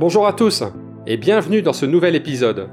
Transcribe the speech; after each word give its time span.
Bonjour 0.00 0.26
à 0.26 0.32
tous 0.32 0.62
et 1.06 1.18
bienvenue 1.18 1.60
dans 1.60 1.74
ce 1.74 1.84
nouvel 1.84 2.14
épisode. 2.14 2.70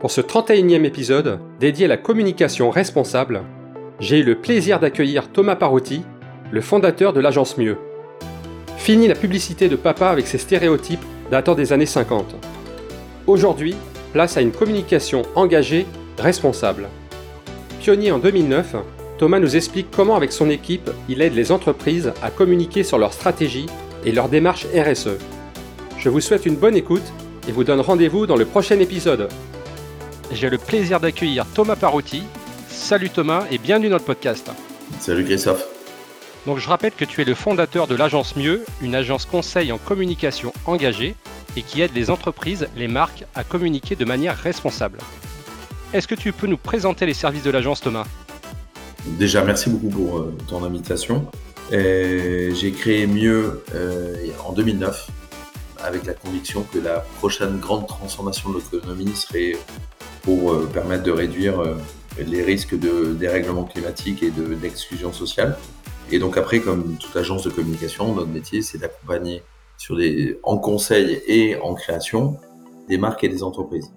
Pour 0.00 0.10
ce 0.10 0.20
31e 0.20 0.84
épisode 0.84 1.40
dédié 1.58 1.86
à 1.86 1.88
la 1.88 1.96
communication 1.96 2.68
responsable, 2.68 3.40
j'ai 4.00 4.18
eu 4.18 4.22
le 4.22 4.34
plaisir 4.34 4.78
d'accueillir 4.78 5.32
Thomas 5.32 5.56
Parotti, 5.56 6.02
le 6.50 6.60
fondateur 6.60 7.14
de 7.14 7.20
l'agence 7.20 7.56
Mieux. 7.56 7.78
Fini 8.76 9.08
la 9.08 9.14
publicité 9.14 9.70
de 9.70 9.76
papa 9.76 10.08
avec 10.08 10.26
ses 10.26 10.36
stéréotypes 10.36 11.02
datant 11.30 11.54
des 11.54 11.72
années 11.72 11.86
50. 11.86 12.36
Aujourd'hui, 13.26 13.74
place 14.12 14.36
à 14.36 14.42
une 14.42 14.52
communication 14.52 15.22
engagée, 15.36 15.86
responsable. 16.18 16.88
Pionnier 17.80 18.12
en 18.12 18.18
2009, 18.18 18.76
Thomas 19.16 19.40
nous 19.40 19.56
explique 19.56 19.90
comment 19.90 20.16
avec 20.16 20.32
son 20.32 20.50
équipe, 20.50 20.90
il 21.08 21.22
aide 21.22 21.34
les 21.34 21.50
entreprises 21.50 22.12
à 22.22 22.28
communiquer 22.28 22.82
sur 22.82 22.98
leur 22.98 23.14
stratégie 23.14 23.68
et 24.04 24.12
leur 24.12 24.28
démarche 24.28 24.66
RSE. 24.74 25.16
Je 25.98 26.08
vous 26.08 26.20
souhaite 26.20 26.46
une 26.46 26.54
bonne 26.54 26.76
écoute 26.76 27.02
et 27.48 27.52
vous 27.52 27.64
donne 27.64 27.80
rendez-vous 27.80 28.26
dans 28.26 28.36
le 28.36 28.44
prochain 28.44 28.78
épisode. 28.78 29.28
J'ai 30.30 30.48
le 30.48 30.56
plaisir 30.56 31.00
d'accueillir 31.00 31.44
Thomas 31.54 31.74
Parotti. 31.74 32.22
Salut 32.68 33.10
Thomas 33.10 33.46
et 33.50 33.58
bienvenue 33.58 33.88
dans 33.88 33.96
le 33.96 34.04
podcast. 34.04 34.48
Salut 35.00 35.24
Christophe. 35.24 35.66
Donc 36.46 36.58
je 36.58 36.68
rappelle 36.68 36.92
que 36.92 37.04
tu 37.04 37.20
es 37.20 37.24
le 37.24 37.34
fondateur 37.34 37.88
de 37.88 37.96
l'agence 37.96 38.36
Mieux, 38.36 38.64
une 38.80 38.94
agence 38.94 39.26
conseil 39.26 39.72
en 39.72 39.78
communication 39.78 40.52
engagée 40.66 41.16
et 41.56 41.62
qui 41.62 41.80
aide 41.80 41.90
les 41.96 42.10
entreprises, 42.10 42.68
les 42.76 42.86
marques 42.86 43.24
à 43.34 43.42
communiquer 43.42 43.96
de 43.96 44.04
manière 44.04 44.36
responsable. 44.36 44.98
Est-ce 45.92 46.06
que 46.06 46.14
tu 46.14 46.32
peux 46.32 46.46
nous 46.46 46.58
présenter 46.58 47.06
les 47.06 47.14
services 47.14 47.42
de 47.42 47.50
l'agence 47.50 47.80
Thomas? 47.80 48.06
Déjà, 49.18 49.42
merci 49.42 49.68
beaucoup 49.68 49.88
pour 49.88 50.18
euh, 50.18 50.36
ton 50.46 50.62
invitation. 50.62 51.26
J'ai 51.72 52.72
créé 52.72 53.08
Mieux 53.08 53.64
euh, 53.74 54.14
en 54.46 54.52
2009 54.52 55.08
avec 55.82 56.04
la 56.06 56.14
conviction 56.14 56.64
que 56.72 56.78
la 56.78 57.00
prochaine 57.18 57.58
grande 57.58 57.86
transformation 57.86 58.50
de 58.50 58.58
l'économie 58.58 59.14
serait 59.14 59.56
pour 60.22 60.52
euh, 60.52 60.68
permettre 60.72 61.04
de 61.04 61.10
réduire 61.10 61.62
les 62.18 62.42
risques 62.42 62.78
de 62.78 63.14
dérèglement 63.14 63.64
climatique 63.64 64.22
et 64.22 64.30
d'exclusion 64.30 65.12
sociale. 65.12 65.56
Et 66.10 66.18
donc 66.18 66.36
après, 66.36 66.60
comme 66.60 66.96
toute 66.96 67.14
agence 67.16 67.44
de 67.44 67.50
communication, 67.50 68.14
notre 68.14 68.30
métier, 68.30 68.62
c'est 68.62 68.78
d'accompagner 68.78 69.42
en 70.42 70.58
conseil 70.58 71.20
et 71.26 71.56
en 71.56 71.74
création 71.74 72.36
des 72.88 72.98
marques 72.98 73.24
et 73.24 73.28
des 73.28 73.42
entreprises. 73.42 73.92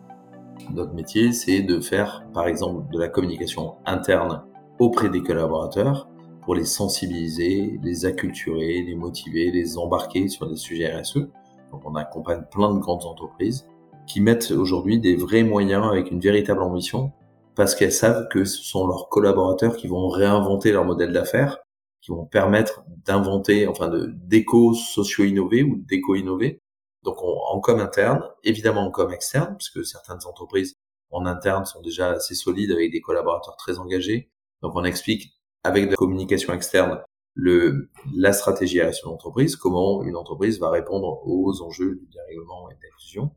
Notre 0.74 0.94
métier, 0.94 1.34
c'est 1.34 1.62
de 1.62 1.80
faire, 1.80 2.24
par 2.34 2.48
exemple, 2.48 2.84
de 2.94 3.00
la 3.00 3.08
communication 3.08 3.76
interne 3.86 4.44
auprès 4.80 5.09
des 5.09 5.22
collaborateurs 5.22 6.08
pour 6.44 6.56
les 6.56 6.66
sensibiliser, 6.66 7.80
les 7.84 8.06
acculturer, 8.06 8.84
les 8.84 8.96
motiver, 8.96 9.52
les 9.52 9.78
embarquer 9.78 10.28
sur 10.28 10.50
des 10.50 10.56
sujets 10.56 10.94
RSE. 10.94 11.28
Donc 11.72 11.82
on 11.86 11.96
accompagne 11.96 12.44
plein 12.52 12.74
de 12.74 12.80
grandes 12.80 13.06
entreprises 13.06 13.68
qui 14.08 14.22
mettent 14.22 14.52
aujourd'hui 14.52 15.00
des 15.00 15.16
vrais 15.16 15.44
moyens 15.44 15.86
avec 15.86 16.12
une 16.12 16.20
véritable 16.20 16.62
ambition 16.62 17.12
parce 17.56 17.76
qu'elles 17.76 17.92
savent 17.92 18.28
que 18.30 18.46
ce 18.46 18.64
sont 18.64 18.88
leurs 18.88 19.10
collaborateurs 19.10 19.76
qui 19.76 19.88
vont 19.88 20.08
réinventer 20.10 20.72
leur 20.72 20.86
modèle 20.86 21.12
d'affaires, 21.12 21.60
qui 22.02 22.12
vont 22.12 22.26
permettre 22.26 22.84
d'inventer, 23.06 23.68
enfin 23.68 23.90
de 23.90 24.08
d'éco 24.16 24.74
socio-innover 24.74 25.64
ou 25.64 25.78
d'éco-innover. 25.78 26.60
Donc 27.04 27.18
en 27.22 27.60
com 27.60 27.80
interne, 27.80 28.24
évidemment 28.44 28.82
en 28.82 28.92
com 28.92 29.12
externe, 29.12 29.56
puisque 29.58 29.86
certaines 29.86 30.26
entreprises 30.26 30.76
en 31.10 31.26
interne 31.26 31.66
sont 31.66 31.82
déjà 31.82 32.12
assez 32.12 32.36
solides 32.36 32.72
avec 32.72 32.92
des 32.92 33.02
collaborateurs 33.02 33.58
très 33.58 33.80
engagés, 33.80 34.30
donc 34.62 34.74
on 34.76 34.84
explique 34.84 35.34
avec 35.64 35.86
de 35.86 35.92
la 35.92 35.96
communication 35.98 36.54
externe 36.54 37.02
le, 37.34 37.90
la 38.16 38.34
stratégie 38.34 38.82
RSE 38.82 39.04
de 39.04 39.10
l'entreprise, 39.10 39.56
comment 39.56 40.04
une 40.04 40.16
entreprise 40.16 40.60
va 40.60 40.70
répondre 40.70 41.22
aux 41.26 41.62
enjeux 41.62 41.96
du 41.96 42.08
dérèglement 42.08 42.70
et 42.70 42.76
de 42.76 42.80
l'inclusion. 42.84 43.32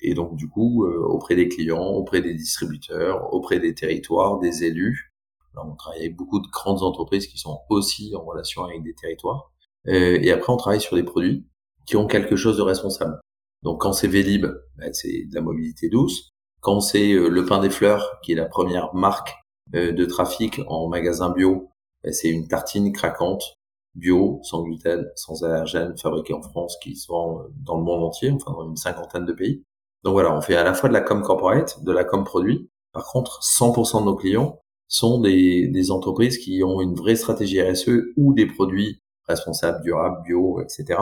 Et 0.00 0.14
donc 0.14 0.36
du 0.36 0.48
coup, 0.48 0.84
euh, 0.84 0.98
auprès 0.98 1.36
des 1.36 1.48
clients, 1.48 1.88
auprès 1.88 2.20
des 2.20 2.34
distributeurs, 2.34 3.32
auprès 3.32 3.60
des 3.60 3.74
territoires, 3.74 4.38
des 4.38 4.64
élus. 4.64 5.12
Là, 5.54 5.62
on 5.66 5.74
travaille 5.74 6.00
avec 6.00 6.16
beaucoup 6.16 6.40
de 6.40 6.48
grandes 6.48 6.82
entreprises 6.82 7.26
qui 7.26 7.38
sont 7.38 7.60
aussi 7.68 8.12
en 8.16 8.24
relation 8.24 8.64
avec 8.64 8.82
des 8.82 8.94
territoires. 8.94 9.52
Euh, 9.88 10.18
et 10.20 10.30
après, 10.30 10.52
on 10.52 10.56
travaille 10.56 10.80
sur 10.80 10.96
des 10.96 11.02
produits 11.02 11.46
qui 11.86 11.96
ont 11.96 12.06
quelque 12.06 12.36
chose 12.36 12.56
de 12.56 12.62
responsable. 12.62 13.20
Donc 13.62 13.80
quand 13.80 13.92
c'est 13.92 14.08
Vélib, 14.08 14.46
ben, 14.76 14.92
c'est 14.92 15.26
de 15.26 15.34
la 15.34 15.40
mobilité 15.40 15.88
douce. 15.88 16.30
Quand 16.60 16.80
c'est 16.80 17.12
euh, 17.12 17.28
Le 17.28 17.44
Pain 17.44 17.60
des 17.60 17.70
Fleurs, 17.70 18.18
qui 18.22 18.32
est 18.32 18.36
la 18.36 18.46
première 18.46 18.94
marque 18.94 19.34
euh, 19.74 19.92
de 19.92 20.04
trafic 20.04 20.60
en 20.68 20.88
magasin 20.88 21.30
bio, 21.30 21.71
c'est 22.10 22.28
une 22.28 22.48
tartine 22.48 22.92
craquante 22.92 23.56
bio, 23.94 24.40
sans 24.42 24.62
gluten, 24.62 25.06
sans 25.16 25.44
allergènes, 25.44 25.96
fabriquée 25.98 26.34
en 26.34 26.42
France, 26.42 26.76
qui 26.82 26.96
se 26.96 27.08
vend 27.08 27.40
euh, 27.40 27.42
dans 27.64 27.76
le 27.76 27.84
monde 27.84 28.04
entier, 28.04 28.30
enfin 28.30 28.52
dans 28.52 28.68
une 28.68 28.76
cinquantaine 28.76 29.24
de 29.24 29.32
pays. 29.32 29.62
Donc 30.02 30.14
voilà, 30.14 30.34
on 30.36 30.40
fait 30.40 30.56
à 30.56 30.64
la 30.64 30.74
fois 30.74 30.88
de 30.88 30.94
la 30.94 31.00
com 31.00 31.22
corporate, 31.22 31.82
de 31.84 31.92
la 31.92 32.04
com 32.04 32.24
produit. 32.24 32.68
Par 32.92 33.06
contre, 33.06 33.40
100% 33.42 34.00
de 34.00 34.04
nos 34.06 34.16
clients 34.16 34.58
sont 34.88 35.20
des, 35.20 35.68
des 35.68 35.90
entreprises 35.90 36.38
qui 36.38 36.62
ont 36.64 36.80
une 36.80 36.94
vraie 36.94 37.16
stratégie 37.16 37.62
RSE 37.62 37.90
ou 38.16 38.34
des 38.34 38.46
produits 38.46 39.00
responsables, 39.28 39.82
durables, 39.82 40.22
bio, 40.24 40.60
etc. 40.60 40.98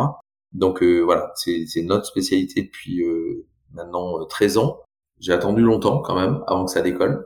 Donc 0.53 0.83
euh, 0.83 1.01
voilà, 1.01 1.33
c'est 1.35 1.83
notre 1.83 2.07
spécialité 2.07 2.63
depuis 2.63 3.03
euh, 3.03 3.47
maintenant 3.73 4.25
13 4.27 4.59
ans. 4.59 4.81
J'ai 5.19 5.33
attendu 5.33 5.63
longtemps 5.63 6.01
quand 6.01 6.15
même 6.15 6.43
avant 6.47 6.65
que 6.67 6.71
ça 6.71 6.83
décolle. 6.83 7.25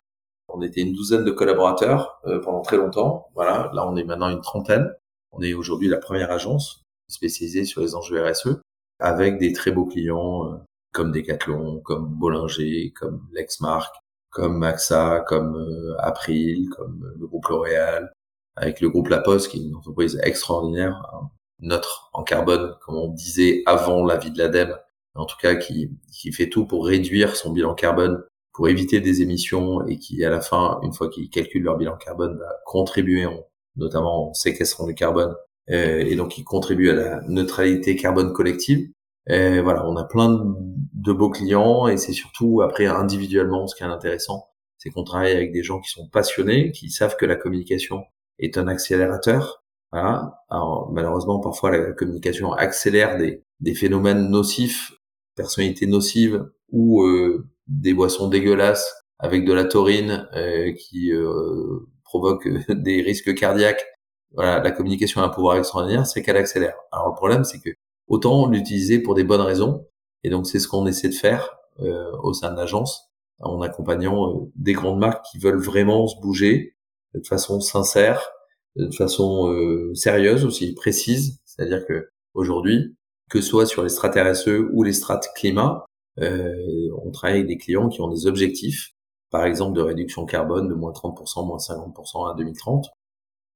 On 0.57 0.63
était 0.63 0.83
une 0.83 0.93
douzaine 0.93 1.25
de 1.25 1.33
collaborateurs 1.33 2.21
euh, 2.27 2.41
pendant 2.41 2.63
très 2.63 2.77
longtemps. 2.77 3.29
Voilà, 3.35 3.73
là 3.75 3.89
on 3.89 3.97
est 3.97 4.05
maintenant 4.05 4.29
une 4.29 4.41
trentaine. 4.41 4.89
On 5.33 5.43
est 5.43 5.53
aujourd'hui 5.53 5.89
la 5.89 5.99
première 5.99 6.31
agence 6.31 6.85
spécialisée 7.09 7.65
sur 7.65 7.81
les 7.81 7.97
enjeux 7.97 8.25
RSE, 8.25 8.61
avec 9.01 9.39
des 9.39 9.53
très 9.53 9.73
beaux 9.73 9.87
clients 9.87 10.47
euh, 10.47 10.57
comme 10.93 11.11
Decathlon, 11.11 11.81
comme 11.81 12.07
Bollinger, 12.07 12.93
comme 12.93 13.27
Lexmark, 13.33 13.93
comme 14.31 14.57
Maxa, 14.59 15.25
comme 15.27 15.57
euh, 15.57 15.97
April, 15.99 16.69
comme 16.71 17.13
le 17.19 17.27
groupe 17.27 17.49
L'Oréal, 17.49 18.13
avec 18.55 18.81
le 18.81 18.91
groupe 18.91 19.09
La 19.09 19.19
Poste, 19.19 19.51
qui 19.51 19.59
est 19.59 19.67
une 19.67 19.75
entreprise 19.75 20.21
extraordinaire, 20.23 21.03
hein, 21.13 21.31
neutre 21.59 22.11
en 22.13 22.23
carbone, 22.23 22.77
comme 22.81 22.95
on 22.95 23.09
disait 23.09 23.65
avant 23.67 24.05
la 24.05 24.19
vie 24.19 24.31
de 24.31 24.39
l'ADEME, 24.39 24.79
en 25.17 25.27
tout 25.27 25.37
cas 25.37 25.57
qui, 25.57 25.91
qui 26.13 26.31
fait 26.31 26.49
tout 26.49 26.65
pour 26.65 26.87
réduire 26.87 27.35
son 27.35 27.53
bilan 27.53 27.75
carbone 27.75 28.23
pour 28.55 28.69
éviter 28.69 29.01
des 29.01 29.21
émissions 29.21 29.85
et 29.87 29.99
qui, 29.99 30.25
à 30.25 30.31
la 30.31 30.41
fin, 30.41 30.79
une 30.83 30.93
fois 30.93 31.11
qu'ils 31.11 31.29
calculent 31.29 31.65
leur 31.65 31.77
bilan 31.77 31.97
carbone, 31.97 32.39
va 32.39 32.55
contribuer 32.65 33.27
en, 33.27 33.45
notamment 33.77 34.31
en 34.31 34.35
séquestrant 34.35 34.87
du 34.87 34.95
carbone, 34.95 35.35
euh, 35.71 35.99
et 35.99 36.15
donc 36.15 36.39
ils 36.39 36.45
contribuent 36.45 36.91
à 36.91 36.95
la 36.95 37.21
neutralité 37.29 37.97
carbone 37.97 38.33
collective. 38.33 38.89
Et 39.27 39.61
voilà, 39.61 39.89
on 39.89 39.97
a 39.97 40.05
plein 40.05 40.55
de 40.93 41.13
beaux 41.13 41.31
clients 41.31 41.89
et 41.89 41.97
c'est 41.97 42.13
surtout 42.13 42.61
après 42.61 42.87
individuellement 42.87 43.67
ce 43.67 43.75
qui 43.75 43.83
est 43.83 43.87
intéressant, 43.87 44.49
c'est 44.77 44.91
qu'on 44.91 45.05
travaille 45.05 45.33
avec 45.33 45.51
des 45.51 45.63
gens 45.63 45.81
qui 45.81 45.89
sont 45.89 46.09
passionnés, 46.09 46.73
qui 46.73 46.91
savent 46.91 47.17
que 47.17 47.25
la 47.25 47.37
communication 47.37 48.05
est 48.39 48.59
un 48.59 48.69
accélérateur. 48.69 49.65
Voilà. 49.93 50.43
Alors 50.51 50.91
malheureusement, 50.93 51.41
parfois 51.41 51.71
la 51.71 51.93
communication 51.93 52.53
accélère 52.53 53.17
des, 53.17 53.43
des 53.61 53.75
phénomènes 53.75 54.29
nocifs, 54.29 54.93
personnalités 55.37 55.87
nocives 55.87 56.45
ou 56.71 57.03
euh, 57.03 57.49
des 57.67 57.95
boissons 57.95 58.29
dégueulasses 58.29 59.05
avec 59.19 59.45
de 59.45 59.53
la 59.53 59.65
taurine 59.65 60.29
euh, 60.35 60.73
qui 60.73 61.13
euh, 61.13 61.81
provoque 62.05 62.49
des 62.69 63.03
risques 63.03 63.35
cardiaques. 63.35 63.85
Voilà, 64.33 64.63
la 64.63 64.71
communication 64.73 65.21
a 65.23 65.25
un 65.25 65.29
pouvoir 65.29 65.57
extraordinaire, 65.57 66.07
c'est 66.07 66.23
qu'elle 66.23 66.37
accélère. 66.37 66.77
Alors 66.93 67.09
le 67.09 67.15
problème, 67.15 67.45
c'est 67.45 67.61
que 67.61 67.71
autant 68.09 68.49
l'utiliser 68.49 68.99
pour 68.99 69.15
des 69.15 69.25
bonnes 69.25 69.41
raisons, 69.41 69.87
et 70.25 70.31
donc 70.31 70.47
c'est 70.47 70.59
ce 70.59 70.69
qu'on 70.69 70.87
essaie 70.87 71.09
de 71.09 71.15
faire 71.15 71.57
euh, 71.81 72.11
au 72.23 72.33
sein 72.33 72.51
de 72.51 72.57
l'agence, 72.57 73.11
en 73.41 73.61
accompagnant 73.63 74.49
des 74.57 74.73
grandes 74.73 74.99
marques 74.99 75.25
qui 75.31 75.39
veulent 75.39 75.61
vraiment 75.61 76.07
se 76.07 76.21
bouger 76.21 76.77
de 77.15 77.27
façon 77.27 77.61
sincère, 77.61 78.31
de 78.77 78.91
façon 78.91 79.53
sérieuse 79.95 80.45
aussi, 80.45 80.75
précise. 80.75 81.41
C'est-à-dire 81.45 81.85
que 81.87 82.09
aujourd'hui, 82.33 82.97
que 83.31 83.41
ce 83.41 83.49
soit 83.49 83.67
sur 83.67 83.83
les 83.83 83.89
strates 83.89 84.17
RSE 84.17 84.51
ou 84.73 84.83
les 84.83 84.93
strates 84.93 85.29
climat, 85.35 85.85
euh, 85.85 85.94
on 86.19 87.11
travaille 87.13 87.39
avec 87.39 87.49
des 87.49 87.59
clients 87.59 87.89
qui 87.89 88.01
ont 88.01 88.09
des 88.09 88.27
objectifs, 88.27 88.95
par 89.31 89.45
exemple 89.45 89.77
de 89.77 89.83
réduction 89.83 90.27
carbone 90.27 90.69
de 90.69 90.75
moins 90.75 90.93
30%, 90.93 91.47
moins 91.47 91.59
50% 91.59 92.33
à 92.33 92.35
2030. 92.37 92.87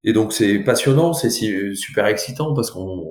Et 0.05 0.13
donc 0.13 0.33
c'est 0.33 0.61
passionnant, 0.61 1.13
c'est 1.13 1.31
super 1.31 2.07
excitant 2.07 2.55
parce 2.55 2.71
qu'on 2.71 3.05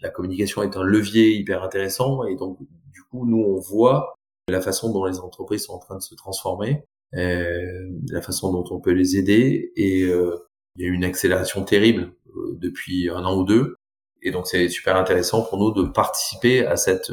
la 0.00 0.10
communication 0.10 0.62
est 0.62 0.76
un 0.76 0.82
levier 0.82 1.34
hyper 1.34 1.62
intéressant 1.62 2.24
et 2.24 2.36
donc 2.36 2.58
du 2.92 3.02
coup 3.02 3.26
nous 3.26 3.42
on 3.42 3.58
voit 3.58 4.14
la 4.48 4.60
façon 4.60 4.92
dont 4.92 5.06
les 5.06 5.18
entreprises 5.18 5.64
sont 5.64 5.72
en 5.72 5.78
train 5.78 5.96
de 5.96 6.02
se 6.02 6.14
transformer, 6.14 6.84
euh, 7.14 7.88
la 8.10 8.20
façon 8.20 8.52
dont 8.52 8.64
on 8.70 8.80
peut 8.80 8.92
les 8.92 9.16
aider 9.16 9.72
et 9.76 10.02
euh, 10.02 10.36
il 10.76 10.84
y 10.84 10.88
a 10.88 10.92
une 10.92 11.04
accélération 11.04 11.64
terrible 11.64 12.12
euh, 12.36 12.56
depuis 12.60 13.08
un 13.08 13.24
an 13.24 13.38
ou 13.38 13.44
deux 13.44 13.76
et 14.22 14.30
donc 14.30 14.46
c'est 14.46 14.68
super 14.68 14.96
intéressant 14.96 15.42
pour 15.42 15.58
nous 15.58 15.72
de 15.72 15.88
participer 15.88 16.66
à 16.66 16.76
cette 16.76 17.10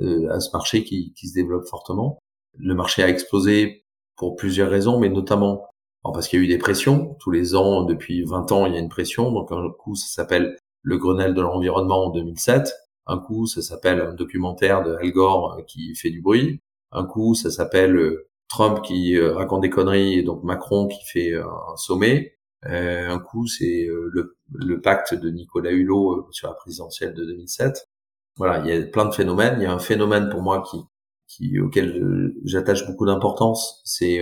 euh, 0.00 0.30
à 0.30 0.40
ce 0.40 0.50
marché 0.52 0.84
qui, 0.84 1.12
qui 1.14 1.28
se 1.28 1.34
développe 1.34 1.66
fortement. 1.66 2.18
Le 2.58 2.74
marché 2.74 3.02
a 3.02 3.08
explosé 3.08 3.84
pour 4.16 4.36
plusieurs 4.36 4.70
raisons, 4.70 4.98
mais 4.98 5.08
notamment 5.08 5.66
parce 6.02 6.28
qu'il 6.28 6.38
y 6.38 6.42
a 6.42 6.44
eu 6.46 6.48
des 6.48 6.58
pressions. 6.58 7.16
Tous 7.20 7.30
les 7.30 7.54
ans, 7.54 7.82
depuis 7.84 8.24
20 8.24 8.52
ans, 8.52 8.66
il 8.66 8.74
y 8.74 8.76
a 8.76 8.80
une 8.80 8.88
pression. 8.88 9.30
Donc 9.30 9.52
un 9.52 9.70
coup, 9.78 9.94
ça 9.96 10.06
s'appelle 10.08 10.56
le 10.82 10.98
Grenelle 10.98 11.34
de 11.34 11.42
l'environnement 11.42 12.06
en 12.06 12.10
2007. 12.10 12.72
Un 13.06 13.18
coup, 13.18 13.46
ça 13.46 13.60
s'appelle 13.60 14.00
un 14.00 14.14
documentaire 14.14 14.82
de 14.82 14.94
Al 14.94 15.10
Gore 15.12 15.60
qui 15.66 15.94
fait 15.94 16.10
du 16.10 16.22
bruit. 16.22 16.60
Un 16.92 17.04
coup, 17.04 17.34
ça 17.34 17.50
s'appelle 17.50 17.98
Trump 18.48 18.82
qui 18.82 19.20
raconte 19.20 19.62
des 19.62 19.70
conneries 19.70 20.18
et 20.18 20.22
donc 20.22 20.42
Macron 20.42 20.88
qui 20.88 21.04
fait 21.04 21.34
un 21.34 21.76
sommet. 21.76 22.34
un 22.62 23.18
coup, 23.18 23.46
c'est 23.46 23.86
le, 23.86 24.36
le, 24.52 24.80
pacte 24.80 25.14
de 25.14 25.30
Nicolas 25.30 25.70
Hulot 25.70 26.28
sur 26.30 26.48
la 26.48 26.54
présidentielle 26.54 27.14
de 27.14 27.24
2007. 27.24 27.86
Voilà, 28.36 28.60
il 28.60 28.66
y 28.66 28.72
a 28.72 28.86
plein 28.86 29.06
de 29.06 29.14
phénomènes. 29.14 29.56
Il 29.58 29.64
y 29.64 29.66
a 29.66 29.72
un 29.72 29.78
phénomène 29.78 30.28
pour 30.30 30.42
moi 30.42 30.62
qui, 30.62 30.78
qui 31.28 31.58
auquel 31.60 32.32
j'attache 32.44 32.86
beaucoup 32.86 33.06
d'importance, 33.06 33.82
c'est 33.84 34.20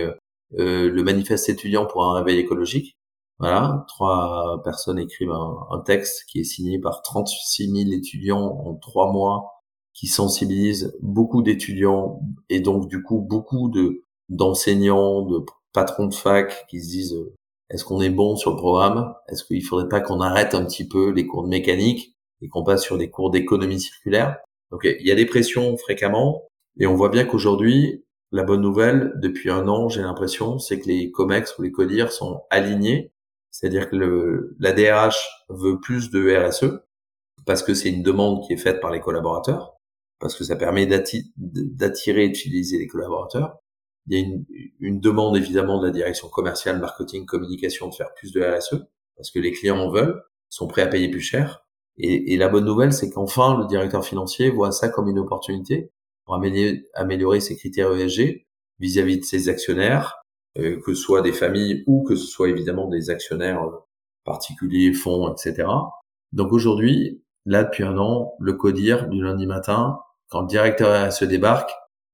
euh, 0.57 0.89
le 0.89 1.03
manifeste 1.03 1.49
étudiant 1.49 1.85
pour 1.85 2.03
un 2.03 2.15
réveil 2.15 2.39
écologique. 2.39 2.97
Voilà, 3.39 3.85
trois 3.87 4.61
personnes 4.65 4.99
écrivent 4.99 5.31
un, 5.31 5.79
texte 5.85 6.25
qui 6.27 6.39
est 6.41 6.43
signé 6.43 6.77
par 6.79 7.01
36 7.01 7.69
000 7.71 7.91
étudiants 7.93 8.61
en 8.65 8.75
trois 8.75 9.11
mois, 9.11 9.61
qui 9.93 10.07
sensibilise 10.07 10.93
beaucoup 11.01 11.41
d'étudiants 11.41 12.21
et 12.49 12.59
donc 12.59 12.87
du 12.89 13.01
coup 13.01 13.21
beaucoup 13.21 13.69
de 13.69 14.03
d'enseignants, 14.27 15.23
de 15.23 15.45
patrons 15.73 16.07
de 16.07 16.13
fac 16.13 16.67
qui 16.69 16.81
se 16.81 16.89
disent 16.89 17.13
euh, 17.15 17.33
est-ce 17.69 17.85
qu'on 17.85 18.01
est 18.01 18.09
bon 18.09 18.35
sur 18.35 18.51
le 18.51 18.57
programme? 18.57 19.13
Est-ce 19.29 19.43
qu'il 19.43 19.63
faudrait 19.63 19.89
pas 19.89 20.01
qu'on 20.01 20.21
arrête 20.21 20.53
un 20.55 20.65
petit 20.65 20.87
peu 20.87 21.11
les 21.11 21.25
cours 21.25 21.43
de 21.43 21.49
mécanique? 21.49 22.15
Et 22.41 22.47
qu'on 22.47 22.63
passe 22.63 22.83
sur 22.83 22.97
des 22.97 23.09
cours 23.09 23.31
d'économie 23.31 23.79
circulaire 23.79 24.37
Donc 24.71 24.81
il 24.83 25.05
y 25.05 25.11
a 25.11 25.15
des 25.15 25.25
pressions 25.25 25.77
fréquemment 25.77 26.43
et 26.79 26.87
on 26.87 26.95
voit 26.95 27.09
bien 27.09 27.25
qu'aujourd'hui 27.25 28.03
la 28.31 28.43
bonne 28.43 28.61
nouvelle, 28.61 29.13
depuis 29.15 29.49
un 29.49 29.67
an, 29.67 29.89
j'ai 29.89 30.01
l'impression, 30.01 30.59
c'est 30.59 30.79
que 30.79 30.87
les 30.87 31.09
COMEX 31.09 31.57
ou 31.57 31.63
les 31.63 31.71
CODIR 31.71 32.11
sont 32.11 32.43
alignés. 32.51 33.11
C'est-à-dire 33.49 33.89
que 33.89 33.95
le, 33.95 34.55
la 34.59 34.71
DRH 34.71 35.45
veut 35.49 35.79
plus 35.79 36.11
de 36.11 36.35
RSE 36.35 36.79
parce 37.45 37.63
que 37.63 37.73
c'est 37.73 37.89
une 37.89 38.03
demande 38.03 38.45
qui 38.45 38.53
est 38.53 38.57
faite 38.57 38.81
par 38.81 38.91
les 38.91 38.99
collaborateurs, 38.99 39.75
parce 40.19 40.35
que 40.35 40.43
ça 40.43 40.55
permet 40.55 40.85
d'attirer 40.85 42.25
et 42.25 42.29
d'utiliser 42.29 42.77
les 42.77 42.85
collaborateurs. 42.85 43.57
Il 44.05 44.17
y 44.17 44.21
a 44.21 44.25
une, 44.25 44.45
une, 44.79 44.99
demande 44.99 45.35
évidemment 45.35 45.79
de 45.79 45.87
la 45.87 45.91
direction 45.91 46.29
commerciale, 46.29 46.79
marketing, 46.79 47.25
communication 47.25 47.87
de 47.87 47.95
faire 47.95 48.13
plus 48.13 48.31
de 48.31 48.41
RSE 48.41 48.85
parce 49.15 49.31
que 49.31 49.39
les 49.39 49.51
clients 49.51 49.79
en 49.79 49.89
veulent, 49.89 50.23
sont 50.49 50.67
prêts 50.67 50.81
à 50.81 50.87
payer 50.87 51.09
plus 51.09 51.21
cher. 51.21 51.65
Et, 51.99 52.33
et 52.33 52.37
la 52.37 52.49
bonne 52.49 52.65
nouvelle, 52.65 52.93
c'est 52.93 53.09
qu'enfin 53.09 53.57
le 53.57 53.67
directeur 53.67 54.03
financier 54.05 54.49
voit 54.49 54.71
ça 54.71 54.89
comme 54.89 55.09
une 55.09 55.19
opportunité 55.19 55.91
pour 56.29 56.35
améliorer, 56.35 57.39
ses 57.39 57.57
critères 57.57 57.91
ESG 57.91 58.45
vis-à-vis 58.79 59.19
de 59.19 59.25
ses 59.25 59.49
actionnaires, 59.49 60.21
euh, 60.59 60.79
que 60.85 60.93
ce 60.93 61.01
soit 61.01 61.21
des 61.21 61.33
familles 61.33 61.83
ou 61.87 62.03
que 62.03 62.15
ce 62.15 62.27
soit 62.27 62.49
évidemment 62.49 62.87
des 62.87 63.09
actionnaires 63.09 63.63
euh, 63.63 63.71
particuliers, 64.25 64.93
fonds, 64.93 65.33
etc. 65.33 65.67
Donc 66.31 66.53
aujourd'hui, 66.53 67.23
là 67.45 67.63
depuis 67.63 67.83
un 67.83 67.97
an, 67.97 68.35
le 68.39 68.53
CODIR 68.53 69.07
du 69.07 69.23
lundi 69.23 69.47
matin, 69.47 69.99
quand 70.29 70.41
le 70.41 70.47
directeur 70.47 71.11
se 71.11 71.25
débarque, 71.25 71.71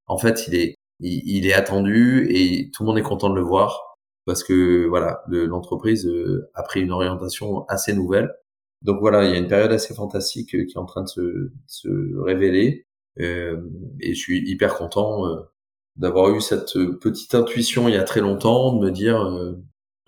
en 0.07 0.17
fait, 0.17 0.47
il 0.47 0.55
est, 0.55 0.75
il, 1.01 1.45
est 1.45 1.53
attendu 1.53 2.25
et 2.29 2.71
tout 2.71 2.83
le 2.83 2.87
monde 2.87 2.97
est 2.97 3.01
content 3.01 3.29
de 3.29 3.35
le 3.35 3.41
voir 3.41 3.97
parce 4.25 4.43
que 4.43 4.87
voilà, 4.87 5.23
l'entreprise 5.27 6.07
euh, 6.07 6.49
a 6.53 6.63
pris 6.63 6.81
une 6.81 6.91
orientation 6.91 7.65
assez 7.67 7.93
nouvelle. 7.93 8.33
Donc 8.85 8.99
voilà, 8.99 9.25
il 9.25 9.31
y 9.31 9.33
a 9.33 9.37
une 9.39 9.47
période 9.47 9.71
assez 9.71 9.95
fantastique 9.95 10.49
qui 10.49 10.57
est 10.57 10.77
en 10.77 10.85
train 10.85 11.03
de 11.03 11.07
se, 11.07 11.51
se 11.65 12.17
révéler. 12.19 12.85
Euh, 13.19 13.59
et 13.99 14.13
je 14.13 14.19
suis 14.19 14.47
hyper 14.47 14.75
content 14.75 15.25
euh, 15.27 15.41
d'avoir 15.95 16.29
eu 16.29 16.41
cette 16.41 16.73
petite 17.01 17.33
intuition 17.33 17.87
il 17.87 17.95
y 17.95 17.97
a 17.97 18.03
très 18.03 18.21
longtemps, 18.21 18.73
de 18.73 18.85
me 18.85 18.91
dire 18.91 19.21
euh, 19.23 19.53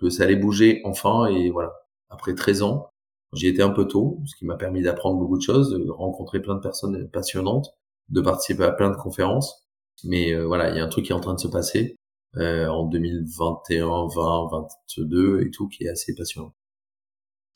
que 0.00 0.10
ça 0.10 0.24
allait 0.24 0.36
bouger 0.36 0.80
enfin. 0.84 1.26
Et 1.26 1.50
voilà, 1.50 1.72
après 2.08 2.34
13 2.34 2.62
ans, 2.62 2.90
j'y 3.34 3.48
étais 3.48 3.62
un 3.62 3.70
peu 3.70 3.86
tôt, 3.86 4.20
ce 4.26 4.36
qui 4.36 4.46
m'a 4.46 4.56
permis 4.56 4.82
d'apprendre 4.82 5.18
beaucoup 5.18 5.38
de 5.38 5.42
choses, 5.42 5.70
de 5.70 5.90
rencontrer 5.90 6.40
plein 6.40 6.54
de 6.54 6.60
personnes 6.60 7.08
passionnantes, 7.10 7.74
de 8.10 8.20
participer 8.20 8.64
à 8.64 8.72
plein 8.72 8.90
de 8.90 8.96
conférences. 8.96 9.66
Mais 10.04 10.34
voilà, 10.44 10.70
il 10.70 10.76
y 10.76 10.80
a 10.80 10.84
un 10.84 10.88
truc 10.88 11.06
qui 11.06 11.12
est 11.12 11.14
en 11.16 11.20
train 11.20 11.34
de 11.34 11.40
se 11.40 11.48
passer 11.48 11.96
euh, 12.36 12.68
en 12.68 12.84
2021, 12.84 14.06
20, 14.14 14.48
22 14.98 15.40
et 15.42 15.50
tout, 15.50 15.68
qui 15.68 15.84
est 15.84 15.88
assez 15.88 16.14
passionnant. 16.14 16.52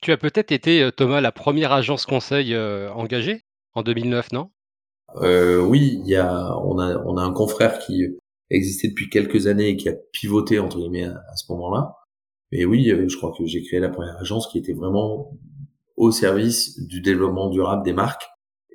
Tu 0.03 0.13
as 0.13 0.17
peut-être 0.17 0.53
été, 0.53 0.91
Thomas, 0.97 1.21
la 1.21 1.33
première 1.33 1.73
agence 1.73 2.07
conseil 2.07 2.57
engagée 2.57 3.45
en 3.75 3.83
2009, 3.83 4.33
non? 4.33 4.51
Euh, 5.17 5.61
oui, 5.61 6.03
on 6.07 6.79
a, 6.79 7.23
un 7.23 7.33
confrère 7.33 7.79
qui 7.79 8.07
existait 8.51 8.89
depuis 8.89 9.09
quelques 9.09 9.47
années 9.47 9.69
et 9.69 9.77
qui 9.77 9.89
a 9.89 9.95
pivoté 10.13 10.59
entre 10.59 10.79
guillemets 10.79 11.05
à, 11.05 11.37
ce 11.37 11.51
moment-là. 11.53 11.97
Mais 12.51 12.65
oui, 12.65 12.91
euh, 12.91 13.09
je 13.09 13.17
crois 13.17 13.33
que 13.37 13.47
j'ai 13.47 13.63
créé 13.63 13.81
la 13.81 13.89
première 13.89 14.17
agence 14.19 14.47
qui 14.49 14.59
était 14.59 14.75
vraiment 14.75 15.33
au 15.97 16.11
service 16.11 16.79
du 16.87 17.01
développement 17.01 17.49
durable 17.49 17.83
des 17.83 17.93
marques. 17.93 18.27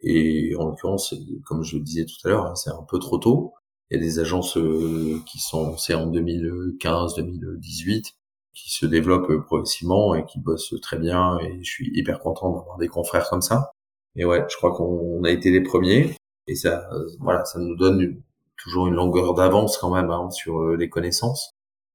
Et 0.04 0.56
en 0.58 0.68
l'occurrence, 0.68 1.16
comme 1.46 1.64
je 1.64 1.78
le 1.78 1.84
disais 1.84 2.06
tout 2.06 2.16
à 2.28 2.30
l'heure, 2.30 2.46
hein, 2.46 2.56
c'est 2.56 2.70
un 2.70 2.86
peu 2.90 3.00
trop 3.00 3.18
tôt. 3.18 3.54
Il 3.90 3.98
y 3.98 4.00
a 4.00 4.04
des 4.04 4.20
agences 4.20 4.58
euh, 4.58 5.20
qui 5.26 5.40
sont, 5.40 5.78
c'est 5.78 5.94
en 5.94 6.08
2015, 6.08 7.16
2018, 7.16 8.14
qui 8.58 8.72
se 8.72 8.86
développent 8.86 9.46
progressivement 9.46 10.16
et 10.16 10.26
qui 10.26 10.40
bossent 10.40 10.76
très 10.82 10.98
bien. 10.98 11.38
Et 11.40 11.64
je 11.64 11.70
suis 11.70 11.92
hyper 11.94 12.20
content 12.20 12.52
d'avoir 12.52 12.78
des 12.78 12.88
confrères 12.88 13.30
comme 13.30 13.42
ça. 13.42 13.72
Et 14.16 14.26
ouais, 14.26 14.44
je 14.50 14.58
crois 14.58 14.72
qu'on 14.72 15.24
a 15.24 15.30
été 15.30 15.52
les 15.52 15.62
premiers 15.62 16.16
et 16.48 16.56
ça, 16.56 16.90
voilà, 17.20 17.46
ça 17.46 17.60
nous 17.60 17.76
donne 17.76 18.22
toujours 18.58 18.88
une 18.88 18.96
longueur 18.96 19.34
d'avance 19.34 19.78
quand 19.78 19.94
même 19.94 20.10
hein, 20.10 20.30
sur 20.32 20.62
euh, 20.62 20.76
les 20.76 20.90
connaissances, 20.90 21.52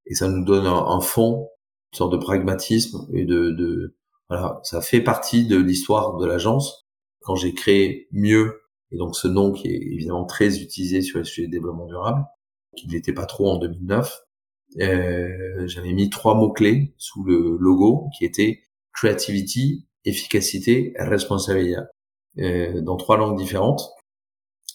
et 0.07 0.15
ça 0.15 0.29
nous 0.29 0.45
donne 0.45 0.67
un, 0.67 1.01
fond, 1.01 1.49
une 1.93 1.97
sorte 1.97 2.13
de 2.13 2.19
pragmatisme 2.19 3.07
et 3.13 3.25
de, 3.25 3.51
de 3.51 3.97
voilà, 4.29 4.61
ça 4.63 4.81
fait 4.81 5.01
partie 5.01 5.47
de 5.47 5.57
l'histoire 5.57 6.17
de 6.17 6.27
l'agence. 6.27 6.87
Quand 7.21 7.35
j'ai 7.35 7.55
créé 7.55 8.09
mieux, 8.13 8.63
et 8.91 8.97
donc 8.97 9.17
ce 9.17 9.29
nom 9.29 9.53
qui 9.53 9.69
est 9.69 9.77
évidemment 9.77 10.25
très 10.25 10.61
utilisé 10.61 11.03
sur 11.03 11.19
les 11.19 11.25
sujets 11.25 11.47
de 11.47 11.53
développement 11.53 11.87
durable, 11.87 12.25
qui 12.77 12.89
n'était 12.89 13.13
pas 13.13 13.27
trop 13.27 13.49
en 13.49 13.59
2009, 13.59 14.11
euh, 14.11 14.17
j'avais 14.79 15.93
mis 15.93 16.11
trois 16.11 16.35
mots 16.35 16.53
clés 16.53 16.95
sous 16.99 17.25
le 17.25 17.57
logo 17.59 18.09
qui 18.17 18.25
étaient 18.25 18.63
creativity, 18.93 19.87
efficacité, 20.05 20.95
responsabilité, 20.99 21.81
euh, 22.39 22.81
dans 22.81 22.97
trois 22.97 23.17
langues 23.17 23.39
différentes. 23.39 23.91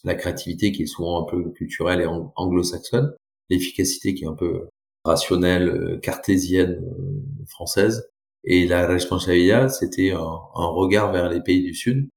La 0.03 0.15
créativité 0.15 0.71
qui 0.71 0.83
est 0.83 0.88
souvent 0.88 1.23
un 1.23 1.25
peu 1.29 1.51
culturelle 1.51 2.01
et 2.01 2.07
anglo-saxonne, 2.35 3.13
l'efficacité 3.49 4.13
qui 4.13 4.23
est 4.23 4.27
un 4.27 4.35
peu 4.35 4.67
rationnelle, 5.03 5.69
euh, 5.69 5.97
cartésienne, 5.97 6.83
euh, 6.83 7.45
française, 7.47 8.09
et 8.44 8.67
la 8.67 8.88
responsabilité, 8.88 9.67
c'était 9.69 10.11
un, 10.11 10.39
regard 10.55 11.11
vers 11.11 11.29
les 11.29 11.41
pays 11.41 11.63
du 11.63 11.73
Sud. 11.73 12.09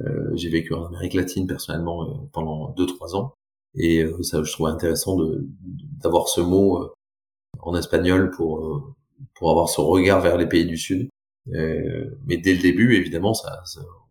Euh, 0.00 0.30
j'ai 0.34 0.48
vécu 0.48 0.72
en 0.74 0.86
Amérique 0.86 1.14
latine 1.14 1.46
personnellement 1.46 2.28
pendant 2.32 2.70
deux 2.70 2.86
trois 2.86 3.16
ans, 3.16 3.34
et 3.74 4.04
ça 4.22 4.42
je 4.42 4.52
trouvais 4.52 4.70
intéressant 4.70 5.16
de 5.16 5.46
d'avoir 6.00 6.28
ce 6.28 6.40
mot 6.40 6.90
en 7.60 7.76
espagnol 7.76 8.30
pour 8.30 8.94
pour 9.34 9.50
avoir 9.50 9.68
ce 9.68 9.80
regard 9.80 10.20
vers 10.20 10.36
les 10.36 10.46
pays 10.46 10.66
du 10.66 10.76
Sud. 10.76 11.08
mais 11.46 12.36
dès 12.36 12.54
le 12.54 12.62
début, 12.62 12.94
évidemment, 12.96 13.34
ça 13.34 13.62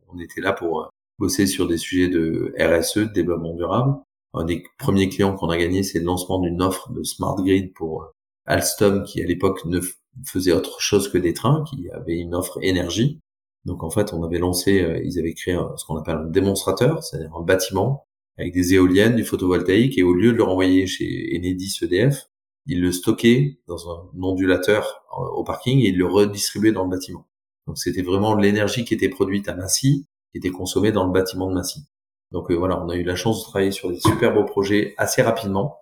on 0.10 0.20
était 0.20 0.42
là 0.42 0.54
pour 0.54 0.90
bosser 1.20 1.48
sur 1.48 1.68
des 1.68 1.78
sujets 1.78 2.10
de 2.10 2.54
RSE, 2.60 2.98
de 2.98 3.14
développement 3.14 3.54
durable. 3.54 3.96
Un 4.34 4.46
des 4.46 4.64
premiers 4.78 5.10
clients 5.10 5.36
qu'on 5.36 5.50
a 5.50 5.58
gagné, 5.58 5.84
c'est 5.84 6.00
le 6.00 6.06
lancement 6.06 6.40
d'une 6.40 6.62
offre 6.62 6.92
de 6.92 7.04
smart 7.04 7.36
grid 7.42 7.74
pour 7.74 8.04
euh, 8.04 8.08
Alstom, 8.46 9.04
qui 9.04 9.22
à 9.22 9.26
l'époque 9.26 9.66
ne 9.66 9.80
faisait 10.26 10.52
autre 10.52 10.80
chose 10.80 11.10
que 11.10 11.18
des 11.18 11.34
trains, 11.34 11.64
qui 11.70 11.90
avait 11.90 12.18
une 12.18 12.36
offre 12.36 12.60
énergie. 12.62 13.20
Donc 13.66 13.84
en 13.84 13.90
fait, 13.90 14.14
on 14.14 14.24
avait 14.24 14.40
lancé, 14.40 14.82
euh, 14.82 15.02
ils 15.04 15.18
avaient 15.18 15.34
créé 15.34 15.58
ce 15.78 15.86
qu'on 15.86 15.98
appelle 15.98 16.18
un 16.18 16.26
démonstrateur, 16.26 17.04
c'est-à-dire 17.04 17.34
un 17.36 17.44
bâtiment 17.44 18.04
avec 18.38 18.54
des 18.54 18.76
éoliennes, 18.76 19.16
du 19.16 19.24
photovoltaïque, 19.24 19.98
et 19.98 20.04
au 20.04 20.14
lieu 20.14 20.32
de 20.32 20.38
le 20.38 20.44
renvoyer 20.44 20.86
chez 20.86 21.36
Enedis 21.36 21.80
EDF, 21.82 22.28
ils 22.68 22.82
le 22.82 22.92
stockaient 22.92 23.60
dans 23.68 23.90
un 23.90 24.10
ondulateur 24.22 25.04
euh, 25.12 25.24
au 25.36 25.44
parking 25.44 25.80
et 25.80 25.90
ils 25.90 25.98
le 25.98 26.06
redistribuaient 26.06 26.72
dans 26.72 26.84
le 26.84 26.90
bâtiment. 26.90 27.28
Donc 27.66 27.78
c'était 27.78 28.02
vraiment 28.02 28.36
l'énergie 28.36 28.86
qui 28.86 28.94
était 28.94 29.10
produite 29.10 29.50
à 29.50 29.56
Massy 29.56 30.08
qui 30.32 30.38
était 30.38 30.52
consommé 30.52 30.92
dans 30.92 31.06
le 31.06 31.12
bâtiment 31.12 31.50
de 31.50 31.56
Massy. 31.56 31.88
Donc 32.32 32.52
euh, 32.52 32.56
voilà, 32.56 32.82
on 32.84 32.90
a 32.90 32.96
eu 32.96 33.04
la 33.04 33.16
chance 33.16 33.40
de 33.40 33.50
travailler 33.50 33.72
sur 33.72 33.90
des 33.90 34.00
super 34.00 34.34
beaux 34.34 34.46
projets 34.46 34.94
assez 34.98 35.22
rapidement. 35.22 35.80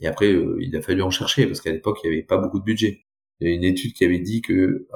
Et 0.00 0.06
après, 0.06 0.32
euh, 0.32 0.58
il 0.60 0.76
a 0.76 0.82
fallu 0.82 1.02
en 1.02 1.10
chercher 1.10 1.46
parce 1.46 1.60
qu'à 1.60 1.72
l'époque, 1.72 1.98
il 2.02 2.10
n'y 2.10 2.16
avait 2.16 2.26
pas 2.26 2.38
beaucoup 2.38 2.58
de 2.58 2.64
budget. 2.64 3.04
Il 3.40 3.48
y 3.48 3.52
a 3.52 3.54
une 3.54 3.64
étude 3.64 3.92
qui 3.92 4.04
avait 4.04 4.18
dit 4.18 4.40
que 4.40 4.86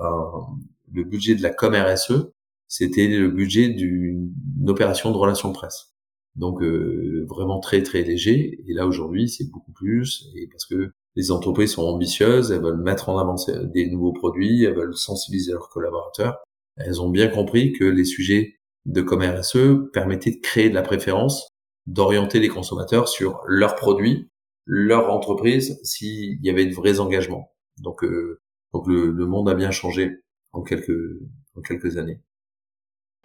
le 0.92 1.04
budget 1.04 1.34
de 1.34 1.42
la 1.42 1.50
com 1.50 1.74
RSE, 1.74 2.32
c'était 2.68 3.06
le 3.06 3.28
budget 3.28 3.68
d'une 3.68 4.32
opération 4.66 5.10
de 5.10 5.16
relations 5.16 5.52
presse. 5.52 5.90
Donc 6.36 6.62
euh, 6.62 7.26
vraiment 7.28 7.60
très 7.60 7.82
très 7.82 8.02
léger. 8.02 8.62
Et 8.66 8.72
là 8.72 8.86
aujourd'hui, 8.86 9.28
c'est 9.28 9.50
beaucoup 9.50 9.72
plus. 9.72 10.30
Et 10.36 10.46
parce 10.46 10.66
que 10.66 10.92
les 11.16 11.30
entreprises 11.30 11.72
sont 11.72 11.82
ambitieuses, 11.82 12.52
elles 12.52 12.62
veulent 12.62 12.82
mettre 12.82 13.08
en 13.08 13.18
avant 13.18 13.36
des 13.64 13.90
nouveaux 13.90 14.12
produits, 14.12 14.64
elles 14.64 14.76
veulent 14.76 14.96
sensibiliser 14.96 15.52
leurs 15.52 15.68
collaborateurs. 15.68 16.38
Elles 16.76 17.02
ont 17.02 17.10
bien 17.10 17.28
compris 17.28 17.72
que 17.72 17.84
les 17.84 18.04
sujets 18.04 18.56
de 18.86 19.02
comme 19.02 19.22
RSE 19.22 19.90
permettait 19.92 20.30
de 20.30 20.40
créer 20.40 20.70
de 20.70 20.74
la 20.74 20.82
préférence, 20.82 21.48
d'orienter 21.86 22.38
les 22.38 22.48
consommateurs 22.48 23.08
sur 23.08 23.40
leurs 23.46 23.74
produits, 23.74 24.30
leur 24.66 25.10
entreprise, 25.10 25.80
s'il 25.82 26.38
y 26.42 26.50
avait 26.50 26.66
de 26.66 26.74
vrais 26.74 27.00
engagements. 27.00 27.52
Donc, 27.78 28.04
euh, 28.04 28.40
donc 28.72 28.86
le, 28.86 29.12
monde 29.26 29.48
a 29.48 29.54
bien 29.54 29.70
changé 29.70 30.22
en 30.52 30.62
quelques, 30.62 31.18
en 31.56 31.60
quelques 31.60 31.96
années. 31.96 32.20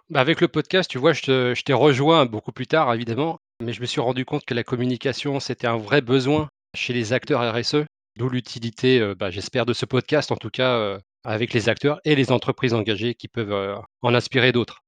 Bah, 0.09 0.21
avec 0.21 0.41
le 0.41 0.47
podcast, 0.47 0.89
tu 0.89 0.97
vois, 0.97 1.13
je 1.13 1.61
t'ai 1.63 1.73
rejoint 1.73 2.25
beaucoup 2.25 2.51
plus 2.51 2.67
tard 2.67 2.93
évidemment, 2.93 3.39
mais 3.61 3.73
je 3.73 3.81
me 3.81 3.85
suis 3.85 4.01
rendu 4.01 4.25
compte 4.25 4.45
que 4.45 4.53
la 4.53 4.63
communication, 4.63 5.39
c'était 5.39 5.67
un 5.67 5.77
vrai 5.77 6.01
besoin 6.01 6.49
chez 6.75 6.93
les 6.93 7.13
acteurs 7.13 7.41
RSE, 7.53 7.85
d'où 8.17 8.29
l'utilité, 8.29 8.99
heu, 8.99 9.15
bah, 9.15 9.29
j'espère 9.29 9.65
de 9.65 9.73
ce 9.73 9.85
podcast 9.85 10.31
en 10.31 10.37
tout 10.37 10.49
cas, 10.49 10.77
heu, 10.77 10.99
avec 11.23 11.53
les 11.53 11.69
acteurs 11.69 11.99
et 12.05 12.15
les 12.15 12.31
entreprises 12.31 12.73
engagées 12.73 13.15
qui 13.15 13.27
peuvent, 13.27 13.51
heu, 13.51 13.75
en 14.01 14.13
inspirer 14.13 14.51
d'autres. 14.51 14.81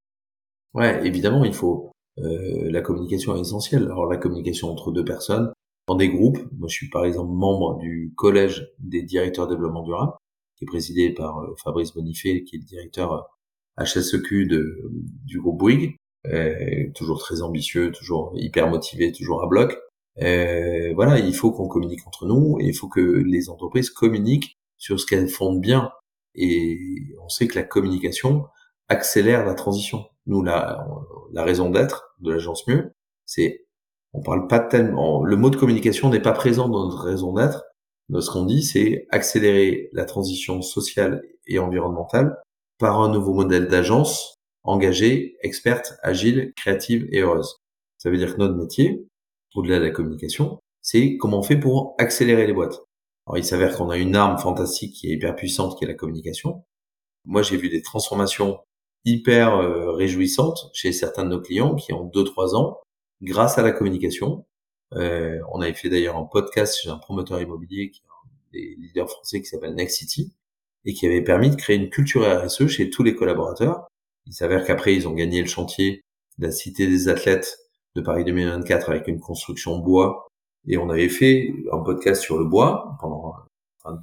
Ouais, 0.74 1.06
évidemment, 1.06 1.44
il 1.44 1.54
faut 1.54 1.92
euh, 2.20 2.70
la 2.72 2.82
communication 2.82 3.36
est 3.36 3.42
essentielle. 3.42 3.84
Alors 3.84 4.08
la 4.08 4.18
communication 4.18 4.70
entre 4.70 4.92
deux 4.92 5.06
personnes, 5.06 5.52
dans 5.88 5.96
des 5.96 6.10
groupes. 6.10 6.40
Moi, 6.58 6.68
je 6.70 6.76
suis 6.76 6.90
par 6.90 7.06
exemple 7.06 7.32
membre 7.32 7.78
du 7.80 8.14
collège 8.16 8.68
des 8.80 9.04
directeurs 9.04 9.48
développement 9.48 9.84
durable, 9.84 10.14
qui 10.58 10.66
est 10.66 10.68
présidé 10.68 11.12
par 11.12 11.40
euh, 11.40 11.56
Fabrice 11.64 11.94
Bonifay, 11.94 12.44
qui 12.44 12.56
est 12.56 12.60
le 12.60 12.66
directeur 12.66 13.30
HSEQ 13.80 14.48
du 15.26 15.40
groupe 15.40 15.60
Bouygues, 15.60 15.96
toujours 16.96 17.20
très 17.20 17.42
ambitieux, 17.42 17.92
toujours 17.92 18.34
hyper 18.36 18.70
motivé, 18.70 19.12
toujours 19.12 19.44
à 19.44 19.48
bloc. 19.48 19.78
Voilà, 20.20 21.20
il 21.20 21.34
faut 21.34 21.52
qu'on 21.52 21.68
communique 21.68 22.06
entre 22.08 22.26
nous 22.26 22.58
et 22.60 22.66
il 22.66 22.76
faut 22.76 22.90
que 22.90 23.02
les 23.02 23.50
entreprises 23.50 23.90
communiquent 23.90 24.58
sur 24.78 25.00
ce 25.00 25.06
qu'elles 25.06 25.30
font 25.30 25.54
de 25.54 25.60
bien. 25.60 25.92
Et 26.36 26.80
on 27.24 27.30
sait 27.30 27.48
que 27.48 27.56
la 27.56 27.64
communication 27.64 28.46
accélère 28.90 29.46
la 29.46 29.54
transition. 29.54 30.06
Nous, 30.28 30.44
la, 30.44 30.88
la 31.34 31.44
raison 31.44 31.70
d'être 31.70 32.16
de 32.20 32.32
l'agence 32.32 32.68
Mieux, 32.68 32.92
c'est 33.26 33.66
on 34.14 34.22
parle 34.22 34.48
pas 34.48 34.60
tellement. 34.60 35.24
Le 35.24 35.36
mot 35.36 35.50
de 35.50 35.56
communication 35.56 36.10
n'est 36.10 36.22
pas 36.22 36.32
présent 36.32 36.70
dans 36.70 36.86
notre 36.86 37.04
raison 37.04 37.34
d'être. 37.34 37.64
Ce 38.20 38.32
qu'on 38.32 38.46
dit, 38.46 38.64
c'est 38.64 39.06
accélérer 39.12 39.90
la 39.94 40.06
transition 40.06 40.62
sociale 40.62 41.24
et 41.46 41.60
environnementale 41.60 42.38
par 42.80 43.02
un 43.02 43.12
nouveau 43.12 43.34
modèle 43.34 43.68
d'agence 43.68 44.36
engagée, 44.64 45.38
experte, 45.42 45.94
agile, 46.04 46.54
créative 46.56 47.08
et 47.12 47.22
heureuse. 47.22 47.58
Ça 47.98 48.10
veut 48.10 48.18
dire 48.18 48.36
que 48.36 48.40
notre 48.40 48.56
métier, 48.56 49.06
au-delà 49.58 49.80
de 49.80 49.86
la 49.86 49.90
communication, 49.90 50.60
c'est 50.82 51.18
comment 51.18 51.40
on 51.40 51.44
fait 51.44 51.60
pour 51.60 51.96
accélérer 51.98 52.46
les 52.46 52.54
boîtes. 52.54 52.80
Alors 53.26 53.40
il 53.40 53.44
s'avère 53.44 53.76
qu'on 53.76 53.90
a 53.90 53.98
une 53.98 54.16
arme 54.16 54.38
fantastique 54.38 54.94
qui 54.94 55.10
est 55.10 55.16
hyper 55.16 55.36
puissante, 55.36 55.78
qui 55.78 55.84
est 55.84 55.88
la 55.88 55.96
communication. 55.96 56.64
Moi 57.26 57.42
j'ai 57.42 57.58
vu 57.58 57.68
des 57.70 57.82
transformations 57.82 58.60
hyper 59.04 59.56
euh, 59.56 59.92
réjouissantes 59.94 60.70
chez 60.74 60.92
certains 60.92 61.24
de 61.24 61.30
nos 61.30 61.42
clients 61.42 61.76
qui 61.76 61.92
ont 61.92 62.08
2-3 62.08 62.56
ans 62.56 62.78
grâce 63.24 63.58
à 63.58 63.64
la 63.64 63.72
communication. 63.72 64.46
Euh, 64.94 65.40
on 65.52 65.62
avait 65.62 65.74
fait 65.74 65.90
d'ailleurs 65.90 66.18
un 66.18 66.26
podcast 66.26 66.80
chez 66.80 66.90
un 66.90 66.98
promoteur 66.98 67.42
immobilier 67.42 67.90
qui 67.90 68.02
est 68.02 68.10
un 68.10 68.30
des 68.54 68.76
leaders 68.80 69.10
français 69.10 69.42
qui 69.42 69.48
s'appelle 69.48 69.74
Next 69.74 69.98
City 69.98 70.34
et 70.86 70.94
qui 70.94 71.08
avait 71.08 71.24
permis 71.24 71.50
de 71.50 71.56
créer 71.56 71.78
une 71.78 71.90
culture 71.90 72.24
RSE 72.24 72.68
chez 72.68 72.92
tous 72.92 73.02
les 73.04 73.16
collaborateurs. 73.16 73.88
Il 74.28 74.34
s'avère 74.34 74.64
qu'après, 74.66 74.96
ils 74.96 75.08
ont 75.08 75.14
gagné 75.14 75.42
le 75.42 75.48
chantier 75.48 76.02
de 76.38 76.46
la 76.46 76.52
Cité 76.52 76.88
des 76.88 77.10
athlètes 77.10 77.67
de 77.98 78.02
Paris 78.02 78.24
2024 78.24 78.92
avec 78.92 79.08
une 79.08 79.20
construction 79.20 79.80
bois. 79.80 80.28
Et 80.68 80.78
on 80.78 80.90
avait 80.90 81.10
fait 81.10 81.52
un 81.72 81.80
podcast 81.80 82.22
sur 82.22 82.38
le 82.38 82.46
bois 82.46 82.96
pendant 83.02 83.34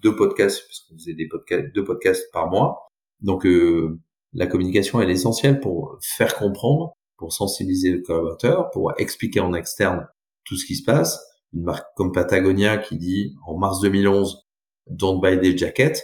deux 0.03 0.17
podcasts, 0.17 0.65
parce 0.67 0.81
qu'on 0.81 0.95
faisait 0.97 1.15
des 1.15 1.29
podcasts, 1.29 1.73
deux 1.75 1.85
podcasts 1.85 2.31
par 2.33 2.51
mois. 2.51 2.89
Donc 3.21 3.47
euh, 3.47 4.01
la 4.33 4.47
communication 4.47 5.01
elle 5.01 5.11
est 5.11 5.15
essentielle 5.15 5.61
pour 5.61 5.99
faire 6.03 6.35
comprendre, 6.35 6.95
pour 7.17 7.33
sensibiliser 7.33 7.91
le 7.91 8.01
collaborateur, 8.01 8.71
pour 8.71 8.93
expliquer 8.99 9.41
en 9.41 9.55
externe 9.55 10.07
tout 10.45 10.57
ce 10.57 10.67
qui 10.67 10.75
se 10.75 10.85
passe. 10.85 11.23
Une 11.53 11.63
marque 11.63 11.87
comme 11.97 12.13
Patagonia 12.13 12.79
qui 12.79 12.97
dit 12.97 13.37
en 13.47 13.57
mars 13.57 13.81
2011 13.81 14.43
Don't 14.89 15.21
buy 15.21 15.39
des 15.39 15.57
jackets 15.57 16.03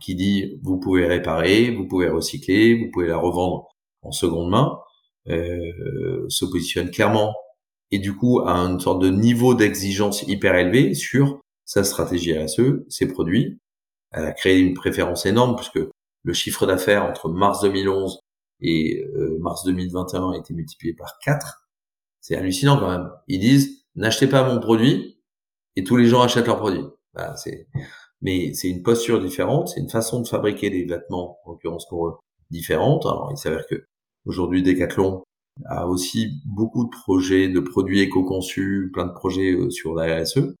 qui 0.00 0.14
dit 0.14 0.60
vous 0.62 0.78
pouvez 0.78 1.06
réparer, 1.06 1.74
vous 1.74 1.86
pouvez 1.88 2.08
recycler, 2.08 2.78
vous 2.78 2.90
pouvez 2.92 3.08
la 3.08 3.16
revendre 3.16 3.68
en 4.02 4.12
seconde 4.12 4.50
main, 4.50 4.78
euh, 5.28 6.28
se 6.28 6.44
positionne 6.44 6.90
clairement 6.90 7.34
et 7.90 7.98
du 7.98 8.16
coup 8.16 8.40
a 8.40 8.52
une 8.52 8.80
sorte 8.80 9.02
de 9.02 9.08
niveau 9.08 9.54
d'exigence 9.54 10.22
hyper 10.22 10.56
élevé 10.56 10.94
sur 10.94 11.40
sa 11.64 11.84
stratégie 11.84 12.36
RSE, 12.36 12.84
ses 12.88 13.06
produits. 13.06 13.58
Elle 14.10 14.24
a 14.24 14.32
créé 14.32 14.58
une 14.58 14.74
préférence 14.74 15.26
énorme 15.26 15.56
puisque 15.56 15.80
le 16.24 16.32
chiffre 16.32 16.66
d'affaires 16.66 17.04
entre 17.04 17.28
mars 17.28 17.60
2011 17.62 18.20
et 18.60 19.04
euh, 19.14 19.38
mars 19.40 19.64
2021 19.64 20.32
a 20.32 20.36
été 20.36 20.54
multiplié 20.54 20.94
par 20.94 21.18
4. 21.24 21.68
C'est 22.20 22.36
hallucinant 22.36 22.78
quand 22.78 22.90
même. 22.90 23.10
Ils 23.28 23.40
disent 23.40 23.84
n'achetez 23.94 24.26
pas 24.26 24.42
mon 24.42 24.60
produit 24.60 25.20
et 25.76 25.84
tous 25.84 25.96
les 25.96 26.06
gens 26.06 26.22
achètent 26.22 26.46
leur 26.46 26.58
produit. 26.58 26.84
Bah, 27.14 27.36
c'est 27.36 27.68
mais 28.22 28.54
c'est 28.54 28.68
une 28.68 28.82
posture 28.82 29.20
différente, 29.20 29.68
c'est 29.68 29.80
une 29.80 29.90
façon 29.90 30.20
de 30.20 30.28
fabriquer 30.28 30.70
des 30.70 30.84
vêtements, 30.84 31.40
en 31.44 31.50
l'occurrence 31.50 31.86
pour 31.88 32.06
eux, 32.06 32.18
différente. 32.50 33.04
Alors, 33.04 33.28
il 33.32 33.36
s'avère 33.36 33.66
que 33.66 33.84
aujourd'hui, 34.26 34.62
Decathlon 34.62 35.22
a 35.66 35.86
aussi 35.86 36.40
beaucoup 36.46 36.84
de 36.84 36.90
projets, 36.90 37.48
de 37.48 37.60
produits 37.60 38.00
éco-conçus, 38.00 38.90
plein 38.92 39.06
de 39.06 39.12
projets 39.12 39.52
euh, 39.52 39.70
sur 39.70 39.94
la 39.94 40.22
RSE. 40.22 40.54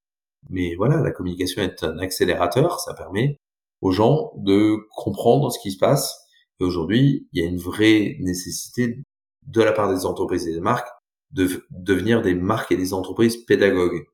Mais 0.50 0.74
voilà, 0.76 1.00
la 1.00 1.10
communication 1.12 1.62
est 1.62 1.82
un 1.82 1.98
accélérateur, 1.98 2.80
ça 2.80 2.94
permet 2.94 3.38
aux 3.80 3.92
gens 3.92 4.32
de 4.36 4.76
comprendre 4.94 5.50
ce 5.50 5.58
qui 5.60 5.72
se 5.72 5.78
passe. 5.78 6.26
Et 6.60 6.64
aujourd'hui, 6.64 7.28
il 7.32 7.42
y 7.42 7.46
a 7.46 7.48
une 7.48 7.58
vraie 7.58 8.16
nécessité 8.20 9.02
de 9.46 9.62
la 9.62 9.72
part 9.72 9.92
des 9.92 10.04
entreprises 10.04 10.46
et 10.46 10.52
des 10.52 10.60
marques 10.60 10.90
de 11.30 11.64
devenir 11.70 12.20
des 12.22 12.34
marques 12.34 12.72
et 12.72 12.76
des 12.76 12.92
entreprises 12.92 13.38
pédagogues, 13.38 14.04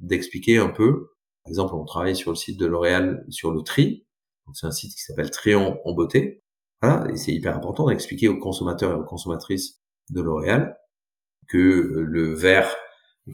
d'expliquer 0.00 0.58
un 0.58 0.68
peu 0.68 1.08
par 1.48 1.52
exemple, 1.52 1.74
on 1.76 1.84
travaille 1.86 2.14
sur 2.14 2.30
le 2.30 2.36
site 2.36 2.60
de 2.60 2.66
L'Oréal 2.66 3.24
sur 3.30 3.52
le 3.52 3.62
tri. 3.62 4.04
C'est 4.52 4.66
un 4.66 4.70
site 4.70 4.94
qui 4.94 5.00
s'appelle 5.00 5.30
Trion 5.30 5.78
en 5.86 5.94
beauté. 5.94 6.42
Voilà, 6.82 7.10
et 7.10 7.16
c'est 7.16 7.32
hyper 7.32 7.56
important 7.56 7.86
d'expliquer 7.88 8.28
aux 8.28 8.38
consommateurs 8.38 8.92
et 8.92 8.94
aux 8.94 9.04
consommatrices 9.04 9.80
de 10.10 10.20
L'Oréal 10.20 10.76
que 11.48 11.58
euh, 11.58 12.02
le 12.02 12.34
verre 12.34 12.74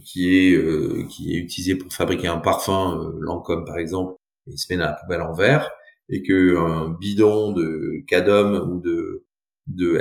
qui 0.04 0.36
est 0.36 0.54
euh, 0.56 1.04
qui 1.10 1.34
est 1.36 1.38
utilisé 1.38 1.76
pour 1.76 1.92
fabriquer 1.92 2.28
un 2.28 2.38
parfum, 2.38 2.98
euh, 2.98 3.18
Lancôme 3.20 3.64
par 3.64 3.78
exemple, 3.78 4.14
il 4.46 4.58
se 4.58 4.72
met 4.72 4.78
dans 4.78 4.86
la 4.86 4.94
poubelle 4.94 5.22
en 5.22 5.32
verre, 5.34 5.70
et 6.08 6.22
que 6.22 6.56
un 6.56 6.90
bidon 6.90 7.52
de 7.52 8.04
Cadom 8.08 8.70
ou 8.70 8.80
de 8.80 9.24
de 9.66 10.00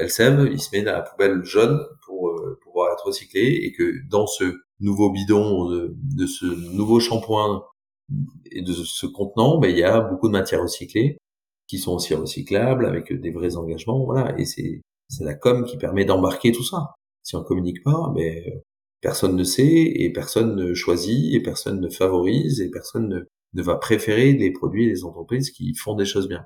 il 0.52 0.60
se 0.60 0.76
met 0.76 0.84
dans 0.84 0.94
la 0.94 1.02
poubelle 1.02 1.44
jaune 1.44 1.80
pour 2.06 2.34
pouvoir 2.64 2.94
être 2.94 3.06
recyclé, 3.08 3.62
et 3.64 3.74
que 3.74 3.94
dans 4.10 4.28
ce 4.28 4.46
nouveau 4.80 5.12
bidon 5.12 5.70
de, 5.70 5.96
de 6.18 6.26
ce 6.28 6.46
nouveau 6.76 7.00
shampoing 7.00 7.64
et 8.52 8.62
de 8.62 8.74
ce 8.74 9.06
contenant, 9.06 9.60
ben, 9.60 9.70
il 9.70 9.78
y 9.78 9.84
a 9.84 10.02
beaucoup 10.02 10.28
de 10.28 10.34
matières 10.34 10.62
recyclées 10.62 11.18
qui 11.68 11.78
sont 11.78 11.94
aussi 11.94 12.14
recyclables 12.14 12.86
avec 12.86 13.14
des 13.14 13.32
vrais 13.32 13.56
engagements, 13.56 14.04
voilà. 14.06 14.38
Et 14.40 14.46
c'est 14.46 14.82
c'est 15.10 15.24
la 15.24 15.36
com 15.36 15.64
qui 15.66 15.78
permet 15.78 16.06
d'embarquer 16.06 16.52
tout 16.52 16.64
ça. 16.64 16.96
Si 17.22 17.36
on 17.36 17.44
communique 17.44 17.84
pas, 17.84 18.12
ben 18.16 18.62
personne 19.02 19.36
ne 19.36 19.44
sait 19.44 19.92
et 19.96 20.12
personne 20.12 20.56
ne 20.56 20.74
choisit 20.74 21.34
et 21.36 21.42
personne 21.42 21.80
ne 21.80 21.90
favorise 21.90 22.62
et 22.62 22.72
personne 22.72 23.08
ne, 23.10 23.20
ne 23.54 23.62
va 23.62 23.76
préférer 23.76 24.34
les 24.34 24.52
produits 24.52 24.86
et 24.86 24.90
les 24.90 25.04
entreprises 25.04 25.52
qui 25.52 25.74
font 25.76 25.96
des 25.96 26.06
choses 26.06 26.28
bien. 26.28 26.46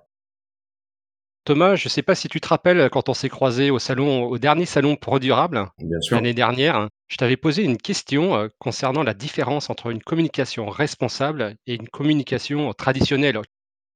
Thomas, 1.45 1.75
je 1.75 1.87
ne 1.87 1.89
sais 1.89 2.01
pas 2.01 2.13
si 2.13 2.27
tu 2.27 2.41
te 2.41 2.47
rappelles 2.49 2.89
quand 2.89 3.07
on 3.07 3.13
s'est 3.13 3.29
croisé 3.29 3.71
au 3.71 3.79
salon, 3.79 4.25
au 4.25 4.37
dernier 4.37 4.65
salon 4.65 4.97
Pro 4.97 5.17
Durable 5.17 5.69
l'année 6.11 6.33
dernière, 6.33 6.89
je 7.07 7.15
t'avais 7.15 7.37
posé 7.37 7.63
une 7.63 7.77
question 7.77 8.35
euh, 8.35 8.47
concernant 8.59 9.01
la 9.01 9.13
différence 9.13 9.69
entre 9.69 9.89
une 9.89 10.03
communication 10.03 10.67
responsable 10.67 11.55
et 11.65 11.75
une 11.75 11.87
communication 11.87 12.73
traditionnelle. 12.73 13.39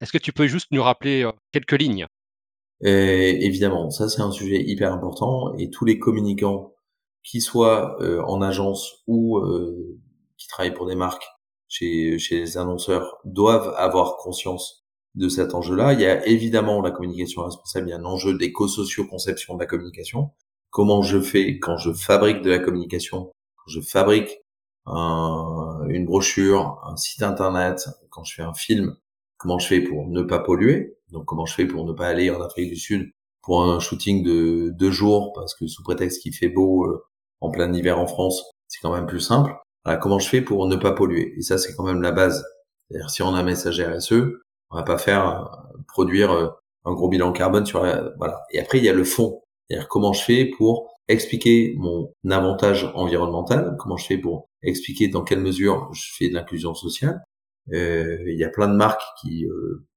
Est-ce 0.02 0.12
que 0.12 0.18
tu 0.18 0.34
peux 0.34 0.48
juste 0.48 0.68
nous 0.72 0.84
rappeler 0.84 1.24
euh, 1.24 1.32
quelques 1.52 1.80
lignes? 1.80 2.08
Évidemment, 2.84 3.92
ça 3.92 4.10
c'est 4.10 4.22
un 4.22 4.32
sujet 4.32 4.64
hyper 4.64 4.92
important 4.92 5.54
et 5.60 5.70
tous 5.70 5.86
les 5.86 6.00
communicants, 6.00 6.74
qui 7.24 7.40
soient 7.40 8.02
euh, 8.02 8.20
en 8.24 8.42
agence 8.42 9.04
ou 9.06 9.40
qui 10.38 10.48
travaillent 10.48 10.74
pour 10.74 10.88
des 10.88 10.96
marques, 10.96 11.28
chez, 11.68 12.18
chez 12.18 12.40
les 12.40 12.58
annonceurs, 12.58 13.20
doivent 13.24 13.76
avoir 13.78 14.18
conscience 14.18 14.84
de 15.14 15.30
cet 15.30 15.54
enjeu-là. 15.54 15.94
Il 15.94 16.02
y 16.02 16.08
a 16.08 16.26
évidemment 16.26 16.82
la 16.82 16.90
communication 16.90 17.44
responsable, 17.44 17.88
il 17.88 17.92
y 17.92 17.94
a 17.94 17.98
un 17.98 18.06
enjeu 18.06 18.36
d'éco-socio-conception 18.36 19.54
de 19.54 19.60
la 19.60 19.68
communication. 19.68 20.32
Comment 20.72 21.04
je 21.04 21.22
fais 21.22 21.60
quand 21.60 21.78
je 21.78 21.94
fabrique 21.94 22.42
de 22.42 22.50
la 22.50 22.58
communication, 22.58 23.32
quand 23.58 23.68
je 23.68 23.82
fabrique 23.82 24.40
une 24.88 26.06
brochure, 26.06 26.82
un 26.84 26.98
site 26.98 27.22
internet, 27.22 27.88
quand 28.10 28.24
je 28.24 28.34
fais 28.34 28.42
un 28.42 28.56
film, 28.56 28.96
comment 29.42 29.58
je 29.58 29.68
fais 29.68 29.82
pour 29.82 30.08
ne 30.08 30.22
pas 30.22 30.40
polluer, 30.40 30.96
donc 31.12 31.26
comment 31.26 31.46
je 31.46 31.56
fais 31.56 31.66
pour 31.66 31.84
ne 31.86 31.94
pas 31.94 32.08
aller 32.08 32.30
en 32.30 32.42
Afrique 32.42 32.70
du 32.70 32.76
Sud 32.76 33.12
pour 33.42 33.64
un 33.64 33.80
shooting 33.80 34.24
de 34.24 34.70
deux 34.70 34.92
jours 34.92 35.34
parce 35.34 35.56
que 35.56 35.66
sous 35.66 35.82
prétexte 35.82 36.22
qu'il 36.22 36.34
fait 36.34 36.48
beau 36.48 36.86
euh, 36.86 37.04
en 37.42 37.50
plein 37.50 37.74
hiver 37.74 38.00
en 38.00 38.06
France, 38.06 38.44
c'est 38.68 38.80
quand 38.82 38.94
même 38.94 39.08
plus 39.08 39.20
simple. 39.20 39.52
Voilà, 39.84 39.98
comment 39.98 40.20
je 40.20 40.30
fais 40.30 40.42
pour 40.42 40.68
ne 40.68 40.76
pas 40.76 40.92
polluer? 40.92 41.34
Et 41.38 41.42
ça, 41.42 41.58
c'est 41.58 41.74
quand 41.76 41.84
même 41.84 42.04
la 42.04 42.12
base. 42.12 42.46
Si 43.08 43.24
on 43.24 43.34
a 43.34 43.40
un 43.40 43.44
message 43.44 43.82
RSE, 43.82 44.14
on 44.70 44.76
va 44.76 44.84
pas 44.84 45.00
faire 45.00 45.28
euh, 45.28 45.78
produire 45.88 46.32
euh, 46.32 46.50
un 46.86 46.94
gros 46.94 47.10
bilan 47.10 47.32
carbone 47.32 47.66
sur 47.66 47.82
voilà. 48.18 48.44
Et 48.52 48.60
après 48.60 48.78
il 48.78 48.84
y 48.84 48.90
a 48.90 48.94
le 48.94 49.04
fond, 49.04 49.42
comment 49.90 50.14
je 50.14 50.24
fais 50.24 50.46
pour 50.58 50.90
expliquer 51.08 51.76
mon 51.78 52.12
avantage 52.30 52.92
environnemental, 52.96 53.76
comment 53.80 53.98
je 53.98 54.06
fais 54.06 54.18
pour 54.18 54.50
expliquer 54.64 55.08
dans 55.08 55.24
quelle 55.24 55.42
mesure 55.42 55.90
je 55.94 56.10
fais 56.18 56.30
de 56.30 56.34
l'inclusion 56.34 56.74
sociale? 56.74 57.22
Euh, 57.74 58.18
il 58.28 58.38
y 58.38 58.44
a 58.44 58.50
plein 58.50 58.68
de 58.68 58.76
marques 58.76 59.04
qui 59.22 59.46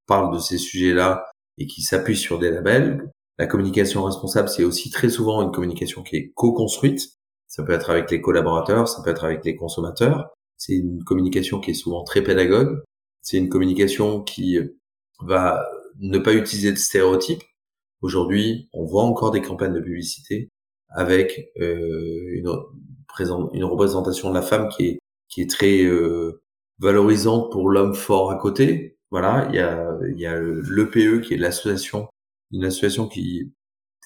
parlent 0.07 0.35
de 0.35 0.39
ces 0.39 0.59
sujets-là 0.59 1.25
et 1.59 1.67
qui 1.67 1.83
s'appuient 1.83 2.17
sur 2.17 2.39
des 2.39 2.51
labels. 2.51 3.11
La 3.39 3.47
communication 3.47 4.05
responsable, 4.05 4.49
c'est 4.49 4.65
aussi 4.65 4.91
très 4.91 5.09
souvent 5.09 5.43
une 5.43 5.51
communication 5.51 6.03
qui 6.03 6.17
est 6.17 6.33
co-construite. 6.35 7.11
Ça 7.49 7.63
peut 7.63 7.73
être 7.73 7.91
avec 7.91 8.11
les 8.11 8.21
collaborateurs, 8.21 8.89
ça 8.89 9.03
peut 9.03 9.11
être 9.11 9.25
avec 9.25 9.45
les 9.45 9.57
consommateurs. 9.57 10.31
C'est 10.57 10.75
une 10.75 11.03
communication 11.05 11.61
qui 11.61 11.73
est 11.73 11.75
souvent 11.75 12.05
très 12.05 12.23
pédagogue. 12.23 12.83
C'est 13.23 13.39
une 13.39 13.49
communication 13.49 14.23
qui 14.23 14.59
va 15.21 15.67
ne 15.99 16.19
pas 16.19 16.35
utiliser 16.35 16.73
de 16.73 16.79
stéréotypes. 16.79 17.43
Aujourd'hui, 18.03 18.69
on 18.73 18.85
voit 18.85 19.05
encore 19.05 19.31
des 19.31 19.41
campagnes 19.41 19.73
de 19.73 19.81
publicité 19.81 20.49
avec 20.91 21.51
euh, 21.61 22.35
une, 22.35 22.49
une 23.53 23.65
représentation 23.65 24.31
de 24.31 24.35
la 24.35 24.43
femme 24.43 24.69
qui 24.69 24.87
est 24.87 24.99
qui 25.29 25.43
est 25.43 25.51
très 25.51 25.83
euh, 25.83 26.41
valorisante 26.79 27.53
pour 27.53 27.69
l'homme 27.71 27.95
fort 27.95 28.31
à 28.31 28.37
côté. 28.37 28.99
Voilà, 29.11 29.47
il 29.51 29.57
y 29.57 29.61
a 29.61 29.87
il 30.11 30.21
y 30.21 30.27
a 30.27 30.39
l'EPE 30.41 31.23
qui 31.23 31.35
est 31.35 31.39
l'association 31.39 32.09
une 32.53 32.65
association 32.65 33.09
qui 33.09 33.53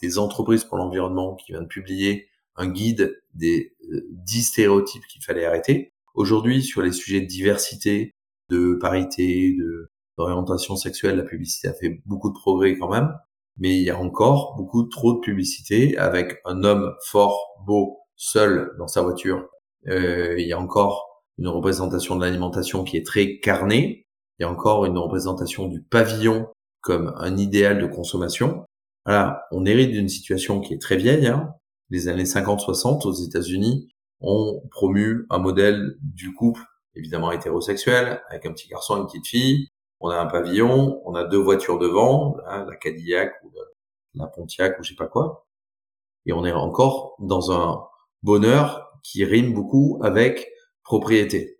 des 0.03 0.19
entreprises 0.19 0.65
pour 0.65 0.79
l'environnement 0.79 1.35
qui 1.35 1.53
vient 1.53 1.63
de 1.63 1.67
publier 1.67 2.29
un 2.57 2.69
guide 2.69 3.21
des 3.35 3.75
10 4.11 4.39
euh, 4.39 4.43
stéréotypes 4.43 5.07
qu'il 5.09 5.23
fallait 5.23 5.45
arrêter. 5.45 5.93
Aujourd'hui, 6.15 6.63
sur 6.63 6.83
les 6.83 6.93
sujets 6.93 7.21
de 7.21 7.27
diversité, 7.27 8.15
de 8.51 8.75
parité, 8.81 9.57
de 9.59 9.91
d'orientation 10.17 10.75
sexuelle, 10.75 11.17
la 11.17 11.23
publicité 11.23 11.69
a 11.69 11.75
fait 11.75 12.01
beaucoup 12.05 12.31
de 12.31 12.35
progrès 12.35 12.77
quand 12.77 12.91
même, 12.91 13.15
mais 13.57 13.77
il 13.77 13.85
y 13.85 13.91
a 13.91 13.97
encore 13.97 14.57
beaucoup 14.57 14.83
trop 14.83 15.15
de 15.15 15.21
publicité 15.21 15.97
avec 15.97 16.41
un 16.45 16.65
homme 16.65 16.93
fort, 17.05 17.39
beau, 17.65 17.99
seul 18.17 18.73
dans 18.79 18.89
sa 18.89 19.03
voiture. 19.03 19.49
Euh, 19.87 20.35
il 20.37 20.49
y 20.49 20.53
a 20.53 20.59
encore 20.59 21.08
une 21.38 21.49
représentation 21.49 22.16
de 22.16 22.25
l'alimentation 22.25 22.85
qui 22.85 22.97
est 22.97 23.07
très 23.07 23.38
carnée. 23.38 24.04
A 24.40 24.49
encore 24.49 24.85
une 24.87 24.99
représentation 24.99 25.66
du 25.66 25.83
pavillon 25.83 26.49
comme 26.80 27.12
un 27.16 27.37
idéal 27.37 27.80
de 27.80 27.87
consommation. 27.87 28.64
Voilà, 29.04 29.42
on 29.50 29.64
hérite 29.66 29.90
d'une 29.90 30.09
situation 30.09 30.61
qui 30.61 30.75
est 30.75 30.80
très 30.80 30.97
vieille. 30.97 31.26
Hein. 31.26 31.54
Les 31.90 32.09
années 32.09 32.25
50-60 32.25 33.07
aux 33.07 33.12
États-Unis 33.12 33.88
ont 34.21 34.62
promu 34.71 35.26
un 35.30 35.38
modèle 35.38 35.97
du 36.02 36.35
couple 36.35 36.62
évidemment 36.95 37.33
hétérosexuel 37.33 38.21
avec 38.28 38.47
un 38.47 38.52
petit 38.52 38.68
garçon 38.68 38.97
et 38.97 39.00
une 39.00 39.07
petite 39.07 39.26
fille 39.26 39.68
on 40.00 40.11
a 40.11 40.16
un 40.16 40.26
pavillon, 40.26 41.02
on 41.04 41.14
a 41.14 41.25
deux 41.25 41.38
voitures 41.38 41.78
devant, 41.78 42.37
hein, 42.47 42.64
la 42.68 42.76
Cadillac 42.76 43.35
ou 43.45 43.50
la, 44.14 44.26
Pontiac 44.26 44.78
ou 44.78 44.83
je 44.83 44.90
sais 44.90 44.97
pas 44.97 45.07
quoi, 45.07 45.47
et 46.26 46.33
on 46.33 46.45
est 46.45 46.52
encore 46.52 47.14
dans 47.18 47.52
un 47.52 47.85
bonheur 48.23 48.99
qui 49.02 49.25
rime 49.25 49.54
beaucoup 49.54 50.00
avec 50.02 50.50
propriété. 50.88 51.59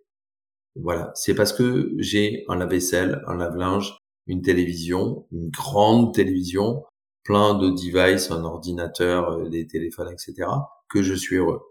Voilà, 0.75 1.11
c'est 1.13 1.35
parce 1.35 1.53
que 1.53 1.93
j'ai 1.99 2.45
un 2.47 2.55
lave-vaisselle, 2.55 3.21
un 3.27 3.37
lave-linge, 3.37 3.95
une 4.25 4.41
télévision, 4.41 5.27
une 5.31 5.49
grande 5.51 6.15
télévision, 6.15 6.83
plein 7.23 7.53
de 7.53 7.69
devices, 7.69 8.31
un 8.31 8.43
ordinateur, 8.43 9.29
euh, 9.29 9.49
des 9.49 9.67
téléphones, 9.67 10.11
etc., 10.11 10.49
que 10.89 11.03
je 11.03 11.13
suis 11.13 11.35
heureux. 11.35 11.61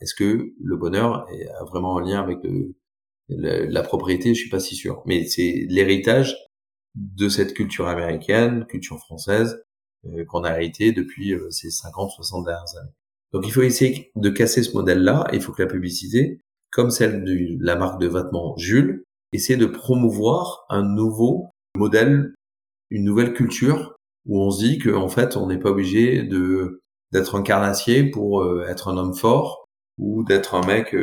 Est-ce 0.00 0.14
que 0.14 0.54
le 0.58 0.76
bonheur 0.76 1.26
a 1.60 1.64
vraiment 1.64 1.98
un 1.98 2.04
lien 2.04 2.22
avec 2.22 2.38
la, 3.28 3.82
propriété, 3.82 4.32
je 4.32 4.40
suis 4.40 4.48
pas 4.48 4.60
si 4.60 4.76
sûr. 4.76 5.02
Mais 5.06 5.26
c'est 5.26 5.66
l'héritage 5.68 6.36
de 6.94 7.28
cette 7.28 7.52
culture 7.52 7.88
américaine, 7.88 8.64
culture 8.66 8.98
française, 9.00 9.60
euh, 10.06 10.24
qu'on 10.24 10.44
a 10.44 10.54
hérité 10.54 10.92
depuis 10.92 11.34
euh, 11.34 11.50
ces 11.50 11.70
50, 11.70 12.10
60 12.12 12.44
dernières 12.46 12.76
années. 12.80 12.94
Donc 13.32 13.44
il 13.46 13.52
faut 13.52 13.62
essayer 13.62 14.12
de 14.14 14.30
casser 14.30 14.62
ce 14.62 14.72
modèle-là. 14.72 15.26
Il 15.32 15.42
faut 15.42 15.52
que 15.52 15.62
la 15.62 15.68
publicité, 15.68 16.40
comme 16.76 16.90
celle 16.90 17.24
de 17.24 17.56
la 17.64 17.74
marque 17.74 17.98
de 17.98 18.06
vêtements 18.06 18.54
Jules, 18.58 19.02
essaie 19.32 19.56
de 19.56 19.64
promouvoir 19.64 20.66
un 20.68 20.82
nouveau 20.82 21.48
modèle, 21.74 22.34
une 22.90 23.02
nouvelle 23.02 23.32
culture 23.32 23.96
où 24.26 24.42
on 24.42 24.50
se 24.50 24.62
dit 24.62 24.78
qu'en 24.78 25.08
fait 25.08 25.38
on 25.38 25.46
n'est 25.46 25.58
pas 25.58 25.70
obligé 25.70 26.22
de 26.22 26.82
d'être 27.12 27.34
un 27.34 27.42
carnassier 27.42 28.04
pour 28.10 28.42
euh, 28.42 28.66
être 28.68 28.88
un 28.88 28.98
homme 28.98 29.14
fort 29.14 29.64
ou 29.96 30.22
d'être 30.22 30.54
un 30.54 30.66
mec 30.66 30.94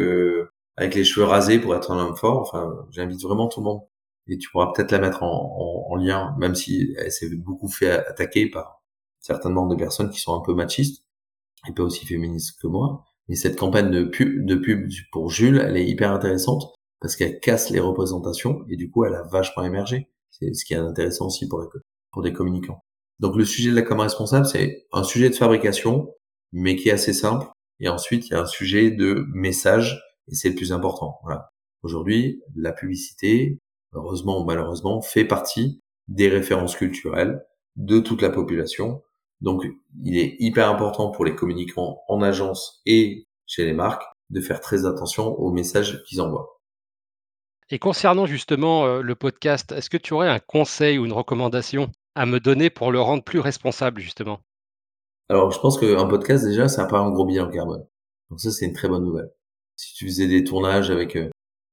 avec 0.78 0.94
les 0.94 1.04
cheveux 1.04 1.26
rasés 1.26 1.58
pour 1.58 1.76
être 1.76 1.90
un 1.90 1.98
homme 1.98 2.16
fort. 2.16 2.42
Enfin, 2.42 2.86
j'invite 2.92 3.24
vraiment 3.24 3.48
tout 3.48 3.62
le 3.62 3.66
monde. 3.66 3.82
Et 4.28 4.38
tu 4.38 4.52
pourras 4.52 4.72
peut-être 4.74 4.92
la 4.92 5.00
mettre 5.00 5.24
en, 5.24 5.88
en, 5.90 5.96
lien, 5.96 6.36
même 6.38 6.54
si 6.54 6.94
elle 7.00 7.12
s'est 7.12 7.36
beaucoup 7.36 7.68
fait 7.68 7.90
attaquer 7.90 8.48
par 8.48 8.84
certainement 9.20 9.66
des 9.66 9.76
personnes 9.76 10.12
qui 10.12 10.20
sont 10.20 10.36
un 10.40 10.42
peu 10.46 10.54
machistes 10.54 11.04
et 11.68 11.74
pas 11.74 11.82
aussi 11.82 12.06
féministes 12.06 12.60
que 12.62 12.68
moi. 12.68 13.04
Mais 13.30 13.36
cette 13.36 13.58
campagne 13.58 13.92
de 13.92 14.04
pub, 14.56 14.90
pour 15.12 15.30
Jules, 15.30 15.64
elle 15.66 15.78
est 15.78 15.88
hyper 15.88 16.12
intéressante 16.12 16.74
parce 17.00 17.16
qu'elle 17.16 17.40
casse 17.40 17.70
les 17.70 17.80
représentations 17.80 18.64
et 18.70 18.76
du 18.76 18.90
coup, 18.90 19.06
elle 19.06 19.16
a 19.16 19.24
vachement 19.24 19.64
émergé. 19.64 20.10
C'est 20.30 20.54
ce 20.54 20.66
qui 20.66 20.74
est 20.74 20.78
intéressant 20.78 21.28
aussi 21.28 21.48
pour, 21.48 21.66
pour 22.12 22.22
des 22.22 22.34
communicants. 22.34 22.82
Donc 23.20 23.36
le 23.36 23.46
sujet 23.46 23.70
de 23.70 23.76
la 23.76 23.82
com 23.84 24.00
responsable, 24.00 24.46
c'est 24.46 24.86
un 24.92 25.04
sujet 25.04 25.30
de 25.30 25.36
fabrication, 25.36 26.10
mais 26.52 26.76
qui 26.76 26.90
est 26.90 26.94
assez 26.94 27.14
simple. 27.14 27.48
Et 27.80 27.90
ensuite, 27.90 28.28
il 28.28 28.32
y 28.32 28.36
a 28.36 28.42
un 28.42 28.46
sujet 28.46 28.92
de 28.92 29.26
message 29.34 30.02
et 30.28 30.36
c'est 30.36 30.50
le 30.50 30.56
plus 30.56 30.72
important. 30.72 31.20
Voilà. 31.24 31.50
Aujourd'hui, 31.84 32.42
la 32.56 32.72
publicité, 32.72 33.60
heureusement 33.94 34.42
ou 34.42 34.46
malheureusement, 34.46 35.02
fait 35.02 35.26
partie 35.26 35.82
des 36.08 36.30
références 36.30 36.76
culturelles 36.76 37.44
de 37.76 38.00
toute 38.00 38.22
la 38.22 38.30
population. 38.30 39.02
Donc, 39.44 39.64
il 40.04 40.18
est 40.18 40.36
hyper 40.40 40.68
important 40.70 41.12
pour 41.12 41.24
les 41.24 41.36
communicants 41.36 42.02
en 42.08 42.24
agence 42.24 42.82
et 42.88 43.28
chez 43.46 43.66
les 43.66 43.74
marques 43.74 44.04
de 44.32 44.42
faire 44.42 44.60
très 44.60 44.88
attention 44.88 45.28
aux 45.40 45.52
messages 45.52 46.04
qu'ils 46.06 46.22
envoient. 46.22 46.60
Et 47.70 47.78
concernant 47.78 48.26
justement 48.26 48.86
euh, 48.86 49.02
le 49.02 49.16
podcast, 49.16 49.72
est-ce 49.72 49.92
que 49.92 49.98
tu 49.98 50.14
aurais 50.14 50.30
un 50.30 50.40
conseil 50.40 50.98
ou 50.98 51.06
une 51.06 51.14
recommandation 51.14 51.92
à 52.16 52.26
me 52.26 52.40
donner 52.40 52.72
pour 52.72 52.92
le 52.92 53.00
rendre 53.00 53.24
plus 53.24 53.40
responsable 53.40 54.02
justement? 54.02 54.40
Alors, 55.30 55.52
je 55.52 55.60
pense 55.60 55.80
qu'un 55.80 56.08
podcast 56.08 56.44
déjà, 56.44 56.68
ça 56.68 56.84
n'a 56.84 56.88
pas 56.88 57.00
un 57.00 57.12
gros 57.12 57.26
bilan 57.26 57.50
carbone. 57.52 57.86
Donc 58.32 58.40
ça, 58.40 58.52
c'est 58.52 58.66
une 58.66 58.74
très 58.74 58.88
bonne 58.88 59.06
nouvelle 59.06 59.30
si 59.76 59.94
tu 59.94 60.06
faisais 60.08 60.28
des 60.28 60.44
tournages 60.44 60.92
avec 60.92 61.16
euh, 61.16 61.30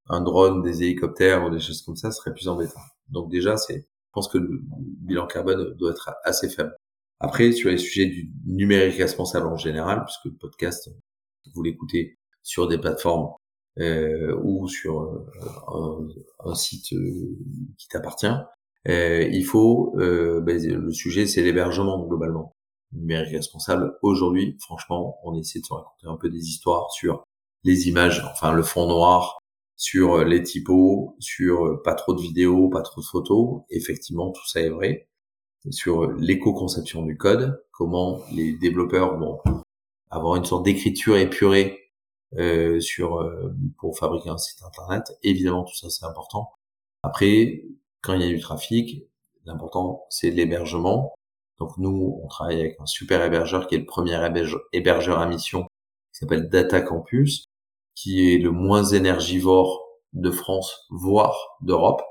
un 0.09 0.21
drone, 0.21 0.63
des 0.63 0.83
hélicoptères 0.83 1.45
ou 1.45 1.51
des 1.51 1.61
choses 1.61 1.83
comme 1.83 1.97
ça, 1.97 2.11
ce 2.11 2.19
serait 2.19 2.33
plus 2.33 2.49
embêtant. 2.49 2.81
Donc 3.09 3.31
déjà, 3.31 3.57
c'est, 3.57 3.79
je 3.79 4.13
pense 4.13 4.29
que 4.29 4.39
le 4.39 4.61
bilan 4.63 5.27
carbone 5.27 5.75
doit 5.75 5.93
être 5.93 6.11
assez 6.25 6.49
faible. 6.49 6.75
Après, 7.21 7.53
sur 7.53 7.71
les 7.71 7.77
sujets 7.79 8.07
du 8.07 8.31
numérique 8.47 8.97
responsable 8.97 9.47
en 9.47 9.57
général, 9.57 10.05
puisque 10.05 10.25
le 10.25 10.39
podcast, 10.39 10.91
vous 11.55 11.63
l'écoutez 11.63 12.19
sur 12.43 12.67
des 12.67 12.79
plateformes 12.79 13.31
euh, 13.79 14.35
ou 14.43 14.69
sur 14.69 15.03
euh, 15.03 16.09
un, 16.45 16.55
site 16.55 16.93
euh, 16.95 17.37
qui 17.79 17.89
t'appartient, 17.89 18.35
il 18.87 19.45
faut, 19.45 19.93
ben, 19.97 20.43
le 20.47 20.93
sujet, 20.93 21.27
c'est 21.27 21.43
l'hébergement 21.43 22.07
globalement. 22.07 22.57
numérique 22.93 23.33
responsable, 23.37 23.99
aujourd'hui, 24.03 24.57
franchement, 24.61 25.19
on 25.25 25.39
essaie 25.39 25.61
de 25.61 25.67
se 25.67 25.75
raconter 25.75 26.07
un 26.07 26.17
peu 26.17 26.31
des 26.31 26.49
histoires 26.49 26.91
sur 26.91 27.25
les 27.63 27.89
images, 27.89 28.25
enfin 28.33 28.53
le 28.53 28.63
fond 28.63 28.89
noir, 28.89 29.39
sur 29.77 30.25
les 30.25 30.43
typos, 30.43 31.15
sur 31.19 31.83
pas 31.83 31.95
trop 31.95 32.15
de 32.15 32.23
vidéos, 32.23 32.71
pas 32.71 32.83
trop 32.83 33.03
de 33.03 33.07
photos. 33.07 33.63
Effectivement, 33.71 34.31
tout 34.33 34.47
ça 34.49 34.63
est 34.63 34.71
vrai. 34.71 35.10
Sur 35.69 36.05
euh, 36.05 36.17
l'éco-conception 36.19 37.03
du 37.03 37.17
code, 37.17 37.63
comment 37.71 38.21
les 38.33 38.53
développeurs 38.53 39.19
vont 39.19 39.41
avoir 40.11 40.37
une 40.37 40.45
sorte 40.45 40.65
d'écriture 40.65 41.17
épurée 41.17 41.91
euh, 42.39 42.81
sur 42.81 43.31
pour 43.79 43.99
fabriquer 43.99 44.31
un 44.31 44.39
site 44.39 44.63
internet. 44.63 45.19
Évidemment, 45.23 45.65
tout 45.65 45.77
ça 45.77 45.91
c'est 45.91 46.07
important. 46.07 46.53
Après, 47.03 47.65
quand 48.01 48.15
il 48.15 48.23
y 48.23 48.25
a 48.25 48.29
du 48.29 48.41
trafic, 48.41 49.05
l'important 49.45 50.07
c'est 50.09 50.31
l'hébergement. 50.31 51.15
Donc 51.59 51.77
nous, 51.77 52.19
on 52.25 52.29
travaille 52.29 52.61
avec 52.61 52.77
un 52.81 52.87
super 52.87 53.23
hébergeur 53.23 53.67
qui 53.67 53.75
est 53.75 53.79
le 53.79 53.87
premier 53.87 54.19
hébergeur 54.73 55.19
à 55.19 55.27
mission 55.27 55.67
qui 56.13 56.19
s'appelle 56.19 56.49
Data 56.49 56.81
Campus, 56.81 57.45
qui 57.95 58.33
est 58.33 58.39
le 58.39 58.51
moins 58.51 58.85
énergivore 58.85 59.87
de 60.13 60.31
France, 60.31 60.87
voire 60.91 61.57
d'Europe. 61.61 62.03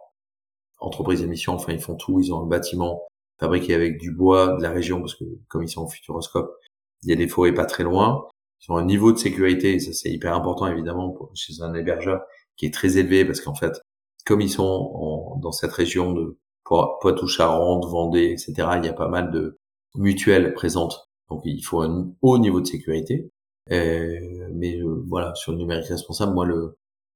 Entreprise 0.80 1.22
d'émission, 1.22 1.54
enfin 1.54 1.74
ils 1.74 1.82
font 1.82 1.96
tout, 1.96 2.20
ils 2.20 2.34
ont 2.34 2.42
un 2.42 2.46
bâtiment 2.46 3.04
fabriqué 3.40 3.74
avec 3.74 4.00
du 4.00 4.12
bois 4.12 4.58
de 4.58 4.64
la 4.64 4.72
région, 4.72 5.00
parce 5.00 5.16
que 5.16 5.26
comme 5.48 5.64
ils 5.64 5.70
sont 5.70 5.84
au 5.84 5.88
Futuroscope, 5.88 6.56
il 7.04 7.10
y 7.10 7.14
a 7.14 7.16
des 7.16 7.28
forêts 7.28 7.54
pas 7.54 7.66
très 7.66 7.84
loin. 7.84 8.28
Ils 8.62 8.72
ont 8.72 8.78
un 8.78 8.86
niveau 8.86 9.12
de 9.12 9.18
sécurité, 9.18 9.76
et 9.76 9.80
ça 9.80 9.94
c'est 9.94 10.12
hyper 10.12 10.36
important 10.36 10.68
évidemment 10.68 11.16
chez 11.34 11.62
un 11.62 11.74
hébergeur, 11.74 12.22
qui 12.58 12.66
est 12.66 12.74
très 12.74 12.98
élevé, 12.98 13.26
parce 13.26 13.42
qu'en 13.42 13.56
fait, 13.56 13.82
comme 14.26 14.42
ils 14.42 14.50
sont 14.50 15.38
dans 15.42 15.52
cette 15.52 15.72
région 15.72 16.14
de 16.14 16.38
Poitou-Charentes, 16.66 17.86
Vendée, 17.86 18.32
etc., 18.32 18.54
il 18.78 18.86
y 18.86 18.90
a 18.90 18.94
pas 18.94 19.08
mal 19.08 19.32
de 19.32 19.58
mutuelles 19.96 20.54
présentes. 20.54 21.10
Donc 21.30 21.42
il 21.46 21.64
faut 21.64 21.82
un 21.82 22.12
haut 22.22 22.38
niveau 22.38 22.62
de 22.62 22.68
sécurité. 22.68 23.32
Euh, 23.72 24.50
mais 24.54 24.78
euh, 24.82 25.04
voilà, 25.08 25.34
sur 25.36 25.52
le 25.52 25.60
numérique 25.60 25.88
responsable, 25.88 26.34
moi, 26.34 26.46
le, 26.46 26.76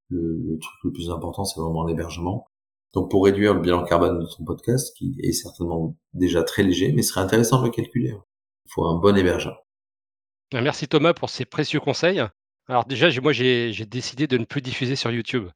le, 0.10 0.58
truc 0.60 0.74
le 0.84 0.92
plus 0.92 1.10
important, 1.10 1.46
c'est 1.46 1.60
vraiment 1.60 1.86
l'hébergement. 1.86 2.46
Donc, 2.94 3.10
pour 3.10 3.26
réduire 3.26 3.56
le 3.56 3.60
bilan 3.60 3.84
carbone 3.84 4.20
de 4.20 4.26
ton 4.26 4.44
podcast, 4.44 4.96
qui 4.96 5.16
est 5.24 5.32
certainement 5.32 5.98
déjà 6.14 6.44
très 6.44 6.64
léger, 6.64 6.92
mais 6.92 7.02
ce 7.02 7.10
serait 7.10 7.22
intéressant 7.22 7.60
de 7.60 7.66
le 7.66 7.72
calculer. 7.72 8.14
Il 8.66 8.72
faut 8.72 8.86
un 8.86 9.00
bon 9.00 9.18
hébergeur. 9.18 9.66
Ben, 10.52 10.62
merci 10.62 10.88
Thomas 10.88 11.14
pour 11.14 11.30
ces 11.30 11.46
précieux 11.46 11.80
conseils. 11.80 12.22
Alors 12.68 12.86
déjà, 12.86 13.10
moi, 13.22 13.34
j'ai 13.34 13.74
décidé 13.86 14.28
de 14.28 14.38
ne 14.38 14.46
plus 14.46 14.62
diffuser 14.62 14.96
sur 14.96 15.12
YouTube. 15.12 15.50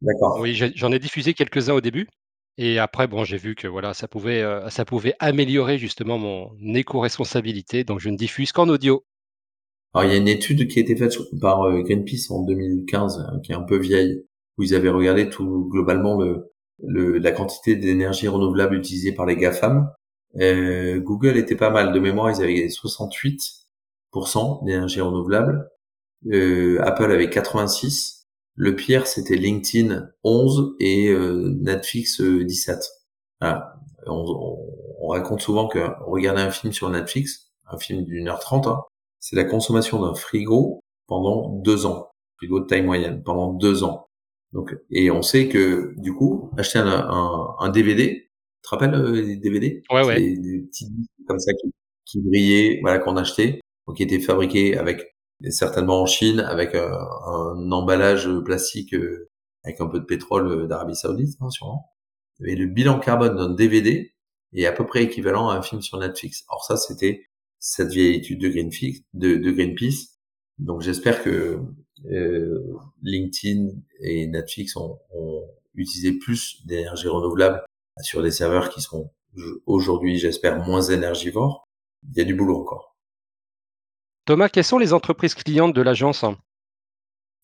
D'accord. 0.00 0.38
Oui, 0.40 0.54
j'en 0.54 0.92
ai 0.92 0.98
diffusé 0.98 1.34
quelques-uns 1.34 1.74
au 1.74 1.80
début. 1.80 2.08
Et 2.56 2.78
après, 2.78 3.06
bon, 3.06 3.22
j'ai 3.24 3.36
vu 3.36 3.54
que 3.54 3.68
voilà, 3.68 3.94
ça 3.94 4.08
pouvait, 4.08 4.42
heu, 4.42 4.62
ça 4.68 4.84
pouvait 4.84 5.14
améliorer 5.20 5.78
justement 5.78 6.18
mon 6.18 6.50
éco-responsabilité, 6.74 7.84
donc 7.84 8.00
je 8.00 8.08
ne 8.08 8.16
diffuse 8.16 8.50
qu'en 8.50 8.68
audio. 8.68 9.04
Alors 9.94 10.10
il 10.10 10.12
y 10.12 10.16
a 10.16 10.20
une 10.20 10.28
étude 10.28 10.66
qui 10.68 10.80
a 10.80 10.82
été 10.82 10.96
faite 10.96 11.16
par 11.40 11.62
euh, 11.62 11.82
Greenpeace 11.82 12.30
en 12.30 12.42
2015, 12.44 13.18
hein, 13.20 13.40
qui 13.44 13.52
est 13.52 13.54
un 13.54 13.62
peu 13.62 13.78
vieille, 13.78 14.24
où 14.56 14.64
ils 14.64 14.74
avaient 14.74 14.88
regardé 14.88 15.28
tout 15.28 15.68
globalement 15.70 16.20
le, 16.20 16.50
le 16.82 17.18
la 17.18 17.32
quantité 17.32 17.76
d'énergie 17.76 18.28
renouvelable 18.28 18.76
utilisée 18.76 19.12
par 19.12 19.26
les 19.26 19.36
GAFAM. 19.36 19.90
Euh, 20.40 21.00
Google 21.00 21.36
était 21.36 21.56
pas 21.56 21.70
mal 21.70 21.92
de 21.92 22.00
mémoire, 22.00 22.30
ils 22.30 22.42
avaient 22.42 22.68
68% 22.68 24.64
d'énergie 24.64 25.00
renouvelable. 25.00 25.68
Euh, 26.32 26.80
Apple 26.82 27.10
avait 27.10 27.30
86. 27.30 28.26
Le 28.54 28.74
pire, 28.74 29.06
c'était 29.06 29.36
LinkedIn 29.36 30.08
11 30.24 30.74
et 30.80 31.08
euh, 31.08 31.54
Netflix 31.60 32.20
17. 32.20 32.78
Voilà. 33.40 33.74
On, 34.06 34.24
on, 35.00 35.08
raconte 35.08 35.40
souvent 35.40 35.68
que 35.68 35.78
regarder 36.04 36.42
un 36.42 36.50
film 36.50 36.72
sur 36.72 36.90
Netflix, 36.90 37.50
un 37.66 37.78
film 37.78 38.04
d'une 38.04 38.28
heure 38.28 38.40
trente, 38.40 38.66
hein, 38.66 38.82
c'est 39.20 39.36
la 39.36 39.44
consommation 39.44 40.00
d'un 40.00 40.14
frigo 40.14 40.80
pendant 41.06 41.48
deux 41.48 41.86
ans, 41.86 42.10
frigo 42.36 42.60
de 42.60 42.66
taille 42.66 42.82
moyenne, 42.82 43.22
pendant 43.22 43.52
deux 43.52 43.84
ans. 43.84 44.07
Donc, 44.52 44.76
et 44.90 45.10
on 45.10 45.22
sait 45.22 45.48
que 45.48 45.94
du 45.98 46.14
coup, 46.14 46.50
acheter 46.56 46.78
un, 46.78 46.86
un, 46.86 47.54
un 47.58 47.68
DVD, 47.68 48.30
tu 48.62 48.62
te 48.62 48.68
rappelles 48.70 48.94
euh, 48.94 49.12
les 49.12 49.36
DVD 49.36 49.82
Ouais, 49.90 50.04
ouais. 50.04 50.16
Des, 50.16 50.60
petits 50.60 50.90
comme 51.26 51.38
ça 51.38 51.52
qui, 51.52 51.72
qui 52.06 52.22
brillaient, 52.22 52.78
voilà, 52.80 52.98
qu'on 52.98 53.16
achetait, 53.16 53.60
donc 53.86 53.96
qui 53.96 54.02
étaient 54.02 54.20
fabriqués 54.20 54.76
avec 54.78 55.14
certainement 55.50 56.02
en 56.02 56.06
Chine, 56.06 56.40
avec 56.40 56.74
un, 56.74 56.90
un 56.90 57.70
emballage 57.72 58.28
plastique 58.44 58.94
euh, 58.94 59.28
avec 59.64 59.80
un 59.80 59.86
peu 59.86 60.00
de 60.00 60.04
pétrole 60.04 60.46
euh, 60.48 60.66
d'Arabie 60.66 60.96
Saoudite, 60.96 61.36
hein, 61.40 61.50
sûrement. 61.50 61.90
Et 62.44 62.56
le 62.56 62.66
bilan 62.66 62.98
carbone 63.00 63.36
d'un 63.36 63.50
DVD 63.50 64.14
est 64.54 64.66
à 64.66 64.72
peu 64.72 64.86
près 64.86 65.02
équivalent 65.04 65.48
à 65.48 65.56
un 65.56 65.62
film 65.62 65.82
sur 65.82 65.98
Netflix. 65.98 66.44
Alors 66.48 66.64
ça, 66.64 66.76
c'était 66.76 67.26
cette 67.58 67.90
vieille 67.90 68.16
étude 68.16 68.40
de 68.40 68.48
Greenpeace. 68.48 69.02
De, 69.14 69.36
de 69.36 69.50
Greenpeace. 69.50 70.18
Donc 70.58 70.82
j'espère 70.82 71.22
que 71.22 71.30
euh, 71.30 71.58
LinkedIn 73.02 73.70
et 74.00 74.26
Netflix 74.26 74.76
ont, 74.76 74.98
ont 75.14 75.44
utilisé 75.74 76.12
plus 76.12 76.64
d'énergie 76.66 77.08
renouvelable 77.08 77.62
sur 78.02 78.22
des 78.22 78.30
serveurs 78.30 78.70
qui 78.70 78.80
sont 78.80 79.10
aujourd'hui, 79.66 80.18
j'espère, 80.18 80.64
moins 80.64 80.82
énergivores. 80.82 81.64
Il 82.10 82.18
y 82.18 82.20
a 82.20 82.24
du 82.24 82.34
boulot 82.34 82.60
encore. 82.60 82.96
Thomas, 84.24 84.48
quelles 84.48 84.64
sont 84.64 84.78
les 84.78 84.92
entreprises 84.92 85.34
clientes 85.34 85.74
de 85.74 85.82
l'agence? 85.82 86.24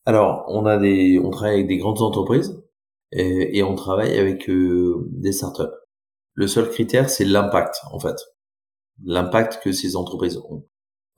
Alors, 0.07 0.45
on 0.49 0.67
a 0.67 0.77
des, 0.77 1.19
on 1.23 1.31
travaille 1.31 1.55
avec 1.55 1.69
des 1.69 1.79
grandes 1.79 2.03
entreprises 2.03 2.63
et, 3.11 3.59
et 3.59 3.63
on 3.63 3.75
travaille 3.75 4.19
avec 4.19 4.49
euh, 4.51 5.07
des 5.11 5.33
startups. 5.33 5.75
Le 6.35 6.47
seul 6.47 6.69
critère, 6.69 7.09
c'est 7.09 7.25
l'impact, 7.25 7.77
en 7.91 7.99
fait 7.99 8.17
l'impact 9.03 9.61
que 9.63 9.73
ces 9.73 9.97
entreprises 9.97 10.39
ont. 10.39 10.67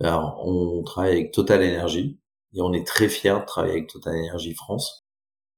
Alors, 0.01 0.43
on 0.47 0.83
travaille 0.83 1.13
avec 1.13 1.33
Total 1.33 1.63
Energy 1.63 2.19
et 2.57 2.63
on 2.63 2.73
est 2.73 2.87
très 2.87 3.09
fiers 3.09 3.39
de 3.39 3.45
travailler 3.45 3.75
avec 3.75 3.89
Total 3.89 4.15
Energy 4.15 4.55
France. 4.55 5.07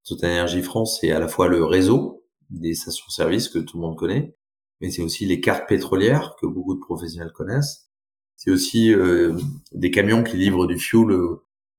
Total 0.05 0.33
Energy 0.33 0.63
France, 0.63 0.99
c'est 1.01 1.13
à 1.13 1.21
la 1.21 1.29
fois 1.29 1.49
le 1.49 1.65
réseau 1.65 2.25
des 2.51 2.75
stations-service 2.75 3.49
que 3.49 3.59
tout 3.59 3.77
le 3.77 3.83
monde 3.83 3.97
connaît, 3.97 4.35
mais 4.81 4.91
c'est 4.91 5.03
aussi 5.03 5.25
les 5.25 5.41
cartes 5.41 5.69
pétrolières 5.69 6.35
que 6.41 6.47
beaucoup 6.47 6.75
de 6.75 6.81
professionnels 6.81 7.33
connaissent. 7.33 7.89
C'est 8.37 8.51
aussi 8.51 8.93
euh, 8.93 9.37
des 9.73 9.91
camions 9.91 10.25
qui 10.25 10.37
livrent 10.37 10.67
du 10.67 10.79
fuel 10.79 11.11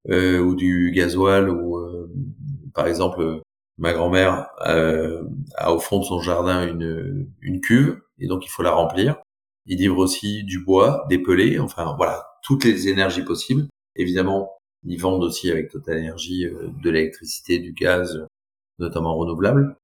euh, 0.09 0.39
ou 0.39 0.55
du 0.55 0.91
gasoil 0.91 1.49
ou 1.49 1.77
euh, 1.77 2.11
par 2.73 2.87
exemple 2.87 3.41
ma 3.77 3.93
grand-mère 3.93 4.49
a 4.59 5.73
au 5.73 5.79
fond 5.79 5.99
de 5.99 6.03
son 6.03 6.19
jardin 6.19 6.67
une, 6.67 7.31
une 7.39 7.61
cuve 7.61 8.01
et 8.19 8.27
donc 8.27 8.45
il 8.45 8.49
faut 8.49 8.63
la 8.63 8.71
remplir. 8.71 9.17
Ils 9.65 9.77
livrent 9.77 9.99
aussi 9.99 10.43
du 10.43 10.63
bois, 10.63 11.05
des 11.09 11.19
pelés, 11.19 11.59
enfin 11.59 11.93
voilà, 11.95 12.25
toutes 12.43 12.65
les 12.65 12.89
énergies 12.89 13.23
possibles. 13.23 13.67
Évidemment, 13.95 14.58
ils 14.85 14.99
vendent 14.99 15.23
aussi 15.23 15.51
avec 15.51 15.69
Total 15.69 15.97
Energy 15.99 16.45
euh, 16.45 16.69
de 16.81 16.89
l'électricité, 16.89 17.59
du 17.59 17.73
gaz, 17.73 18.25
notamment 18.79 19.15
renouvelable. 19.15 19.75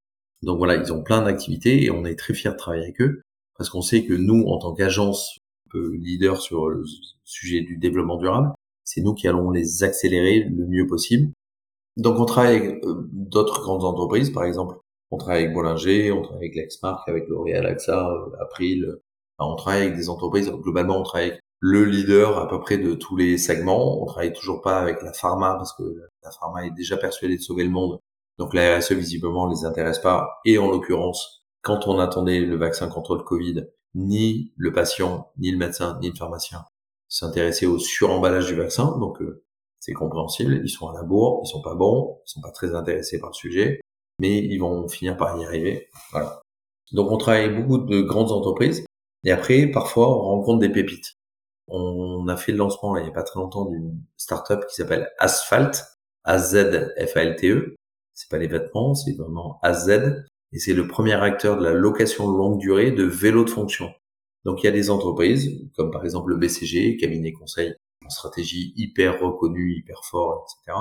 Donc 0.41 0.57
voilà, 0.57 0.75
ils 0.75 0.93
ont 0.93 1.03
plein 1.03 1.21
d'activités 1.21 1.83
et 1.83 1.91
on 1.91 2.05
est 2.05 2.15
très 2.15 2.33
fiers 2.33 2.51
de 2.51 2.57
travailler 2.57 2.83
avec 2.83 3.01
eux 3.01 3.21
parce 3.57 3.69
qu'on 3.69 3.81
sait 3.81 4.05
que 4.05 4.13
nous, 4.13 4.43
en 4.47 4.59
tant 4.59 4.73
qu'agence 4.73 5.39
leader 5.73 6.41
sur 6.41 6.69
le 6.69 6.83
sujet 7.23 7.61
du 7.61 7.77
développement 7.77 8.17
durable, 8.17 8.53
c'est 8.83 9.01
nous 9.01 9.13
qui 9.13 9.27
allons 9.27 9.51
les 9.51 9.83
accélérer 9.83 10.43
le 10.43 10.65
mieux 10.67 10.87
possible. 10.87 11.31
Donc 11.97 12.19
on 12.19 12.25
travaille 12.25 12.57
avec 12.57 12.85
euh, 12.85 13.07
d'autres 13.11 13.61
grandes 13.61 13.83
entreprises, 13.83 14.29
par 14.29 14.43
exemple, 14.43 14.75
on 15.11 15.17
travaille 15.17 15.43
avec 15.43 15.53
Bollinger, 15.53 16.11
on 16.11 16.21
travaille 16.21 16.45
avec 16.45 16.55
Lexmark, 16.55 17.07
avec 17.07 17.27
L'Oréal, 17.27 17.65
AXA, 17.65 18.09
euh, 18.09 18.41
April, 18.41 18.97
on 19.39 19.55
travaille 19.55 19.83
avec 19.83 19.95
des 19.95 20.09
entreprises, 20.09 20.49
globalement, 20.49 20.99
on 20.99 21.03
travaille 21.03 21.29
avec 21.31 21.41
le 21.67 21.83
leader 21.83 22.37
à 22.37 22.47
peu 22.47 22.59
près 22.59 22.77
de 22.77 22.93
tous 22.93 23.17
les 23.17 23.39
segments. 23.39 23.99
On 23.99 24.05
travaille 24.05 24.33
toujours 24.33 24.61
pas 24.61 24.77
avec 24.77 25.01
la 25.01 25.13
pharma 25.13 25.55
parce 25.55 25.73
que 25.73 25.83
la 26.23 26.29
pharma 26.29 26.63
est 26.63 26.71
déjà 26.71 26.95
persuadée 26.95 27.37
de 27.37 27.41
sauver 27.41 27.63
le 27.63 27.71
monde. 27.71 27.99
Donc 28.37 28.53
la 28.53 28.77
RSE 28.77 28.91
visiblement 28.91 29.47
les 29.47 29.65
intéresse 29.65 29.97
pas. 29.97 30.39
Et 30.45 30.59
en 30.59 30.69
l'occurrence, 30.69 31.43
quand 31.63 31.87
on 31.87 31.97
attendait 31.97 32.41
le 32.41 32.55
vaccin 32.55 32.87
contre 32.87 33.15
le 33.15 33.23
Covid, 33.23 33.65
ni 33.95 34.53
le 34.57 34.73
patient, 34.73 35.31
ni 35.39 35.49
le 35.49 35.57
médecin, 35.57 35.97
ni 36.01 36.09
le 36.09 36.15
pharmacien 36.15 36.65
s'intéressaient 37.07 37.65
au 37.65 37.79
suremballage 37.79 38.45
du 38.45 38.53
vaccin. 38.53 38.95
Donc 38.99 39.19
euh, 39.23 39.43
c'est 39.79 39.93
compréhensible. 39.93 40.61
Ils 40.63 40.69
sont 40.69 40.89
à 40.89 40.93
la 40.93 41.01
bourre, 41.01 41.41
ils 41.45 41.47
sont 41.47 41.63
pas 41.63 41.73
bons, 41.73 42.19
ils 42.27 42.29
sont 42.29 42.41
pas 42.41 42.51
très 42.51 42.75
intéressés 42.75 43.19
par 43.19 43.31
le 43.31 43.35
sujet, 43.35 43.81
mais 44.19 44.37
ils 44.37 44.59
vont 44.59 44.87
finir 44.87 45.17
par 45.17 45.35
y 45.39 45.43
arriver. 45.43 45.89
Voilà. 46.11 46.41
Donc 46.91 47.09
on 47.09 47.17
travaille 47.17 47.49
beaucoup 47.49 47.79
de 47.79 48.01
grandes 48.01 48.31
entreprises 48.31 48.85
et 49.25 49.31
après, 49.31 49.65
parfois, 49.65 50.15
on 50.15 50.21
rencontre 50.21 50.59
des 50.59 50.69
pépites. 50.69 51.14
On 51.67 52.27
a 52.27 52.37
fait 52.37 52.51
le 52.51 52.59
lancement, 52.59 52.95
il 52.97 53.03
n'y 53.03 53.09
a 53.09 53.13
pas 53.13 53.23
très 53.23 53.39
longtemps, 53.39 53.65
d'une 53.65 53.99
startup 54.17 54.65
qui 54.67 54.75
s'appelle 54.75 55.09
Asphalt, 55.17 55.83
A-Z-F-A-L-T-E. 56.23 57.75
C'est 58.13 58.29
pas 58.29 58.37
les 58.37 58.47
vêtements, 58.47 58.93
c'est 58.93 59.13
vraiment 59.13 59.59
AZ. 59.63 59.89
Et 60.53 60.59
c'est 60.59 60.73
le 60.73 60.87
premier 60.87 61.13
acteur 61.13 61.57
de 61.57 61.63
la 61.63 61.73
location 61.73 62.29
longue 62.29 62.59
durée 62.59 62.91
de 62.91 63.03
vélos 63.03 63.45
de 63.45 63.49
fonction. 63.49 63.91
Donc 64.45 64.61
il 64.61 64.67
y 64.67 64.69
a 64.69 64.71
des 64.71 64.89
entreprises, 64.89 65.69
comme 65.75 65.91
par 65.91 66.05
exemple 66.05 66.29
le 66.29 66.37
BCG, 66.37 66.97
cabinet 66.97 67.33
conseil 67.33 67.75
en 68.05 68.09
stratégie 68.09 68.73
hyper 68.75 69.19
reconnu, 69.19 69.75
hyper 69.77 70.05
fort, 70.05 70.45
etc., 70.45 70.77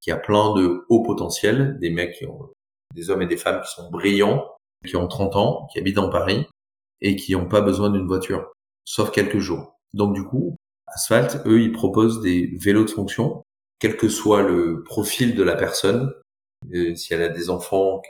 qui 0.00 0.10
a 0.10 0.16
plein 0.16 0.54
de 0.54 0.84
hauts 0.88 1.02
potentiels, 1.02 1.78
des 1.78 1.90
mecs 1.90 2.16
qui 2.16 2.26
ont, 2.26 2.50
des 2.94 3.10
hommes 3.10 3.22
et 3.22 3.26
des 3.26 3.36
femmes 3.36 3.62
qui 3.62 3.70
sont 3.70 3.90
brillants, 3.90 4.44
qui 4.84 4.96
ont 4.96 5.06
30 5.06 5.36
ans, 5.36 5.68
qui 5.72 5.78
habitent 5.78 5.96
dans 5.96 6.10
Paris, 6.10 6.46
et 7.00 7.16
qui 7.16 7.32
n'ont 7.32 7.48
pas 7.48 7.60
besoin 7.60 7.90
d'une 7.90 8.06
voiture, 8.06 8.52
sauf 8.84 9.10
quelques 9.10 9.38
jours. 9.38 9.73
Donc 9.94 10.14
du 10.14 10.24
coup, 10.24 10.56
Asphalt, 10.86 11.42
eux, 11.46 11.62
ils 11.62 11.72
proposent 11.72 12.20
des 12.20 12.56
vélos 12.60 12.84
de 12.84 12.90
fonction, 12.90 13.42
quel 13.78 13.96
que 13.96 14.08
soit 14.08 14.42
le 14.42 14.82
profil 14.82 15.34
de 15.34 15.42
la 15.42 15.56
personne, 15.56 16.12
euh, 16.74 16.94
si 16.94 17.14
elle 17.14 17.22
a 17.22 17.28
des 17.28 17.48
enfants 17.48 18.02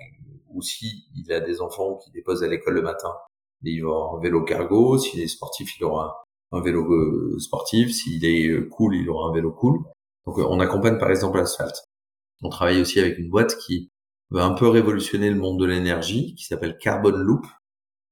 ou 0.48 0.62
si 0.62 1.04
il 1.14 1.32
a 1.32 1.40
des 1.40 1.60
enfants 1.60 1.96
qui 1.96 2.10
déposent 2.10 2.42
à 2.42 2.48
l'école 2.48 2.74
le 2.74 2.82
matin, 2.82 3.12
il 3.62 3.84
aura 3.84 4.16
un 4.16 4.20
vélo 4.20 4.42
cargo, 4.44 4.98
s'il 4.98 5.20
est 5.20 5.28
sportif, 5.28 5.78
il 5.78 5.84
aura 5.84 6.24
un 6.52 6.60
vélo 6.60 6.84
euh, 6.92 7.38
sportif, 7.38 7.92
s'il 7.92 8.24
est 8.24 8.48
euh, 8.48 8.68
cool, 8.70 8.96
il 8.96 9.08
aura 9.10 9.28
un 9.28 9.32
vélo 9.32 9.52
cool. 9.52 9.78
Donc 10.26 10.38
on 10.38 10.60
accompagne 10.60 10.98
par 10.98 11.10
exemple 11.10 11.38
Asphalt. 11.38 11.84
On 12.42 12.48
travaille 12.48 12.80
aussi 12.80 12.98
avec 12.98 13.18
une 13.18 13.30
boîte 13.30 13.56
qui 13.58 13.90
va 14.30 14.44
un 14.44 14.54
peu 14.54 14.68
révolutionner 14.68 15.30
le 15.30 15.36
monde 15.36 15.60
de 15.60 15.66
l'énergie, 15.66 16.34
qui 16.34 16.44
s'appelle 16.44 16.78
Carbon 16.78 17.10
Loop, 17.10 17.46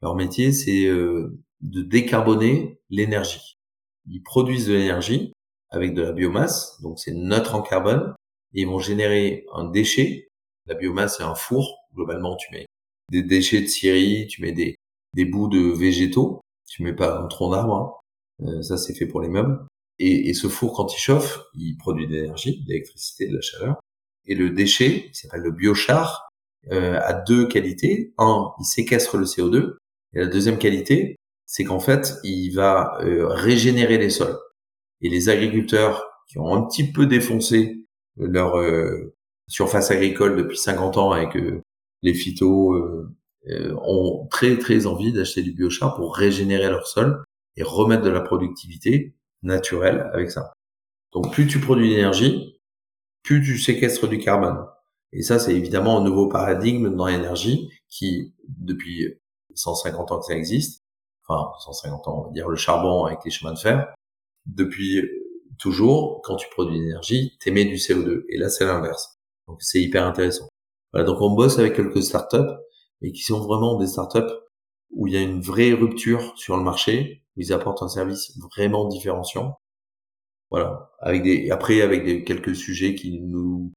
leur 0.03 0.15
métier, 0.15 0.53
c'est 0.53 0.87
euh, 0.87 1.39
de 1.61 1.83
décarboner 1.83 2.81
l'énergie. 2.91 3.59
Ils 4.07 4.23
produisent 4.23 4.67
de 4.67 4.75
l'énergie 4.75 5.33
avec 5.71 5.95
de 5.95 6.03
la 6.03 6.13
biomasse, 6.13 6.81
donc 6.83 6.99
c'est 6.99 7.13
neutre 7.13 7.55
en 7.55 7.63
carbone, 7.63 8.15
et 8.55 8.63
ils 8.63 8.67
vont 8.67 8.79
générer 8.79 9.47
un 9.55 9.65
déchet. 9.65 10.29
La 10.67 10.75
biomasse, 10.75 11.17
c'est 11.19 11.23
un 11.23 11.35
four. 11.35 11.79
Globalement, 11.95 12.37
tu 12.37 12.53
mets 12.53 12.67
des 13.11 13.23
déchets 13.23 13.63
de 13.63 13.67
scierie, 13.67 14.27
tu 14.27 14.43
mets 14.43 14.53
des, 14.53 14.77
bouts 15.25 15.49
de 15.49 15.59
végétaux, 15.59 16.41
tu 16.69 16.83
mets 16.83 16.95
pas 16.95 17.19
un 17.19 17.27
tronc 17.27 17.51
d'arbre. 17.51 18.03
Hein. 18.41 18.47
Euh, 18.47 18.63
ça, 18.63 18.77
c'est 18.77 18.95
fait 18.95 19.07
pour 19.07 19.21
les 19.21 19.29
meubles. 19.29 19.67
Et, 19.99 20.31
et, 20.31 20.35
ce 20.35 20.49
four, 20.49 20.75
quand 20.75 20.93
il 20.95 20.99
chauffe, 20.99 21.41
il 21.55 21.77
produit 21.77 22.07
de 22.07 22.15
l'énergie, 22.15 22.63
de 22.63 22.69
l'électricité, 22.69 23.29
de 23.29 23.37
la 23.37 23.41
chaleur. 23.41 23.81
Et 24.27 24.35
le 24.35 24.51
déchet, 24.51 25.11
qui 25.11 25.15
s'appelle 25.15 25.43
le 25.43 25.51
biochar, 25.51 26.29
euh, 26.71 26.99
a 27.01 27.13
deux 27.13 27.47
qualités. 27.47 28.15
Un, 28.19 28.53
il 28.61 28.65
séquestre 28.65 29.17
le 29.17 29.25
CO2 29.25 29.77
et 30.15 30.21
la 30.21 30.27
deuxième 30.27 30.59
qualité, 30.59 31.17
c'est 31.53 31.65
qu'en 31.65 31.81
fait, 31.81 32.15
il 32.25 32.55
va 32.55 32.97
euh, 33.03 33.27
régénérer 33.29 33.99
les 33.99 34.09
sols. 34.09 34.39
Et 35.03 35.11
les 35.11 35.29
agriculteurs 35.29 36.03
qui 36.27 36.39
ont 36.39 36.55
un 36.55 36.63
petit 36.63 36.91
peu 36.91 37.05
défoncé 37.05 37.85
leur 38.17 38.59
euh, 38.59 39.15
surface 39.49 39.91
agricole 39.91 40.35
depuis 40.35 40.57
50 40.57 40.97
ans 40.97 41.11
avec 41.11 41.37
euh, 41.37 41.61
les 42.01 42.15
phytos, 42.15 42.75
ont 43.85 44.29
très 44.31 44.57
très 44.57 44.87
envie 44.87 45.13
d'acheter 45.13 45.43
du 45.43 45.53
biochar 45.53 45.95
pour 45.95 46.17
régénérer 46.17 46.71
leur 46.71 46.87
sol 46.87 47.25
et 47.57 47.63
remettre 47.63 48.03
de 48.03 48.11
la 48.11 48.21
productivité 48.21 49.15
naturelle 49.43 50.09
avec 50.15 50.31
ça. 50.31 50.53
Donc 51.13 51.33
plus 51.33 51.47
tu 51.49 51.59
produis 51.59 51.91
d'énergie, 51.91 52.61
plus 53.25 53.43
tu 53.43 53.59
séquestres 53.59 54.09
du 54.09 54.19
carbone. 54.19 54.65
Et 55.13 55.23
ça, 55.23 55.39
c'est 55.39 55.55
évidemment 55.55 55.99
un 55.99 56.05
nouveau 56.05 56.29
paradigme 56.29 56.95
dans 56.95 57.07
l'énergie 57.07 57.69
qui, 57.89 58.33
depuis 58.49 59.09
150 59.55 60.13
ans 60.13 60.21
que 60.21 60.27
ça 60.27 60.35
existe, 60.35 60.82
enfin 61.39 61.73
150 61.73 62.09
ans, 62.09 62.21
on 62.21 62.27
va 62.27 62.31
dire 62.31 62.49
le 62.49 62.57
charbon 62.57 63.05
avec 63.05 63.21
les 63.25 63.31
chemins 63.31 63.53
de 63.53 63.59
fer, 63.59 63.95
depuis 64.47 65.03
toujours, 65.59 66.21
quand 66.25 66.37
tu 66.37 66.49
produis 66.51 66.79
de 66.79 66.85
l'énergie, 66.85 67.37
t'émets 67.41 67.65
du 67.65 67.77
CO2. 67.77 68.25
Et 68.29 68.39
là, 68.39 68.49
c'est 68.49 68.65
l'inverse. 68.65 69.19
Donc 69.49 69.63
c'est 69.63 69.81
hyper 69.81 70.07
intéressant. 70.07 70.49
Voilà, 70.93 71.07
donc 71.07 71.21
on 71.21 71.31
bosse 71.31 71.59
avec 71.59 71.75
quelques 71.75 72.03
startups, 72.03 72.53
mais 73.01 73.13
qui 73.13 73.23
sont 73.23 73.41
vraiment 73.41 73.79
des 73.79 73.87
startups 73.87 74.33
où 74.91 75.07
il 75.07 75.15
y 75.15 75.17
a 75.17 75.23
une 75.23 75.41
vraie 75.41 75.73
rupture 75.73 76.33
sur 76.37 76.57
le 76.57 76.63
marché, 76.63 77.25
où 77.37 77.41
ils 77.41 77.53
apportent 77.53 77.83
un 77.83 77.89
service 77.89 78.37
vraiment 78.39 78.87
différenciant. 78.89 79.59
Voilà, 80.51 80.91
après 81.01 81.81
avec 81.81 82.27
quelques 82.27 82.55
sujets 82.55 82.95
qui 82.95 83.21
nous 83.21 83.73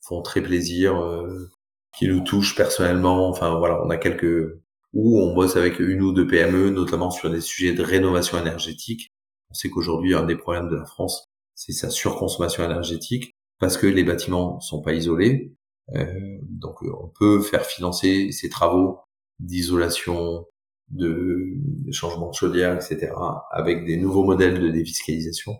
font 0.00 0.22
très 0.22 0.42
plaisir, 0.42 0.96
euh, 1.02 1.50
qui 1.98 2.06
nous 2.06 2.20
touchent 2.20 2.54
personnellement. 2.54 3.28
Enfin 3.28 3.58
voilà, 3.58 3.82
on 3.84 3.90
a 3.90 3.96
quelques 3.96 4.60
où 4.92 5.20
on 5.20 5.34
bosse 5.34 5.56
avec 5.56 5.78
une 5.78 6.02
ou 6.02 6.12
deux 6.12 6.26
PME, 6.26 6.70
notamment 6.70 7.10
sur 7.10 7.30
des 7.30 7.40
sujets 7.40 7.72
de 7.72 7.82
rénovation 7.82 8.38
énergétique. 8.38 9.08
On 9.50 9.54
sait 9.54 9.70
qu'aujourd'hui 9.70 10.14
un 10.14 10.24
des 10.24 10.36
problèmes 10.36 10.68
de 10.68 10.76
la 10.76 10.84
France, 10.84 11.24
c'est 11.54 11.72
sa 11.72 11.90
surconsommation 11.90 12.64
énergétique 12.64 13.32
parce 13.58 13.76
que 13.76 13.86
les 13.86 14.04
bâtiments 14.04 14.60
sont 14.60 14.82
pas 14.82 14.94
isolés. 14.94 15.54
Euh, 15.94 16.38
donc 16.42 16.82
on 16.82 17.08
peut 17.08 17.42
faire 17.42 17.64
financer 17.64 18.30
ces 18.32 18.48
travaux 18.48 19.00
d'isolation, 19.38 20.46
de 20.88 21.56
changement 21.92 22.30
de 22.30 22.34
chaudière, 22.34 22.74
etc., 22.74 23.12
avec 23.50 23.84
des 23.84 23.96
nouveaux 23.96 24.24
modèles 24.24 24.60
de 24.60 24.68
défiscalisation. 24.68 25.56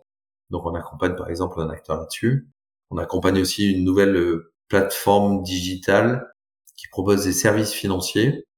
Donc 0.51 0.67
on 0.67 0.75
accompagne 0.75 1.15
par 1.15 1.31
exemple 1.31 1.61
un 1.61 1.71
acteur 1.71 1.99
là-dessus. 1.99 2.49
On 2.91 2.99
accompagne 2.99 3.41
aussi 3.41 3.73
une 3.73 3.85
nouvelle 3.85 4.17
euh, 4.17 4.53
plateforme 4.69 5.43
digitale 5.43 6.29
qui 6.77 6.89
propose 6.89 7.25
des 7.25 7.33
services 7.33 7.73
financiers 7.73 8.45
euh, 8.45 8.50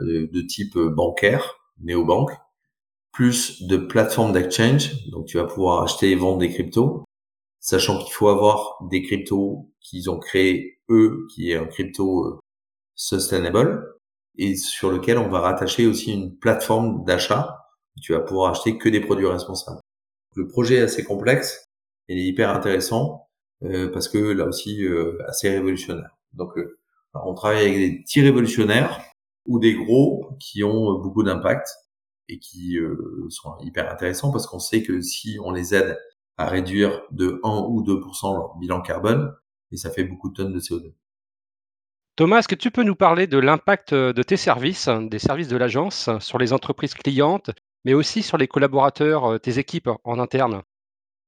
de 0.00 0.40
type 0.42 0.76
euh, 0.76 0.90
bancaire, 0.90 1.56
néobanque, 1.80 2.32
plus 3.12 3.62
de 3.62 3.76
plateformes 3.76 4.32
d'exchange. 4.32 5.06
Donc 5.10 5.26
tu 5.26 5.36
vas 5.36 5.44
pouvoir 5.44 5.82
acheter 5.82 6.10
et 6.10 6.16
vendre 6.16 6.38
des 6.38 6.50
cryptos, 6.50 7.04
sachant 7.60 7.98
qu'il 8.02 8.12
faut 8.12 8.28
avoir 8.28 8.78
des 8.90 9.02
cryptos 9.02 9.70
qu'ils 9.80 10.10
ont 10.10 10.18
créés 10.18 10.80
eux, 10.88 11.26
qui 11.34 11.50
est 11.50 11.56
un 11.56 11.66
crypto 11.66 12.40
sustainable, 12.94 13.92
et 14.36 14.56
sur 14.56 14.90
lequel 14.90 15.18
on 15.18 15.28
va 15.28 15.40
rattacher 15.40 15.86
aussi 15.86 16.12
une 16.12 16.36
plateforme 16.36 17.04
d'achat. 17.04 17.58
Tu 18.00 18.12
vas 18.12 18.20
pouvoir 18.20 18.52
acheter 18.52 18.78
que 18.78 18.88
des 18.88 19.00
produits 19.00 19.26
responsables. 19.26 19.80
Le 20.34 20.48
projet 20.48 20.76
est 20.76 20.82
assez 20.82 21.04
complexe, 21.04 21.66
il 22.08 22.18
est 22.18 22.24
hyper 22.24 22.50
intéressant 22.50 23.28
euh, 23.64 23.90
parce 23.92 24.08
que 24.08 24.18
là 24.18 24.46
aussi 24.46 24.84
euh, 24.84 25.18
assez 25.28 25.50
révolutionnaire. 25.50 26.16
Donc 26.32 26.56
euh, 26.58 26.78
on 27.14 27.34
travaille 27.34 27.66
avec 27.66 27.76
des 27.76 28.02
petits 28.02 28.22
révolutionnaires 28.22 29.00
ou 29.46 29.58
des 29.58 29.74
gros 29.74 30.36
qui 30.40 30.62
ont 30.64 30.98
beaucoup 31.00 31.22
d'impact 31.22 31.68
et 32.28 32.38
qui 32.38 32.78
sont 33.28 33.56
hyper 33.60 33.90
intéressants 33.90 34.30
parce 34.30 34.46
qu'on 34.46 34.60
sait 34.60 34.82
que 34.82 35.00
si 35.00 35.38
on 35.44 35.50
les 35.50 35.74
aide 35.74 35.98
à 36.38 36.46
réduire 36.46 37.02
de 37.10 37.40
1 37.42 37.66
ou 37.68 37.82
2% 37.82 38.34
leur 38.34 38.56
bilan 38.56 38.80
carbone, 38.80 39.34
et 39.70 39.76
ça 39.76 39.90
fait 39.90 40.04
beaucoup 40.04 40.30
de 40.30 40.34
tonnes 40.34 40.52
de 40.52 40.60
CO2. 40.60 40.94
Thomas, 42.16 42.38
est-ce 42.38 42.48
que 42.48 42.54
tu 42.54 42.70
peux 42.70 42.84
nous 42.84 42.94
parler 42.94 43.26
de 43.26 43.38
l'impact 43.38 43.92
de 43.92 44.22
tes 44.22 44.36
services, 44.36 44.88
des 44.88 45.18
services 45.18 45.48
de 45.48 45.56
l'agence, 45.56 46.08
sur 46.20 46.38
les 46.38 46.52
entreprises 46.52 46.94
clientes 46.94 47.50
mais 47.84 47.94
aussi 47.94 48.22
sur 48.22 48.38
les 48.38 48.48
collaborateurs, 48.48 49.24
euh, 49.24 49.38
tes 49.38 49.58
équipes 49.58 49.90
en 50.04 50.18
interne? 50.18 50.62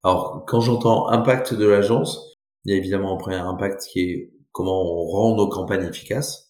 Alors, 0.02 0.44
quand 0.46 0.60
j'entends 0.60 1.08
impact 1.08 1.54
de 1.54 1.66
l'agence, 1.66 2.34
il 2.64 2.72
y 2.72 2.74
a 2.74 2.78
évidemment 2.78 3.14
un 3.14 3.16
premier 3.16 3.36
impact 3.36 3.86
qui 3.90 4.00
est 4.00 4.32
comment 4.52 4.82
on 4.82 5.06
rend 5.06 5.36
nos 5.36 5.48
campagnes 5.48 5.84
efficaces. 5.84 6.43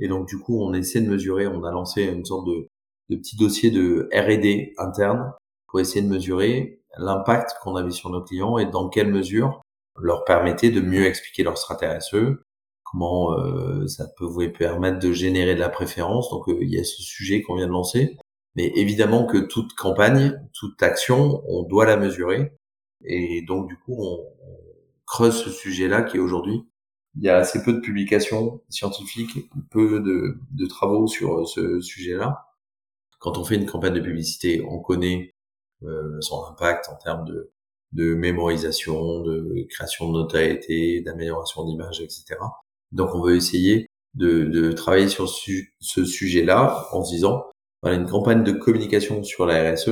Et 0.00 0.08
donc, 0.08 0.26
du 0.26 0.38
coup, 0.38 0.62
on 0.62 0.72
essaie 0.74 1.00
de 1.00 1.08
mesurer, 1.08 1.46
on 1.46 1.62
a 1.64 1.70
lancé 1.70 2.04
une 2.04 2.24
sorte 2.24 2.46
de, 2.46 2.68
de 3.10 3.16
petit 3.16 3.36
dossier 3.36 3.70
de 3.70 4.08
R&D 4.12 4.74
interne 4.78 5.32
pour 5.68 5.80
essayer 5.80 6.02
de 6.02 6.08
mesurer 6.08 6.82
l'impact 6.98 7.54
qu'on 7.62 7.76
avait 7.76 7.90
sur 7.90 8.10
nos 8.10 8.22
clients 8.22 8.58
et 8.58 8.66
dans 8.66 8.88
quelle 8.88 9.12
mesure 9.12 9.60
leur 10.00 10.24
permettait 10.24 10.70
de 10.70 10.80
mieux 10.80 11.04
expliquer 11.04 11.42
leur 11.42 11.58
stratégie 11.58 11.98
RSE, 11.98 12.16
comment 12.82 13.38
euh, 13.38 13.86
ça 13.86 14.06
vous 14.20 14.48
permettre 14.50 14.98
de 14.98 15.12
générer 15.12 15.54
de 15.54 15.60
la 15.60 15.68
préférence. 15.68 16.30
Donc, 16.30 16.48
euh, 16.48 16.58
il 16.60 16.70
y 16.70 16.78
a 16.78 16.84
ce 16.84 17.02
sujet 17.02 17.42
qu'on 17.42 17.56
vient 17.56 17.66
de 17.66 17.72
lancer. 17.72 18.16
Mais 18.56 18.72
évidemment 18.74 19.26
que 19.26 19.38
toute 19.38 19.74
campagne, 19.74 20.34
toute 20.54 20.82
action, 20.82 21.42
on 21.46 21.62
doit 21.62 21.86
la 21.86 21.96
mesurer. 21.96 22.52
Et 23.04 23.42
donc, 23.46 23.68
du 23.68 23.76
coup, 23.76 23.96
on, 23.98 24.18
creuse 25.06 25.42
ce 25.42 25.50
sujet-là 25.50 26.02
qui 26.02 26.18
est 26.18 26.20
aujourd'hui, 26.20 26.62
il 27.16 27.24
y 27.24 27.28
a 27.28 27.36
assez 27.36 27.62
peu 27.62 27.72
de 27.72 27.80
publications 27.80 28.60
scientifiques, 28.68 29.50
peu 29.70 30.00
de, 30.00 30.38
de 30.52 30.66
travaux 30.66 31.06
sur 31.06 31.48
ce 31.48 31.80
sujet-là. 31.80 32.46
Quand 33.18 33.38
on 33.38 33.44
fait 33.44 33.56
une 33.56 33.66
campagne 33.66 33.94
de 33.94 34.00
publicité, 34.00 34.64
on 34.68 34.78
connaît 34.78 35.34
euh, 35.82 36.20
son 36.20 36.44
impact 36.46 36.88
en 36.88 36.96
termes 36.96 37.24
de, 37.26 37.50
de 37.92 38.14
mémorisation, 38.14 39.20
de 39.20 39.66
création 39.70 40.08
de 40.08 40.18
notoriété, 40.18 41.00
d'amélioration 41.00 41.64
d'image, 41.64 42.00
etc. 42.00 42.36
Donc, 42.92 43.14
on 43.14 43.22
veut 43.22 43.36
essayer 43.36 43.86
de, 44.14 44.44
de 44.44 44.72
travailler 44.72 45.08
sur 45.08 45.28
ce 45.28 46.04
sujet-là 46.04 46.86
en 46.92 47.04
se 47.04 47.12
disant 47.12 47.44
voilà, 47.82 47.96
une 47.96 48.08
campagne 48.08 48.44
de 48.44 48.52
communication 48.52 49.22
sur 49.22 49.46
la 49.46 49.72
RSE, 49.72 49.90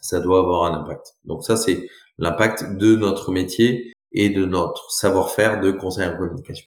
ça 0.00 0.20
doit 0.20 0.40
avoir 0.40 0.64
un 0.64 0.80
impact. 0.80 1.14
Donc 1.24 1.44
ça, 1.44 1.56
c'est 1.56 1.88
l'impact 2.18 2.76
de 2.76 2.94
notre 2.94 3.32
métier 3.32 3.93
et 4.14 4.30
de 4.30 4.44
notre 4.44 4.90
savoir-faire 4.90 5.60
de 5.60 5.72
conseil 5.72 6.08
en 6.08 6.16
communication. 6.16 6.66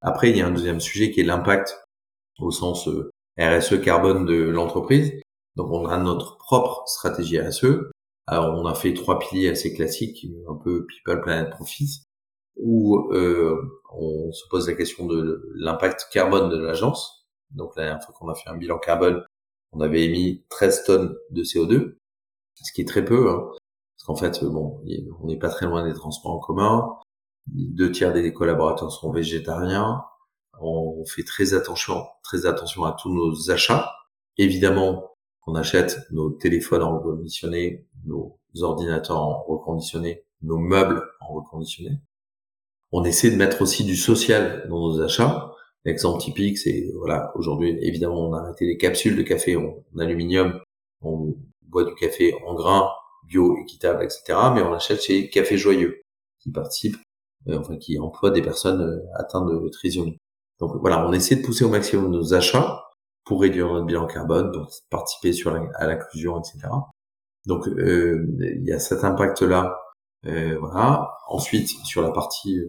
Après, 0.00 0.30
il 0.30 0.36
y 0.36 0.40
a 0.40 0.46
un 0.46 0.50
deuxième 0.50 0.80
sujet 0.80 1.10
qui 1.10 1.20
est 1.20 1.24
l'impact 1.24 1.78
au 2.40 2.50
sens 2.50 2.88
euh, 2.88 3.10
RSE 3.38 3.80
carbone 3.80 4.24
de 4.24 4.34
l'entreprise. 4.34 5.12
Donc 5.56 5.70
on 5.70 5.86
a 5.86 5.98
notre 5.98 6.38
propre 6.38 6.84
stratégie 6.86 7.40
RSE. 7.40 7.90
Alors 8.26 8.58
on 8.58 8.66
a 8.66 8.74
fait 8.74 8.94
trois 8.94 9.18
piliers 9.18 9.50
assez 9.50 9.74
classiques, 9.74 10.26
un 10.48 10.54
peu 10.54 10.86
People, 10.86 11.22
Planet, 11.22 11.50
Profit, 11.50 12.02
où 12.56 13.10
euh, 13.12 13.56
on 13.92 14.30
se 14.32 14.46
pose 14.50 14.68
la 14.68 14.74
question 14.74 15.06
de 15.06 15.42
l'impact 15.54 16.08
carbone 16.12 16.50
de 16.50 16.58
l'agence. 16.58 17.26
Donc 17.50 17.74
la 17.76 17.84
dernière 17.84 18.04
fois 18.04 18.14
qu'on 18.18 18.28
a 18.28 18.34
fait 18.34 18.48
un 18.48 18.56
bilan 18.56 18.78
carbone, 18.78 19.24
on 19.72 19.80
avait 19.80 20.04
émis 20.04 20.44
13 20.50 20.84
tonnes 20.84 21.16
de 21.30 21.42
CO2, 21.42 21.96
ce 22.54 22.72
qui 22.72 22.82
est 22.82 22.88
très 22.88 23.04
peu, 23.04 23.30
hein, 23.30 23.50
parce 23.98 24.06
qu'en 24.06 24.16
fait, 24.16 24.44
bon, 24.44 24.80
on 25.20 25.26
n'est 25.26 25.38
pas 25.38 25.48
très 25.48 25.66
loin 25.66 25.86
des 25.86 25.94
transports 25.94 26.32
en 26.32 26.38
commun. 26.38 26.96
Deux 27.46 27.90
tiers 27.90 28.12
des 28.12 28.32
collaborateurs 28.32 28.92
sont 28.92 29.10
végétariens. 29.10 30.02
On 30.60 31.04
fait 31.04 31.24
très 31.24 31.54
attention, 31.54 32.04
très 32.22 32.46
attention 32.46 32.84
à 32.84 32.92
tous 32.92 33.12
nos 33.12 33.50
achats. 33.50 33.92
Évidemment, 34.36 35.10
on 35.46 35.54
achète 35.54 35.98
nos 36.10 36.30
téléphones 36.30 36.82
en 36.82 36.98
reconditionné, 36.98 37.86
nos 38.04 38.38
ordinateurs 38.60 39.20
en 39.20 39.42
reconditionné, 39.42 40.24
nos 40.42 40.58
meubles 40.58 41.02
en 41.20 41.34
reconditionné. 41.34 42.00
On 42.92 43.04
essaie 43.04 43.30
de 43.30 43.36
mettre 43.36 43.62
aussi 43.62 43.84
du 43.84 43.96
social 43.96 44.66
dans 44.68 44.80
nos 44.80 45.00
achats. 45.02 45.52
L'exemple 45.84 46.20
typique, 46.20 46.58
c'est 46.58 46.92
voilà, 46.96 47.32
aujourd'hui, 47.34 47.76
évidemment, 47.80 48.28
on 48.28 48.34
a 48.34 48.40
arrêté 48.40 48.66
les 48.66 48.76
capsules 48.76 49.16
de 49.16 49.22
café 49.22 49.56
en, 49.56 49.74
aluminium. 49.98 50.60
On 51.02 51.34
boit 51.62 51.84
du 51.84 51.94
café 51.94 52.34
en 52.46 52.54
grains, 52.54 52.90
bio, 53.26 53.56
équitable, 53.58 54.04
etc. 54.04 54.22
Mais 54.54 54.62
on 54.62 54.72
achète 54.72 55.02
chez 55.02 55.30
Café 55.30 55.56
Joyeux, 55.56 56.00
qui 56.40 56.50
participe, 56.50 56.96
euh, 57.48 57.58
enfin, 57.58 57.76
qui 57.76 57.98
emploie 57.98 58.30
des 58.30 58.42
personnes 58.42 58.80
euh, 58.82 59.00
atteintes 59.14 59.48
de 59.48 59.68
trisomie. 59.68 60.18
Donc 60.60 60.72
voilà, 60.80 61.06
on 61.06 61.12
essaie 61.12 61.36
de 61.36 61.44
pousser 61.44 61.64
au 61.64 61.68
maximum 61.68 62.10
nos 62.10 62.34
achats 62.34 62.84
pour 63.24 63.42
réduire 63.42 63.68
notre 63.68 63.86
bilan 63.86 64.06
carbone, 64.06 64.50
donc 64.52 64.68
participer 64.90 65.32
sur 65.32 65.54
à 65.54 65.86
l'inclusion, 65.86 66.40
etc. 66.40 66.68
Donc 67.46 67.68
euh, 67.68 68.26
il 68.40 68.64
y 68.64 68.72
a 68.72 68.78
cet 68.78 69.04
impact-là. 69.04 69.78
voilà. 70.24 71.14
Ensuite, 71.28 71.68
sur 71.84 72.02
la 72.02 72.10
partie 72.10 72.60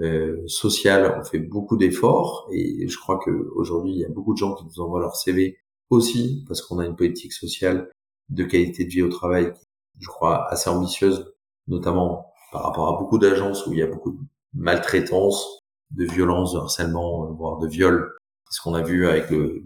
euh, 0.00 0.46
on 0.60 1.24
fait 1.24 1.38
beaucoup 1.38 1.76
d'efforts 1.76 2.48
et 2.52 2.86
je 2.86 2.98
crois 2.98 3.18
qu'aujourd'hui, 3.18 3.92
il 3.92 3.98
y 3.98 4.04
a 4.04 4.08
beaucoup 4.08 4.34
de 4.34 4.38
gens 4.38 4.54
qui 4.54 4.64
nous 4.64 4.80
envoient 4.80 5.00
leur 5.00 5.16
CV 5.16 5.58
aussi 5.90 6.44
parce 6.46 6.60
qu'on 6.60 6.78
a 6.78 6.86
une 6.86 6.96
politique 6.96 7.32
sociale 7.32 7.90
de 8.28 8.44
qualité 8.44 8.84
de 8.84 8.90
vie 8.90 9.02
au 9.02 9.08
travail, 9.08 9.52
je 9.98 10.08
crois, 10.08 10.48
assez 10.50 10.70
ambitieuse, 10.70 11.32
notamment 11.68 12.32
par 12.52 12.62
rapport 12.64 12.94
à 12.94 12.98
beaucoup 12.98 13.18
d'agences 13.18 13.66
où 13.66 13.72
il 13.72 13.78
y 13.78 13.82
a 13.82 13.86
beaucoup 13.86 14.12
de 14.12 14.18
maltraitance, 14.54 15.60
de 15.90 16.04
violence, 16.04 16.54
de 16.54 16.58
harcèlement, 16.58 17.32
voire 17.32 17.58
de 17.58 17.68
viol. 17.68 18.12
Ce 18.50 18.60
qu'on 18.60 18.74
a 18.74 18.82
vu 18.82 19.08
avec 19.08 19.30
le, 19.30 19.62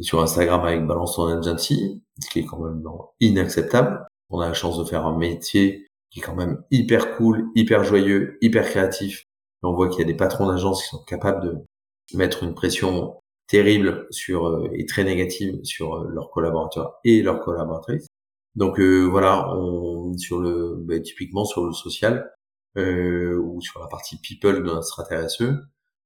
sur 0.00 0.22
Instagram 0.22 0.62
avec 0.62 0.86
Balance 0.86 1.16
ton 1.16 1.26
agency, 1.26 2.02
ce 2.22 2.28
qui 2.30 2.40
est 2.40 2.44
quand 2.44 2.58
même 2.58 2.82
inacceptable. 3.20 4.06
On 4.30 4.40
a 4.40 4.48
la 4.48 4.54
chance 4.54 4.78
de 4.78 4.84
faire 4.84 5.06
un 5.06 5.16
métier 5.16 5.86
qui 6.10 6.20
est 6.20 6.22
quand 6.22 6.34
même 6.34 6.62
hyper 6.70 7.16
cool, 7.16 7.46
hyper 7.54 7.84
joyeux, 7.84 8.38
hyper 8.40 8.64
créatif. 8.64 9.24
on 9.62 9.74
voit 9.74 9.88
qu'il 9.88 10.00
y 10.00 10.02
a 10.02 10.06
des 10.06 10.16
patrons 10.16 10.46
d'agences 10.46 10.82
qui 10.82 10.88
sont 10.88 11.04
capables 11.04 11.44
de 11.44 12.16
mettre 12.16 12.42
une 12.42 12.54
pression 12.54 13.16
terrible 13.48 14.06
sur 14.10 14.46
euh, 14.46 14.68
et 14.74 14.86
très 14.86 15.04
négative 15.04 15.60
sur 15.62 15.94
euh, 15.94 16.08
leurs 16.08 16.30
collaborateurs 16.30 16.98
et 17.04 17.22
leurs 17.22 17.40
collaboratrices. 17.40 18.06
Donc 18.56 18.80
euh, 18.80 19.04
voilà, 19.04 19.54
on 19.54 20.16
sur 20.18 20.40
le 20.40 20.76
bah, 20.80 20.98
typiquement 21.00 21.44
sur 21.44 21.64
le 21.64 21.72
social 21.72 22.30
ou 22.76 23.60
sur 23.62 23.80
la 23.80 23.86
partie 23.86 24.18
people 24.18 24.56
de 24.56 24.60
notre 24.60 25.02
RSE, 25.02 25.44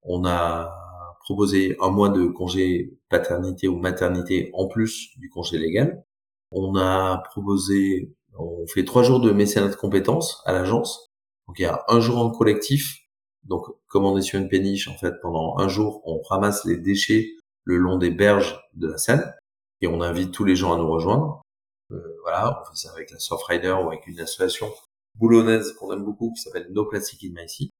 On 0.03 0.25
a 0.25 0.73
proposé 1.21 1.77
un 1.81 1.91
mois 1.91 2.09
de 2.11 2.27
congé 2.27 2.99
paternité 3.09 3.69
ou 3.69 3.77
maternité 3.77 4.51
en 4.55 4.67
plus 4.69 5.11
du 5.19 5.29
congé 5.31 5.59
légal. 5.59 6.05
On 6.53 6.77
a 6.77 7.23
proposé, 7.31 8.13
on 8.39 8.67
fait 8.67 8.85
trois 8.85 9.03
jours 9.03 9.21
de 9.21 9.31
mécénat 9.33 9.69
de 9.69 9.77
compétences 9.77 10.43
à 10.47 10.53
l'agence. 10.53 11.11
Donc 11.47 11.59
il 11.59 11.63
y 11.63 11.67
a 11.67 11.85
un 11.89 12.01
jour 12.01 12.19
en 12.19 12.31
collectif. 12.31 12.99
Donc 13.45 13.67
comme 13.89 14.05
on 14.05 14.17
est 14.17 14.23
sur 14.23 14.41
une 14.41 14.49
péniche, 14.49 14.89
en 14.89 14.97
fait, 14.97 15.15
pendant 15.23 15.59
un 15.59 15.69
jour, 15.69 16.03
on 16.05 16.21
ramasse 16.23 16.65
les 16.65 16.77
déchets 16.77 17.31
le 17.65 17.77
long 17.77 17.99
des 17.99 18.11
berges 18.11 18.61
de 18.75 18.89
la 18.89 18.99
Seine 18.99 19.35
et 19.81 19.87
on 19.87 20.03
invite 20.03 20.33
tous 20.33 20.45
les 20.45 20.57
gens 20.57 20.73
à 20.73 20.79
nous 20.79 20.91
rejoindre. 20.91 21.43
Euh, 21.93 22.17
voilà, 22.23 22.61
on 22.61 22.65
fait 22.71 22.77
ça 22.77 22.93
avec 22.93 23.11
la 23.11 23.19
Surfrider 23.19 23.71
ou 23.71 23.89
avec 23.89 24.07
une 24.07 24.21
association 24.21 24.69
boulonnaise 25.17 25.73
qu'on 25.73 25.93
aime 25.93 26.05
beaucoup 26.05 26.33
qui 26.33 26.43
s'appelle 26.43 26.69
No 26.71 26.87
Plastic 26.87 27.25
in 27.25 27.33
My 27.35 27.49
Sea. 27.49 27.71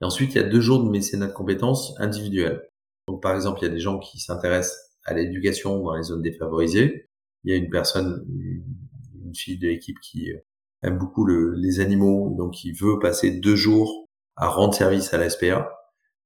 Et 0.00 0.04
ensuite, 0.04 0.34
il 0.34 0.36
y 0.36 0.44
a 0.44 0.48
deux 0.48 0.60
jours 0.60 0.82
de 0.82 0.90
mécénat 0.90 1.28
de 1.28 1.32
compétences 1.32 1.94
individuelles. 1.98 2.68
Donc, 3.08 3.22
par 3.22 3.34
exemple, 3.34 3.60
il 3.62 3.64
y 3.64 3.70
a 3.70 3.72
des 3.72 3.80
gens 3.80 3.98
qui 3.98 4.18
s'intéressent 4.18 4.76
à 5.04 5.14
l'éducation 5.14 5.82
dans 5.82 5.94
les 5.94 6.02
zones 6.02 6.22
défavorisées. 6.22 7.08
Il 7.44 7.52
y 7.52 7.54
a 7.54 7.56
une 7.56 7.70
personne, 7.70 8.26
une 8.28 9.34
fille 9.34 9.58
de 9.58 9.68
l'équipe 9.68 9.98
qui 10.00 10.32
euh, 10.32 10.38
aime 10.82 10.98
beaucoup 10.98 11.24
le, 11.24 11.54
les 11.54 11.80
animaux, 11.80 12.34
donc 12.36 12.54
qui 12.54 12.72
veut 12.72 12.98
passer 12.98 13.30
deux 13.30 13.56
jours 13.56 14.06
à 14.36 14.48
rendre 14.48 14.74
service 14.74 15.14
à 15.14 15.18
la 15.18 15.30
SPA. 15.30 15.72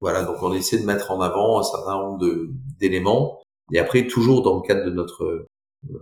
Voilà, 0.01 0.25
donc 0.25 0.43
on 0.43 0.53
essaie 0.55 0.79
de 0.79 0.87
mettre 0.87 1.11
en 1.11 1.21
avant 1.21 1.61
un 1.61 1.63
certain 1.63 1.99
nombre 1.99 2.27
d'éléments. 2.79 3.43
Et 3.73 3.79
après, 3.79 4.07
toujours 4.07 4.43
dans 4.43 4.57
le 4.57 4.63
cadre 4.63 4.85
de 4.85 4.91
notre 4.91 5.47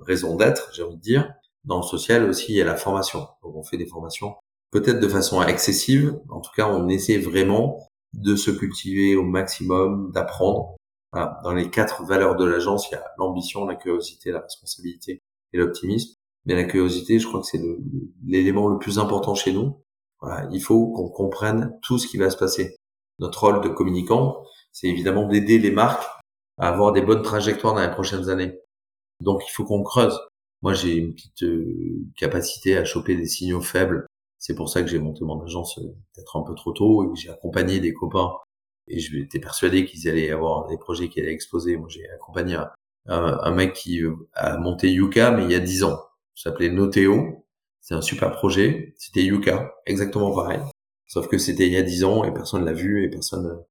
raison 0.03 0.37
d'être, 0.37 0.71
j'ai 0.73 0.83
envie 0.83 0.97
de 0.97 1.03
dire, 1.03 1.33
dans 1.65 1.79
le 1.79 1.83
social 1.83 2.29
aussi, 2.29 2.53
il 2.53 2.57
y 2.57 2.63
a 2.63 2.65
la 2.65 2.77
formation. 2.77 3.21
Donc 3.43 3.55
on 3.57 3.63
fait 3.63 3.77
des 3.77 3.87
formations 3.87 4.35
peut-être 4.71 5.01
de 5.01 5.09
façon 5.09 5.43
excessive. 5.43 6.19
En 6.29 6.41
tout 6.41 6.51
cas, 6.55 6.69
on 6.69 6.89
essaie 6.89 7.19
vraiment 7.19 7.89
de 8.15 8.37
se 8.37 8.51
cultiver 8.51 9.17
au 9.17 9.23
maximum, 9.23 10.11
d'apprendre. 10.13 10.77
Dans 11.13 11.55
les 11.55 11.71
quatre 11.71 12.05
valeurs 12.05 12.37
de 12.37 12.45
l'agence, 12.45 12.89
il 12.91 12.93
y 12.93 12.97
a 12.97 13.05
l'ambition, 13.17 13.65
la 13.65 13.77
curiosité, 13.77 14.31
la 14.31 14.41
responsabilité 14.41 15.23
et 15.53 15.59
l'optimisme. 15.59 16.15
Mais 16.45 16.55
la 16.55 16.65
curiosité, 16.65 17.19
je 17.19 17.27
crois 17.27 17.41
que 17.41 17.47
c'est 17.47 17.61
l'élément 18.25 18.69
le, 18.69 18.79
plus 18.79 18.99
important 18.99 19.35
chez 19.35 19.53
nous. 19.53 19.83
Voilà, 20.21 20.49
il 20.53 20.61
faut 20.61 20.93
qu'on 20.93 21.09
comprenne 21.09 21.79
tout 21.83 21.99
ce 21.99 22.07
qui 22.07 22.19
va 22.19 22.31
se 22.31 22.37
passer. 22.37 22.77
Notre 23.19 23.41
rôle 23.45 23.61
de 23.63 23.69
communicant, 23.69 24.45
c'est 24.73 24.89
évidemment 24.89 25.27
d'aider 25.27 25.59
les 25.59 25.71
marques 25.71 26.07
à 26.59 26.69
avoir 26.69 26.93
des 26.93 27.03
bonnes 27.03 27.23
trajectoires 27.23 27.75
dans 27.75 27.83
les 27.83 27.91
prochaines 27.91 28.29
années. 28.29 28.59
Donc 29.21 29.43
il 29.47 29.51
faut 29.51 29.65
qu'on 29.65 29.83
creuse. 29.83 30.19
Moi, 30.63 30.75
j'ai 30.75 30.95
une 30.97 31.15
petite 31.15 31.45
euh, 31.45 32.05
capacité 32.17 32.77
à 32.77 32.85
choper 32.85 33.15
des 33.17 33.27
signaux 33.27 33.61
faibles 33.61 34.07
c'est 34.39 34.55
pour 34.55 34.69
ça 34.69 34.83
que 34.83 34.89
j'ai 34.89 34.99
monté 34.99 35.25
mon 35.25 35.43
agence 35.43 35.79
euh, 35.79 35.95
peut-être 36.15 36.37
un 36.37 36.43
peu 36.43 36.55
trop 36.55 36.73
tôt 36.73 37.05
et 37.05 37.09
que 37.13 37.21
j'ai 37.21 37.31
accompagné 37.31 37.81
des 37.81 37.93
copains 37.93 38.33
et 38.87 39.01
je 39.01 39.13
j'étais 39.13 39.41
persuadé 39.41 39.85
qu'ils 39.85 40.09
allaient 40.09 40.31
avoir 40.31 40.67
des 40.69 40.79
projets 40.79 41.09
qui 41.09 41.21
allaient 41.21 41.33
exploser. 41.33 41.77
Moi, 41.77 41.89
j'ai 41.91 42.09
accompagné 42.11 42.57
un, 43.07 43.51
mec 43.51 43.75
qui 43.75 44.03
euh, 44.03 44.15
a 44.35 44.57
monté 44.57 44.91
Yuka, 44.91 45.33
mais 45.33 45.45
il 45.45 45.51
y 45.51 45.55
a 45.55 45.61
dix 45.61 45.83
ans. 45.85 45.99
Ça 46.35 46.51
s'appelait 46.51 46.71
Noteo. 46.71 47.45
C'est 47.81 47.95
un 47.95 48.01
super 48.01 48.33
projet. 48.33 48.95
C'était 48.97 49.23
Yuka, 49.23 49.75
exactement 49.87 50.35
pareil. 50.35 50.61
Sauf 51.07 51.29
que 51.29 51.39
c'était 51.39 51.67
il 51.67 51.73
y 51.73 51.77
a 51.77 51.83
dix 51.83 52.05
ans 52.05 52.25
et 52.25 52.33
personne 52.33 52.65
l'a 52.65 52.73
vu 52.73 53.05
et 53.05 53.11
personne 53.11 53.63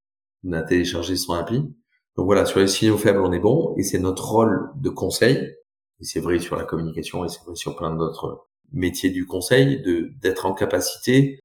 n'a 0.44 0.62
téléchargé 0.62 1.16
son 1.16 1.34
appli. 1.34 1.64
Donc 2.18 2.26
voilà, 2.26 2.44
sur 2.44 2.58
les 2.58 2.66
signaux 2.66 2.98
faibles, 2.98 3.20
on 3.20 3.30
est 3.30 3.38
bon 3.38 3.76
et 3.76 3.84
c'est 3.84 4.00
notre 4.00 4.28
rôle 4.28 4.72
de 4.74 4.90
conseil. 4.90 5.54
Et 6.00 6.04
c'est 6.04 6.18
vrai 6.18 6.40
sur 6.40 6.56
la 6.56 6.64
communication 6.64 7.24
et 7.24 7.28
c'est 7.28 7.44
vrai 7.44 7.54
sur 7.54 7.76
plein 7.76 7.94
d'autres 7.94 8.48
métier 8.72 9.10
du 9.10 9.24
conseil, 9.24 9.80
de 9.82 10.10
d'être 10.20 10.44
en 10.44 10.52
capacité 10.52 11.38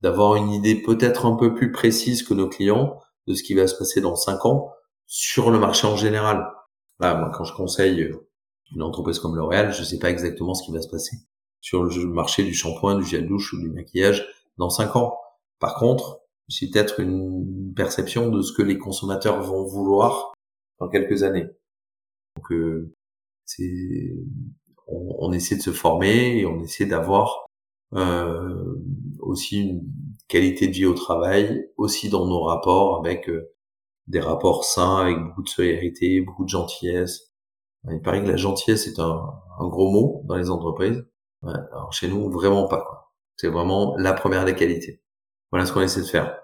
d'avoir 0.00 0.36
une 0.36 0.50
idée 0.52 0.74
peut-être 0.74 1.26
un 1.26 1.36
peu 1.36 1.54
plus 1.54 1.70
précise 1.70 2.22
que 2.22 2.32
nos 2.32 2.48
clients 2.48 2.98
de 3.26 3.34
ce 3.34 3.42
qui 3.42 3.52
va 3.52 3.66
se 3.66 3.74
passer 3.74 4.00
dans 4.00 4.16
cinq 4.16 4.46
ans 4.46 4.70
sur 5.06 5.50
le 5.50 5.58
marché 5.58 5.86
en 5.86 5.96
général. 5.96 6.46
Là, 6.98 7.14
moi, 7.14 7.30
quand 7.34 7.44
je 7.44 7.54
conseille 7.54 8.10
une 8.74 8.82
entreprise 8.82 9.18
comme 9.18 9.36
L'Oréal, 9.36 9.74
je 9.74 9.80
ne 9.80 9.84
sais 9.84 9.98
pas 9.98 10.10
exactement 10.10 10.54
ce 10.54 10.64
qui 10.64 10.72
va 10.72 10.80
se 10.80 10.88
passer 10.88 11.18
sur 11.60 11.84
le 11.84 12.06
marché 12.06 12.42
du 12.42 12.54
shampoing, 12.54 12.96
du 12.96 13.04
gel 13.04 13.26
douche 13.28 13.52
ou 13.52 13.60
du 13.60 13.68
maquillage 13.68 14.26
dans 14.56 14.70
cinq 14.70 14.96
ans. 14.96 15.18
Par 15.58 15.74
contre, 15.74 16.20
j'ai 16.48 16.70
peut-être 16.70 17.00
une 17.00 17.72
perception 17.74 18.30
de 18.30 18.42
ce 18.42 18.52
que 18.52 18.62
les 18.62 18.78
consommateurs 18.78 19.42
vont 19.42 19.64
vouloir 19.64 20.32
dans 20.78 20.88
quelques 20.88 21.22
années. 21.22 21.46
Donc, 22.36 22.52
euh, 22.52 22.94
c'est 23.44 24.14
on, 24.88 25.32
essaie 25.32 25.56
de 25.56 25.62
se 25.62 25.72
former 25.72 26.38
et 26.38 26.46
on 26.46 26.62
essaie 26.62 26.86
d'avoir 26.86 27.46
euh, 27.94 28.76
aussi 29.20 29.60
une 29.62 29.82
qualité 30.28 30.68
de 30.68 30.72
vie 30.72 30.86
au 30.86 30.94
travail, 30.94 31.68
aussi 31.76 32.08
dans 32.08 32.26
nos 32.26 32.42
rapports 32.42 32.98
avec 33.04 33.28
euh, 33.28 33.52
des 34.06 34.20
rapports 34.20 34.64
sains, 34.64 34.98
avec 34.98 35.18
beaucoup 35.18 35.42
de 35.42 35.48
solidarité, 35.48 36.20
beaucoup 36.20 36.44
de 36.44 36.50
gentillesse. 36.50 37.32
Il 37.90 38.00
paraît 38.00 38.22
que 38.22 38.28
la 38.28 38.36
gentillesse 38.36 38.86
est 38.86 39.00
un, 39.00 39.32
gros 39.60 39.90
mot 39.90 40.22
dans 40.26 40.36
les 40.36 40.50
entreprises. 40.50 41.04
alors 41.42 41.92
chez 41.92 42.08
nous, 42.08 42.30
vraiment 42.30 42.66
pas. 42.68 43.12
C'est 43.36 43.48
vraiment 43.48 43.96
la 43.96 44.12
première 44.12 44.44
des 44.44 44.54
qualités. 44.54 45.02
Voilà 45.56 45.64
ce 45.64 45.72
qu'on 45.72 45.80
essaie 45.80 46.02
de 46.02 46.06
faire. 46.06 46.38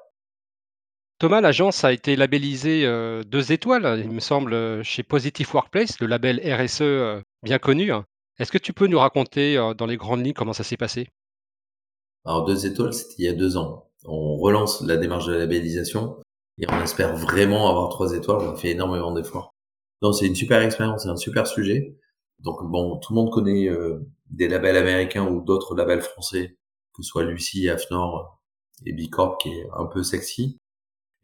Thomas, 1.18 1.42
l'agence 1.42 1.84
a 1.84 1.92
été 1.92 2.16
labellisée 2.16 2.86
euh, 2.86 3.22
deux 3.24 3.52
étoiles, 3.52 4.00
il 4.02 4.10
me 4.10 4.20
semble, 4.20 4.82
chez 4.82 5.02
Positive 5.02 5.54
Workplace, 5.54 6.00
le 6.00 6.06
label 6.06 6.40
RSE 6.40 7.20
bien 7.42 7.58
connu. 7.58 7.92
Est-ce 8.38 8.50
que 8.50 8.56
tu 8.56 8.72
peux 8.72 8.86
nous 8.86 8.98
raconter 8.98 9.58
euh, 9.58 9.74
dans 9.74 9.84
les 9.84 9.98
grandes 9.98 10.24
lignes 10.24 10.32
comment 10.32 10.54
ça 10.54 10.64
s'est 10.64 10.78
passé? 10.78 11.10
Alors 12.24 12.46
deux 12.46 12.64
étoiles, 12.64 12.94
c'était 12.94 13.16
il 13.18 13.24
y 13.26 13.28
a 13.28 13.34
deux 13.34 13.58
ans. 13.58 13.90
On 14.06 14.38
relance 14.38 14.80
la 14.80 14.96
démarche 14.96 15.26
de 15.26 15.34
labellisation 15.34 16.16
et 16.56 16.64
on 16.70 16.80
espère 16.80 17.14
vraiment 17.14 17.68
avoir 17.68 17.90
trois 17.90 18.14
étoiles. 18.14 18.48
On 18.48 18.56
fait 18.56 18.70
énormément 18.70 19.12
d'efforts. 19.12 19.52
Donc 20.00 20.14
c'est 20.14 20.26
une 20.26 20.34
super 20.34 20.62
expérience, 20.62 21.02
c'est 21.02 21.10
un 21.10 21.16
super 21.16 21.46
sujet. 21.46 21.98
Donc 22.38 22.64
bon, 22.64 22.96
tout 22.96 23.12
le 23.12 23.20
monde 23.20 23.30
connaît 23.30 23.68
euh, 23.68 24.10
des 24.30 24.48
labels 24.48 24.78
américains 24.78 25.26
ou 25.28 25.42
d'autres 25.44 25.74
labels 25.74 26.00
français, 26.00 26.56
que 26.94 27.02
ce 27.02 27.10
soit 27.10 27.24
Lucie, 27.24 27.68
Afnor 27.68 28.41
et 28.86 28.92
Bicorp 28.92 29.38
qui 29.38 29.50
est 29.50 29.68
un 29.76 29.86
peu 29.86 30.02
sexy. 30.02 30.58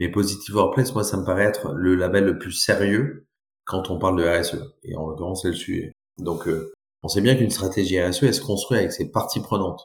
Mais 0.01 0.11
Positive 0.11 0.55
Workplace, 0.55 0.95
moi, 0.95 1.05
ça 1.05 1.17
me 1.17 1.25
paraît 1.25 1.45
être 1.45 1.73
le 1.73 1.95
label 1.95 2.25
le 2.25 2.39
plus 2.39 2.53
sérieux 2.53 3.27
quand 3.65 3.91
on 3.91 3.99
parle 3.99 4.19
de 4.19 4.27
RSE. 4.27 4.63
Et 4.85 4.97
en 4.97 5.09
l'occurrence, 5.09 5.43
c'est 5.43 5.49
le 5.49 5.55
sujet. 5.55 5.93
Donc, 6.19 6.47
euh, 6.49 6.73
on 7.03 7.09
sait 7.09 7.21
bien 7.21 7.37
qu'une 7.37 7.51
stratégie 7.51 8.01
RSE, 8.01 8.23
elle 8.23 8.35
se 8.35 8.41
construit 8.41 8.79
avec 8.79 8.93
ses 8.93 9.11
parties 9.11 9.41
prenantes. 9.41 9.85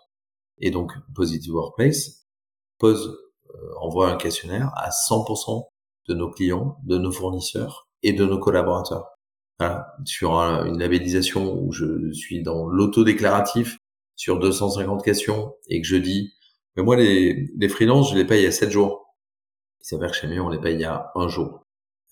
Et 0.59 0.71
donc, 0.71 0.93
Positive 1.15 1.53
Workplace 1.53 2.25
pose, 2.77 3.17
euh, 3.53 3.57
envoie 3.81 4.09
un 4.11 4.17
questionnaire 4.17 4.71
à 4.75 4.89
100% 4.89 5.67
de 6.07 6.13
nos 6.13 6.29
clients, 6.29 6.77
de 6.83 6.97
nos 6.97 7.11
fournisseurs 7.11 7.87
et 8.03 8.13
de 8.13 8.25
nos 8.25 8.39
collaborateurs. 8.39 9.09
Voilà. 9.59 9.95
Sur 10.05 10.33
une 10.33 10.79
labellisation 10.79 11.57
où 11.59 11.71
je 11.71 12.11
suis 12.11 12.43
dans 12.43 12.67
l'autodéclaratif 12.67 13.77
sur 14.15 14.39
250 14.39 15.03
questions 15.03 15.55
et 15.69 15.81
que 15.81 15.87
je 15.87 15.95
dis, 15.95 16.33
mais 16.75 16.83
moi, 16.83 16.95
les, 16.95 17.51
les 17.55 17.69
freelances, 17.69 18.11
je 18.11 18.15
les 18.15 18.25
paye 18.25 18.45
à 18.45 18.51
7 18.51 18.69
jours. 18.69 19.15
Il 19.81 19.85
s'avère 19.87 20.11
que 20.11 20.17
chez 20.17 20.27
nous, 20.27 20.41
on 20.41 20.49
les 20.49 20.59
paye 20.59 20.83
à 20.83 21.11
un 21.15 21.27
jour. 21.27 21.63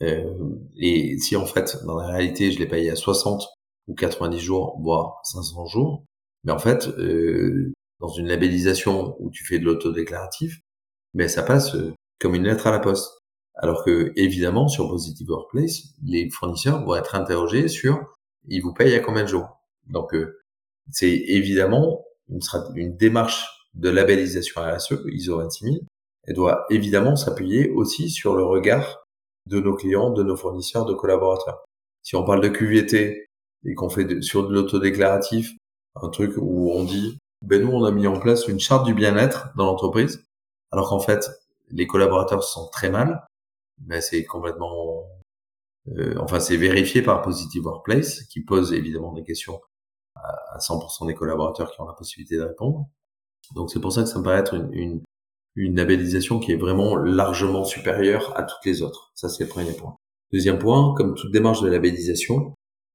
Euh, 0.02 0.34
et 0.78 1.17
si 1.19 1.36
en 1.36 1.45
fait, 1.45 1.78
dans 1.86 1.97
la 1.97 2.08
réalité, 2.08 2.52
je 2.52 2.60
les 2.60 2.67
paye 2.67 2.89
à 2.89 2.95
60 2.95 3.47
ou 3.88 3.95
90 3.95 4.39
jours, 4.39 4.78
voire 4.82 5.21
500 5.24 5.65
jours. 5.67 6.04
Mais 6.43 6.52
en 6.52 6.60
fait, 6.60 6.88
euh, 6.97 7.71
dans 8.00 8.10
une 8.10 8.28
labellisation 8.28 9.15
où 9.19 9.30
tu 9.30 9.45
fais 9.45 9.60
de 9.60 9.65
l'autodéclaratif, 9.65 10.60
mais 11.13 11.28
ça 11.28 11.43
passe 11.43 11.76
euh, 11.76 11.93
comme 12.19 12.36
une 12.36 12.43
lettre 12.43 12.67
à 12.67 12.71
la 12.71 12.80
poste. 12.80 13.19
Alors 13.56 13.84
que, 13.84 14.12
évidemment, 14.15 14.67
sur 14.67 14.89
Positive 14.89 15.30
Workplace, 15.30 15.89
les 16.04 16.30
fournisseurs 16.30 16.84
vont 16.86 16.95
être 16.95 17.15
interrogés 17.15 17.67
sur 17.67 18.17
ils 18.47 18.62
vous 18.62 18.74
payent 18.74 18.95
à 18.95 19.00
combien 19.00 19.24
de 19.24 19.28
jours? 19.28 19.62
Donc, 19.88 20.13
euh, 20.15 20.39
c'est 20.91 21.12
évidemment 21.12 22.04
une 22.76 22.95
démarche 22.95 23.61
de 23.73 23.89
labellisation 23.89 24.62
RSE, 24.62 25.03
ISO 25.07 25.39
26000, 25.39 25.81
elle 26.23 26.36
doit 26.36 26.65
évidemment 26.69 27.15
s'appuyer 27.15 27.69
aussi 27.71 28.10
sur 28.10 28.36
le 28.36 28.43
regard 28.43 29.03
de 29.47 29.60
nos 29.60 29.75
clients, 29.75 30.12
de 30.12 30.23
nos 30.23 30.36
fournisseurs, 30.36 30.86
de 30.86 30.93
collaborateurs. 30.93 31.63
Si 32.03 32.15
on 32.15 32.24
parle 32.24 32.41
de 32.41 32.49
QVT, 32.49 33.26
et 33.65 33.76
qu'on 33.76 33.89
fait 33.89 34.22
sur 34.22 34.47
de 34.47 34.53
l'autodéclaratif, 34.53 35.55
un 35.95 36.09
truc 36.09 36.34
où 36.38 36.72
on 36.72 36.84
dit, 36.84 37.17
ben 37.41 37.61
nous 37.61 37.72
on 37.72 37.84
a 37.84 37.91
mis 37.91 38.07
en 38.07 38.19
place 38.19 38.47
une 38.47 38.59
charte 38.59 38.86
du 38.86 38.93
bien-être 38.93 39.49
dans 39.55 39.65
l'entreprise, 39.65 40.24
alors 40.72 40.89
qu'en 40.89 40.99
fait 40.99 41.30
les 41.69 41.88
collaborateurs 41.88 42.43
se 42.43 42.53
sentent 42.53 42.72
très 42.72 42.89
mal, 42.89 43.26
ben 43.78 44.01
c'est 44.01 44.26
complètement, 44.26 45.05
euh, 45.89 46.15
enfin 46.19 46.39
c'est 46.39 46.57
vérifié 46.57 47.01
par 47.01 47.22
Positive 47.22 47.65
Workplace 47.65 48.24
qui 48.24 48.41
pose 48.41 48.74
évidemment 48.74 49.13
des 49.13 49.24
questions 49.24 49.61
à, 50.15 50.57
100% 50.59 51.07
des 51.07 51.15
collaborateurs 51.15 51.72
qui 51.72 51.82
ont 51.82 51.88
la 51.88 51.93
possibilité 51.93 52.38
de 52.38 52.43
répondre. 52.43 52.88
Donc 53.55 53.71
c'est 53.71 53.79
pour 53.79 53.91
ça 53.91 54.03
que 54.03 54.09
ça 54.09 54.19
me 54.19 54.23
paraît 54.23 54.39
être 54.39 54.53
une, 54.53 54.69
une, 54.73 55.01
une 55.55 55.75
labellisation 55.75 56.39
qui 56.39 56.51
est 56.51 56.57
vraiment 56.57 56.95
largement 56.95 57.63
supérieure 57.63 58.33
à 58.37 58.43
toutes 58.43 58.65
les 58.65 58.81
autres. 58.81 59.11
Ça 59.15 59.29
c'est 59.29 59.43
le 59.43 59.49
premier 59.49 59.73
point. 59.73 59.95
Deuxième 60.31 60.59
point, 60.59 60.93
comme 60.95 61.15
toute 61.15 61.31
démarche 61.31 61.61
de 61.61 61.69
labellisation, 61.69 62.53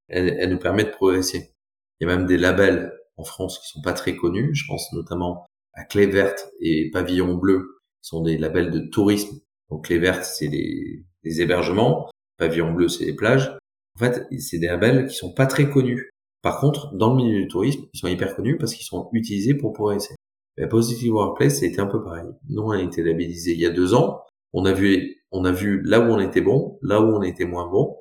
elle, 0.09 0.37
elle 0.39 0.51
nous 0.51 0.59
permet 0.59 0.85
de 0.85 0.91
progresser. 0.91 1.53
Il 2.01 2.09
y 2.09 2.11
a 2.11 2.17
même 2.17 2.27
des 2.27 2.39
labels 2.39 2.93
en 3.17 3.25
France 3.25 3.59
qui 3.59 3.69
sont 3.69 3.83
pas 3.83 3.93
très 3.93 4.17
connus. 4.17 4.55
Je 4.55 4.67
pense 4.67 4.93
notamment 4.93 5.47
à 5.75 5.85
Clé 5.85 6.07
Verte 6.07 6.49
et 6.61 6.91
Pavillon 6.91 7.35
Bleu, 7.35 7.81
qui 8.03 8.09
sont 8.09 8.23
des 8.23 8.39
labels 8.39 8.71
de 8.71 8.81
tourisme 8.81 9.39
Donc 9.71 9.89
les 9.89 9.99
vertes, 9.99 10.25
c'est 10.25 10.49
les, 10.49 11.05
hébergements, 11.25 12.09
pavillon 12.39 12.73
bleu, 12.73 12.89
c'est 12.89 13.05
les 13.05 13.15
plages. 13.15 13.57
En 13.97 13.99
fait, 13.99 14.27
c'est 14.39 14.59
des 14.59 14.69
labels 14.69 15.07
qui 15.07 15.15
sont 15.15 15.33
pas 15.33 15.47
très 15.47 15.69
connus. 15.69 16.11
Par 16.43 16.61
contre, 16.61 16.95
dans 16.95 17.15
le 17.15 17.17
milieu 17.17 17.41
du 17.43 17.49
tourisme, 17.49 17.87
ils 17.93 17.99
sont 17.99 18.09
hyper 18.09 18.37
connus 18.37 18.57
parce 18.59 18.75
qu'ils 18.75 18.87
sont 18.87 19.09
utilisés 19.13 19.55
pour 19.55 19.73
progresser. 19.73 20.15
La 20.57 20.67
Positive 20.67 21.13
Workplace, 21.13 21.59
c'était 21.59 21.81
un 21.81 21.87
peu 21.87 22.03
pareil. 22.03 22.29
Nous, 22.49 22.63
on 22.63 22.71
a 22.71 22.81
été 22.81 23.03
labellisé 23.03 23.53
il 23.53 23.61
y 23.61 23.67
a 23.67 23.71
deux 23.71 23.95
ans. 23.95 24.23
On 24.53 24.65
a 24.65 24.73
vu, 24.73 25.23
on 25.31 25.45
a 25.45 25.53
vu 25.53 25.83
là 25.83 26.01
où 26.01 26.05
on 26.05 26.19
était 26.19 26.41
bon, 26.41 26.79
là 26.83 27.01
où 27.01 27.15
on 27.15 27.23
était 27.23 27.45
moins 27.45 27.67
bon. 27.67 27.97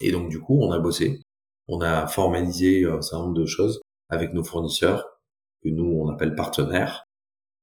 Et 0.00 0.10
donc, 0.10 0.28
du 0.28 0.40
coup, 0.40 0.58
on 0.60 0.72
a 0.72 0.78
bossé. 0.80 1.20
On 1.68 1.80
a 1.80 2.08
formalisé 2.08 2.84
un 2.86 3.00
certain 3.02 3.26
nombre 3.26 3.38
de 3.38 3.46
choses 3.46 3.80
avec 4.08 4.34
nos 4.34 4.42
fournisseurs, 4.42 5.20
que 5.62 5.68
nous, 5.68 5.84
on 5.84 6.08
appelle 6.08 6.34
partenaires. 6.34 7.04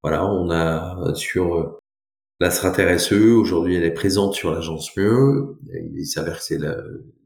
Voilà, 0.03 0.25
on 0.25 0.49
a 0.49 1.13
sur 1.15 1.55
euh, 1.55 1.79
la 2.39 2.49
stratégie 2.49 2.95
RSE, 2.95 3.11
aujourd'hui, 3.11 3.75
elle 3.75 3.83
est 3.83 3.91
présente 3.91 4.33
sur 4.33 4.51
l'agence 4.51 4.95
Mieux. 4.95 5.57
Il 5.73 6.05
s'avère 6.05 6.37
que 6.37 6.43
c'est 6.43 6.57
la, 6.57 6.77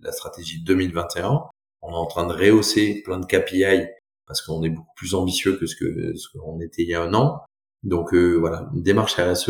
la 0.01 0.11
stratégie 0.11 0.63
2021. 0.63 1.43
On 1.83 1.91
est 1.91 1.95
en 1.95 2.07
train 2.07 2.25
de 2.25 2.33
rehausser 2.33 3.03
plein 3.05 3.19
de 3.19 3.25
KPI 3.27 3.87
parce 4.27 4.41
qu'on 4.41 4.63
est 4.63 4.69
beaucoup 4.69 4.93
plus 4.95 5.15
ambitieux 5.15 5.57
que 5.57 5.65
ce 5.65 5.75
que 5.75 6.15
ce 6.15 6.27
qu'on 6.29 6.59
était 6.61 6.83
il 6.83 6.89
y 6.89 6.93
a 6.93 7.01
un 7.01 7.13
an. 7.13 7.41
Donc 7.83 8.13
euh, 8.13 8.35
voilà, 8.35 8.69
une 8.73 8.83
démarche 8.83 9.15
RSE 9.15 9.49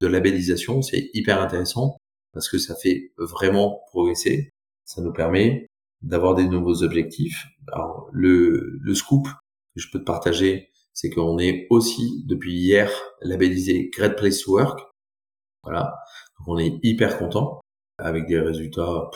de 0.00 0.06
labellisation, 0.06 0.82
c'est 0.82 1.10
hyper 1.14 1.40
intéressant 1.40 1.96
parce 2.32 2.48
que 2.48 2.58
ça 2.58 2.74
fait 2.74 3.12
vraiment 3.16 3.80
progresser. 3.88 4.50
Ça 4.84 5.02
nous 5.02 5.12
permet 5.12 5.66
d'avoir 6.02 6.34
des 6.34 6.46
nouveaux 6.46 6.82
objectifs. 6.82 7.46
Alors 7.72 8.08
le, 8.12 8.78
le 8.80 8.94
scoop 8.94 9.26
que 9.26 9.80
je 9.80 9.88
peux 9.90 9.98
te 9.98 10.04
partager, 10.04 10.70
c'est 10.92 11.10
qu'on 11.10 11.38
est 11.38 11.66
aussi 11.70 12.24
depuis 12.26 12.54
hier 12.54 12.90
labellisé 13.22 13.90
Great 13.92 14.16
Place 14.16 14.42
to 14.42 14.52
Work. 14.52 14.80
Voilà, 15.62 15.94
donc 16.38 16.48
on 16.48 16.58
est 16.58 16.78
hyper 16.82 17.18
content 17.18 17.60
avec 17.98 18.26
des 18.26 18.40
résultats 18.40 19.10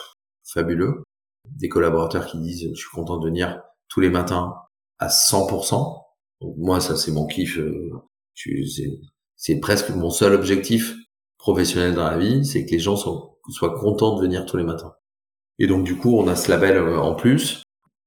fabuleux. 0.44 1.02
Des 1.50 1.68
collaborateurs 1.68 2.26
qui 2.26 2.38
disent 2.38 2.70
je 2.70 2.78
suis 2.78 2.90
content 2.90 3.18
de 3.18 3.26
venir 3.26 3.62
tous 3.88 4.00
les 4.00 4.10
matins 4.10 4.54
à 5.02 5.08
100%. 5.08 6.02
Donc 6.40 6.54
moi, 6.56 6.80
ça 6.80 6.96
c'est 6.96 7.12
mon 7.12 7.26
kiff. 7.26 7.58
Euh, 7.58 7.90
c'est 9.36 9.60
presque 9.60 9.90
mon 9.90 10.10
seul 10.10 10.32
objectif 10.32 10.94
professionnel 11.38 11.94
dans 11.94 12.04
la 12.04 12.16
vie, 12.16 12.44
c'est 12.44 12.64
que 12.64 12.70
les 12.70 12.78
gens 12.78 12.96
soient 12.96 13.74
contents 13.80 14.16
de 14.16 14.22
venir 14.22 14.46
tous 14.46 14.56
les 14.56 14.64
matins. 14.64 14.94
Et 15.58 15.66
donc 15.66 15.84
du 15.84 15.96
coup, 15.96 16.16
on 16.16 16.28
a 16.28 16.36
ce 16.36 16.50
label 16.50 16.76
euh, 16.76 16.98
en 16.98 17.14
plus, 17.14 17.62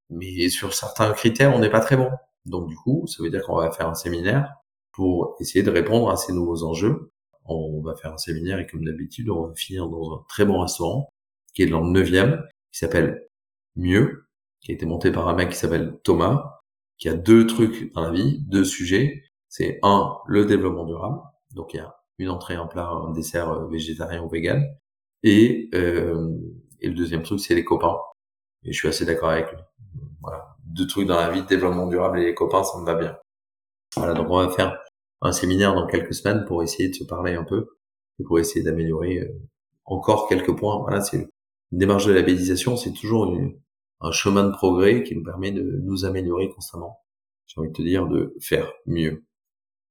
mais 0.10 0.50
sur 0.50 0.74
certains 0.74 1.12
critères, 1.14 1.54
on 1.56 1.60
n'est 1.60 1.70
pas 1.70 1.82
très 1.82 1.98
bon. 1.98 2.10
Donc 2.46 2.68
du 2.68 2.76
coup, 2.76 3.06
ça 3.08 3.22
veut 3.22 3.30
dire 3.30 3.44
qu'on 3.44 3.58
va 3.58 3.72
faire 3.72 3.90
un 3.90 3.96
séminaire 3.96 4.54
pour 4.94 5.36
essayer 5.40 5.64
de 5.64 5.72
répondre 5.72 6.10
à 6.10 6.16
ces 6.16 6.34
nouveaux 6.34 6.64
enjeux. 6.64 7.12
On 7.46 7.82
va 7.82 7.96
faire 7.96 8.14
un 8.14 8.18
séminaire 8.18 8.60
et 8.60 8.66
comme 8.66 8.86
d'habitude, 8.86 9.30
on 9.30 9.48
va 9.48 9.56
finir 9.56 9.88
dans 9.88 10.16
un 10.16 10.24
très 10.30 10.46
bon 10.46 10.62
restaurant 10.62 11.10
qui 11.54 11.64
est 11.64 11.68
dans 11.68 11.82
le 11.82 12.02
9e, 12.02 12.42
qui 12.72 12.80
s'appelle 12.80 13.28
Mieux, 13.76 14.26
qui 14.62 14.72
a 14.72 14.76
été 14.76 14.86
monté 14.86 15.12
par 15.12 15.28
un 15.28 15.36
mec 15.36 15.50
qui 15.50 15.58
s'appelle 15.58 16.00
Thomas, 16.04 16.55
qu'il 16.98 17.12
y 17.12 17.14
a 17.14 17.18
deux 17.18 17.46
trucs 17.46 17.94
dans 17.94 18.02
la 18.02 18.12
vie, 18.12 18.40
deux 18.48 18.64
sujets. 18.64 19.24
C'est 19.50 19.80
un, 19.84 20.18
le 20.28 20.46
développement 20.46 20.86
durable. 20.86 21.20
Donc 21.54 21.74
il 21.74 21.78
y 21.78 21.80
a 21.80 21.96
une 22.18 22.30
entrée, 22.30 22.56
un 22.56 22.68
plat, 22.68 22.90
un 22.90 23.12
dessert 23.12 23.50
euh, 23.52 23.68
végétarien 23.68 24.24
ou 24.24 24.30
vegan. 24.30 24.64
Et, 25.24 25.70
euh, 25.74 26.30
et 26.80 26.88
le 26.88 26.94
deuxième 26.94 27.24
truc, 27.24 27.40
c'est 27.40 27.56
les 27.56 27.66
copains. 27.66 27.98
Et 28.64 28.72
je 28.72 28.78
suis 28.78 28.88
assez 28.88 29.06
d'accord 29.06 29.30
avec 29.30 29.52
lui. 29.52 29.60
Voilà. 30.22 30.56
Deux 30.66 30.88
trucs 30.88 31.08
dans 31.08 31.18
la 31.18 31.30
vie, 31.30 31.44
développement 31.44 31.88
durable 31.88 32.20
et 32.20 32.26
les 32.26 32.36
copains, 32.36 32.64
ça 32.64 32.80
me 32.80 32.86
va 32.86 32.96
bien. 32.96 33.18
Voilà, 33.96 34.14
donc 34.14 34.28
on 34.30 34.38
va 34.38 34.50
faire 34.50 34.78
un 35.22 35.32
séminaire 35.32 35.74
dans 35.74 35.88
quelques 35.88 36.14
semaines 36.14 36.46
pour 36.46 36.64
essayer 36.64 36.90
de 36.90 36.96
se 36.96 37.04
parler 37.04 37.36
un 37.36 37.44
peu 37.44 37.68
et 38.20 38.24
pour 38.24 38.40
essayer 38.40 38.64
d'améliorer 38.64 39.20
euh, 39.20 39.42
encore 39.86 40.28
quelques 40.28 40.56
points. 40.56 40.80
Voilà, 40.82 41.02
c'est 41.02 41.18
une 41.18 41.30
démarche 41.72 42.06
de 42.06 42.14
labellisation, 42.14 42.76
c'est 42.78 42.94
toujours 42.94 43.34
une, 43.34 43.58
un 44.02 44.12
chemin 44.12 44.44
de 44.44 44.52
progrès 44.52 45.04
qui 45.04 45.16
nous 45.16 45.24
permet 45.24 45.52
de 45.52 45.64
nous 45.84 46.06
améliorer 46.06 46.50
constamment. 46.50 47.00
J'ai 47.48 47.60
envie 47.60 47.70
de 47.70 47.74
te 47.74 47.82
dire 47.82 48.08
de 48.08 48.36
faire 48.42 48.72
mieux. 48.86 49.24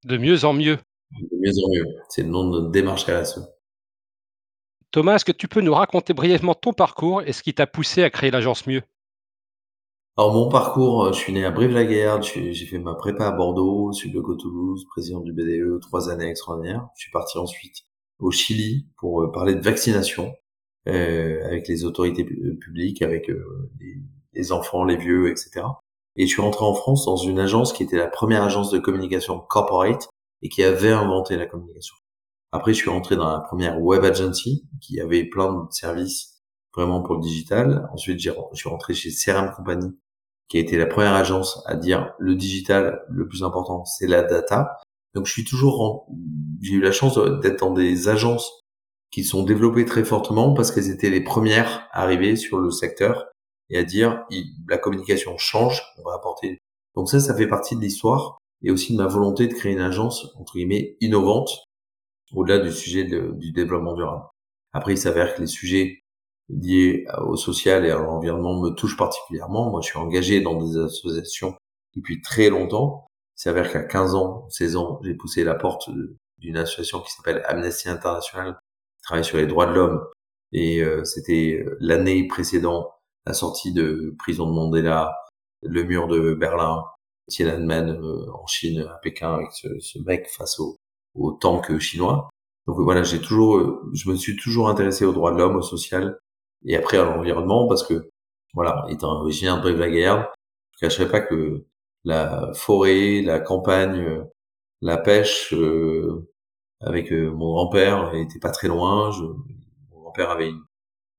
De 0.05 0.17
mieux 0.17 0.45
en 0.45 0.53
mieux. 0.53 0.79
De 1.13 1.37
mieux 1.41 1.65
en 1.65 1.71
mieux. 1.75 1.87
C'est 2.09 2.23
le 2.23 2.29
nom 2.29 2.45
de 2.45 2.61
notre 2.61 2.71
démarche 2.71 3.05
RSE. 3.05 3.41
Thomas, 4.91 5.17
est-ce 5.17 5.25
que 5.25 5.33
tu 5.33 5.49
peux 5.49 5.61
nous 5.61 5.75
raconter 5.75 6.13
brièvement 6.13 6.55
ton 6.55 6.73
parcours 6.73 7.23
et 7.23 7.33
ce 7.33 7.43
qui 7.43 7.55
t'a 7.55 7.67
poussé 7.67 8.03
à 8.03 8.11
créer 8.11 8.31
l'agence 8.31 8.67
Mieux? 8.67 8.83
Alors 10.17 10.33
mon 10.33 10.49
parcours, 10.49 11.07
euh, 11.07 11.13
je 11.13 11.19
suis 11.19 11.33
né 11.33 11.45
à 11.45 11.51
Brive-la-Gaillarde, 11.51 12.23
j'ai 12.23 12.67
fait 12.67 12.79
ma 12.79 12.95
prépa 12.95 13.27
à 13.27 13.33
Bordeaux, 13.33 13.93
sud 13.93 14.15
de 14.15 14.21
Toulouse, 14.21 14.85
président 14.89 15.19
du 15.19 15.33
BDE, 15.33 15.81
trois 15.81 16.09
années 16.09 16.29
extraordinaires. 16.29 16.87
Je 16.97 17.03
suis 17.03 17.11
parti 17.11 17.37
ensuite 17.37 17.79
au 18.21 18.31
Chili 18.31 18.87
pour 18.97 19.23
euh, 19.23 19.33
parler 19.33 19.57
de 19.57 19.61
vaccination. 19.61 20.33
Euh, 20.87 21.43
avec 21.47 21.67
les 21.67 21.87
autorités 21.87 22.25
euh, 22.25 22.59
publiques, 22.59 23.01
avec 23.01 23.31
euh, 23.31 23.71
les, 23.81 24.03
les, 24.35 24.53
enfants, 24.53 24.85
les 24.85 24.99
vieux, 24.99 25.31
etc. 25.31 25.65
Et 26.17 26.27
je 26.27 26.33
suis 26.33 26.43
rentré 26.43 26.63
en 26.63 26.75
France 26.75 27.07
dans 27.07 27.17
une 27.17 27.39
agence 27.39 27.73
qui 27.73 27.83
était 27.83 27.97
la 27.97 28.07
première 28.07 28.43
agence 28.43 28.71
de 28.71 28.79
communication 28.79 29.39
corporate 29.39 30.11
et 30.43 30.51
qui 30.51 30.63
avait 30.63 30.93
inventé 30.93 31.39
la 31.39 31.47
communication. 31.47 31.97
Après, 32.53 32.75
je 32.75 32.81
suis 32.81 32.91
rentré 32.91 33.17
dans 33.17 33.33
la 33.33 33.41
première 33.41 33.81
web 33.81 34.05
agency 34.05 34.69
qui 34.83 35.01
avait 35.01 35.25
plein 35.25 35.55
de 35.55 35.73
services 35.73 36.43
vraiment 36.77 37.01
pour 37.01 37.15
le 37.15 37.23
digital. 37.23 37.89
Ensuite, 37.95 38.21
je 38.21 38.31
suis 38.53 38.69
rentré 38.69 38.93
chez 38.93 39.11
CRM 39.11 39.53
Company 39.57 39.91
qui 40.49 40.59
a 40.59 40.61
été 40.61 40.77
la 40.77 40.87
première 40.87 41.15
agence 41.15 41.63
à 41.65 41.77
dire 41.77 42.13
le 42.19 42.35
digital, 42.35 43.03
le 43.09 43.27
plus 43.27 43.43
important, 43.43 43.87
c'est 43.87 44.07
la 44.07 44.23
data. 44.23 44.77
Donc, 45.15 45.25
je 45.25 45.33
suis 45.33 45.45
toujours, 45.45 46.07
j'ai 46.61 46.75
eu 46.75 46.83
la 46.83 46.93
chance 46.93 47.19
d'être 47.41 47.61
dans 47.61 47.73
des 47.73 48.09
agences 48.09 48.64
qui 49.11 49.25
sont 49.25 49.43
développées 49.45 49.85
très 49.85 50.05
fortement 50.05 50.55
parce 50.55 50.73
qu'elles 50.73 50.91
étaient 50.91 51.11
les 51.11 51.23
premières 51.23 51.89
à 51.93 52.03
arriver 52.03 52.37
sur 52.37 52.59
le 52.59 52.71
secteur 52.71 53.27
et 53.71 53.79
à 53.79 53.85
dire 53.85 54.25
la 54.69 54.79
communication 54.79 55.39
change, 55.39 55.83
on 55.99 56.09
va 56.09 56.17
apporter. 56.17 56.59
Donc 56.95 57.09
ça, 57.09 57.21
ça 57.21 57.35
fait 57.35 57.47
partie 57.47 57.77
de 57.77 57.81
l'histoire 57.81 58.39
et 58.63 58.71
aussi 58.71 58.93
de 58.93 58.99
ma 58.99 59.07
volonté 59.07 59.47
de 59.47 59.55
créer 59.55 59.73
une 59.73 59.81
agence 59.81 60.33
entre 60.37 60.55
guillemets 60.55 60.97
innovante 61.01 61.65
au-delà 62.35 62.59
du 62.59 62.73
sujet 62.73 63.05
du 63.05 63.53
développement 63.53 63.95
durable. 63.95 64.25
Après, 64.73 64.93
il 64.95 64.99
s'avère 64.99 65.35
que 65.35 65.41
les 65.41 65.47
sujets 65.47 66.01
liés 66.49 67.07
au 67.23 67.37
social 67.37 67.87
et 67.87 67.91
à 67.91 67.97
l'environnement 67.97 68.61
me 68.61 68.71
touchent 68.71 68.97
particulièrement. 68.97 69.71
Moi, 69.71 69.81
je 69.81 69.89
suis 69.89 69.99
engagé 69.99 70.41
dans 70.41 70.61
des 70.61 70.77
associations 70.77 71.57
depuis 71.97 72.21
très 72.21 72.51
longtemps. 72.51 73.07
Il 73.37 73.43
s'avère 73.43 73.73
qu'à 73.73 73.83
15 73.83 74.15
ans, 74.15 74.47
16 74.51 74.77
ans, 74.77 75.01
j'ai 75.03 75.15
poussé 75.15 75.45
la 75.45 75.55
porte 75.55 75.91
d'une 76.39 76.57
association 76.57 77.01
qui 77.01 77.13
s'appelle 77.13 77.43
Amnesty 77.47 77.89
International 77.89 78.59
travaille 79.05 79.25
sur 79.25 79.37
les 79.39 79.47
droits 79.47 79.67
de 79.67 79.75
l'homme. 79.75 80.05
Et 80.53 80.83
euh, 80.83 81.05
c'était 81.05 81.65
euh, 81.65 81.77
l'année 81.81 82.27
précédente 82.27 82.89
la 83.27 83.33
sortie 83.33 83.73
de 83.73 84.15
prison 84.19 84.47
de 84.49 84.55
Mandela, 84.55 85.17
le 85.63 85.83
mur 85.85 86.09
de 86.09 86.35
Berlin, 86.35 86.85
Tiananmen 87.29 87.91
euh, 87.91 88.31
en 88.33 88.47
Chine, 88.47 88.81
à 88.83 88.99
Pékin, 89.03 89.35
avec 89.35 89.53
ce, 89.53 89.69
ce 89.81 89.99
mec 90.01 90.29
face 90.29 90.61
au, 90.61 90.77
au 91.15 91.33
tank 91.33 91.79
chinois. 91.79 92.29
Donc 92.67 92.77
voilà, 92.81 93.03
j'ai 93.03 93.21
toujours, 93.21 93.81
je 93.93 94.11
me 94.11 94.17
suis 94.17 94.37
toujours 94.37 94.69
intéressé 94.69 95.05
aux 95.05 95.13
droits 95.13 95.33
de 95.33 95.39
l'homme, 95.39 95.57
au 95.57 95.63
social, 95.63 96.19
et 96.67 96.77
après 96.77 96.99
à 96.99 97.05
l'environnement, 97.05 97.67
parce 97.69 97.83
que 97.83 98.09
voilà, 98.55 98.87
étant 98.89 99.21
originaire 99.21 99.57
de 99.57 99.63
Brive-la-Gaillarde, 99.63 100.27
je 100.79 100.85
ne 100.85 100.89
cacherai 100.89 101.11
pas 101.11 101.21
que 101.21 101.65
la 102.05 102.53
forêt, 102.55 103.23
la 103.23 103.41
campagne, 103.41 104.25
la 104.81 104.97
pêche, 104.97 105.53
euh, 105.55 106.31
avec 106.81 107.13
euh, 107.13 107.31
mon 107.31 107.53
grand-père, 107.53 108.11
il 108.15 108.23
était 108.23 108.39
pas 108.39 108.51
très 108.51 108.69
loin. 108.69 109.11
Je, 109.13 109.23
mon 109.23 110.01
grand-père 110.01 110.31
avait 110.31 110.51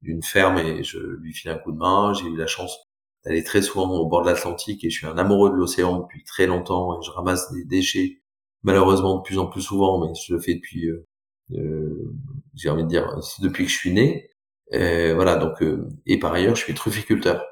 une, 0.01 0.23
ferme 0.23 0.57
et 0.59 0.83
je 0.83 0.99
lui 0.99 1.33
filais 1.33 1.53
un 1.53 1.57
coup 1.57 1.71
de 1.71 1.77
main. 1.77 2.13
J'ai 2.13 2.27
eu 2.27 2.37
la 2.37 2.47
chance 2.47 2.77
d'aller 3.23 3.43
très 3.43 3.61
souvent 3.61 3.91
au 3.95 4.07
bord 4.07 4.21
de 4.21 4.27
l'Atlantique 4.27 4.83
et 4.83 4.89
je 4.89 4.97
suis 4.97 5.07
un 5.07 5.17
amoureux 5.17 5.49
de 5.49 5.55
l'océan 5.55 5.99
depuis 5.99 6.23
très 6.23 6.45
longtemps 6.45 6.99
et 6.99 7.03
je 7.03 7.11
ramasse 7.11 7.51
des 7.51 7.65
déchets 7.65 8.21
malheureusement 8.63 9.17
de 9.17 9.21
plus 9.21 9.37
en 9.39 9.47
plus 9.47 9.61
souvent, 9.61 10.05
mais 10.05 10.13
je 10.15 10.33
le 10.33 10.39
fais 10.39 10.55
depuis, 10.55 10.87
euh, 10.89 11.05
euh 11.53 12.11
j'ai 12.55 12.69
envie 12.69 12.83
de 12.83 12.89
dire, 12.89 13.07
depuis 13.41 13.65
que 13.65 13.71
je 13.71 13.77
suis 13.77 13.93
né. 13.93 14.29
voilà, 14.71 15.37
donc 15.37 15.61
euh, 15.61 15.87
et 16.05 16.19
par 16.19 16.33
ailleurs, 16.33 16.55
je 16.55 16.63
suis 16.63 16.73
trufficulteur. 16.73 17.43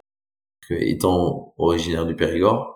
étant 0.69 1.53
originaire 1.57 2.05
du 2.05 2.15
Périgord, 2.15 2.75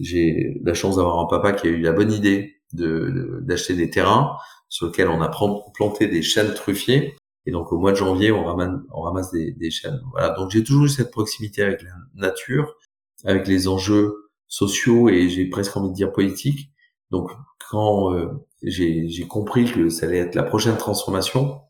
j'ai 0.00 0.60
la 0.64 0.74
chance 0.74 0.96
d'avoir 0.96 1.18
un 1.20 1.26
papa 1.26 1.52
qui 1.52 1.68
a 1.68 1.70
eu 1.70 1.80
la 1.80 1.92
bonne 1.92 2.12
idée 2.12 2.59
de 2.72 3.40
d'acheter 3.42 3.74
des 3.74 3.90
terrains 3.90 4.36
sur 4.68 4.86
lesquels 4.86 5.08
on 5.08 5.20
a 5.20 5.28
planté 5.74 6.06
des 6.06 6.22
chênes 6.22 6.54
truffiers. 6.54 7.16
Et 7.46 7.52
donc 7.52 7.72
au 7.72 7.78
mois 7.78 7.92
de 7.92 7.96
janvier, 7.96 8.32
on 8.32 8.44
ramasse, 8.44 8.80
on 8.92 9.02
ramasse 9.02 9.30
des, 9.32 9.52
des. 9.52 9.70
Voilà. 10.12 10.30
Donc 10.30 10.50
j'ai 10.50 10.62
toujours 10.62 10.84
eu 10.84 10.88
cette 10.88 11.10
proximité 11.10 11.62
avec 11.62 11.82
la 11.82 11.90
nature, 12.14 12.76
avec 13.24 13.48
les 13.48 13.66
enjeux 13.66 14.30
sociaux 14.46 15.08
et 15.08 15.28
j'ai 15.28 15.46
presque 15.46 15.76
envie 15.76 15.88
de 15.88 15.94
dire 15.94 16.12
politiques. 16.12 16.70
Donc 17.10 17.30
quand 17.70 18.14
euh, 18.14 18.46
j'ai 18.62 19.26
compris 19.28 19.64
que 19.70 19.88
ça 19.88 20.06
allait 20.06 20.18
être 20.18 20.34
la 20.34 20.42
prochaine 20.42 20.76
transformation, 20.76 21.60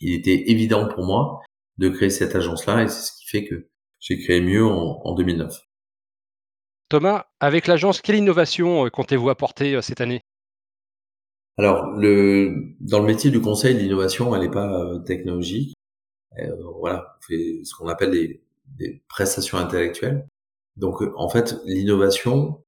il 0.00 0.12
était 0.14 0.50
évident 0.50 0.88
pour 0.88 1.04
moi 1.04 1.42
de 1.78 1.88
créer 1.88 2.10
cette 2.10 2.34
agence-là 2.34 2.82
et 2.82 2.88
c'est 2.88 3.02
ce 3.06 3.12
qui 3.12 3.26
fait 3.26 3.44
que 3.44 3.68
j'ai 4.00 4.18
créé 4.18 4.40
mieux 4.40 4.64
en, 4.64 5.00
en 5.04 5.14
2009. 5.14 5.56
Thomas, 6.88 7.26
avec 7.40 7.66
l'agence, 7.66 8.00
quelle 8.00 8.16
innovation 8.16 8.86
euh, 8.86 8.90
comptez-vous 8.90 9.30
apporter 9.30 9.74
euh, 9.74 9.82
cette 9.82 10.00
année? 10.00 10.22
Alors, 11.56 11.92
le, 11.92 12.74
dans 12.80 12.98
le 13.00 13.06
métier 13.06 13.30
du 13.30 13.40
conseil, 13.40 13.76
l'innovation, 13.76 14.34
elle 14.34 14.42
n'est 14.42 14.50
pas 14.50 14.80
euh, 14.82 14.98
technologique. 15.00 15.74
Euh, 16.38 16.50
voilà, 16.80 17.16
on 17.18 17.22
fait 17.26 17.60
ce 17.64 17.74
qu'on 17.74 17.88
appelle 17.88 18.10
des, 18.10 18.42
des, 18.78 19.02
prestations 19.08 19.58
intellectuelles. 19.58 20.26
Donc, 20.76 21.00
euh, 21.02 21.12
en 21.16 21.28
fait, 21.28 21.56
l'innovation, 21.64 22.64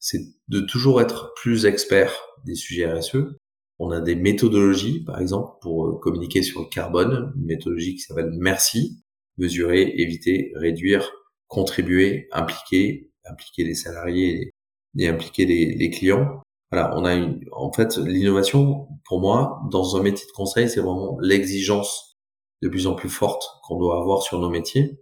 c'est 0.00 0.20
de 0.48 0.60
toujours 0.60 1.00
être 1.00 1.34
plus 1.36 1.66
expert 1.66 2.12
des 2.44 2.56
sujets 2.56 2.92
RSE. 2.92 3.36
On 3.78 3.90
a 3.92 4.00
des 4.00 4.16
méthodologies, 4.16 5.04
par 5.04 5.20
exemple, 5.20 5.52
pour 5.60 6.00
communiquer 6.00 6.42
sur 6.42 6.62
le 6.62 6.66
carbone, 6.66 7.32
une 7.36 7.46
méthodologie 7.46 7.94
qui 7.94 8.00
s'appelle 8.00 8.30
Merci, 8.32 9.04
mesurer, 9.38 9.82
éviter, 9.98 10.52
réduire, 10.56 11.12
contribuer, 11.46 12.28
impliquer, 12.32 13.12
impliquer 13.24 13.64
les 13.64 13.74
salariés 13.74 14.52
et, 14.98 15.08
impliquer 15.08 15.46
les, 15.46 15.74
les 15.74 15.90
clients 15.90 16.42
voilà, 16.72 16.96
on 16.96 17.04
a 17.04 17.14
une, 17.14 17.44
en 17.52 17.72
fait, 17.72 17.96
l'innovation, 17.96 18.88
pour 19.04 19.20
moi, 19.20 19.60
dans 19.70 19.96
un 19.96 20.02
métier 20.02 20.26
de 20.26 20.32
conseil, 20.32 20.68
c'est 20.68 20.80
vraiment 20.80 21.16
l'exigence 21.20 22.16
de 22.62 22.68
plus 22.68 22.86
en 22.86 22.94
plus 22.94 23.08
forte 23.08 23.44
qu'on 23.62 23.78
doit 23.78 24.00
avoir 24.00 24.22
sur 24.22 24.40
nos 24.40 24.50
métiers. 24.50 24.98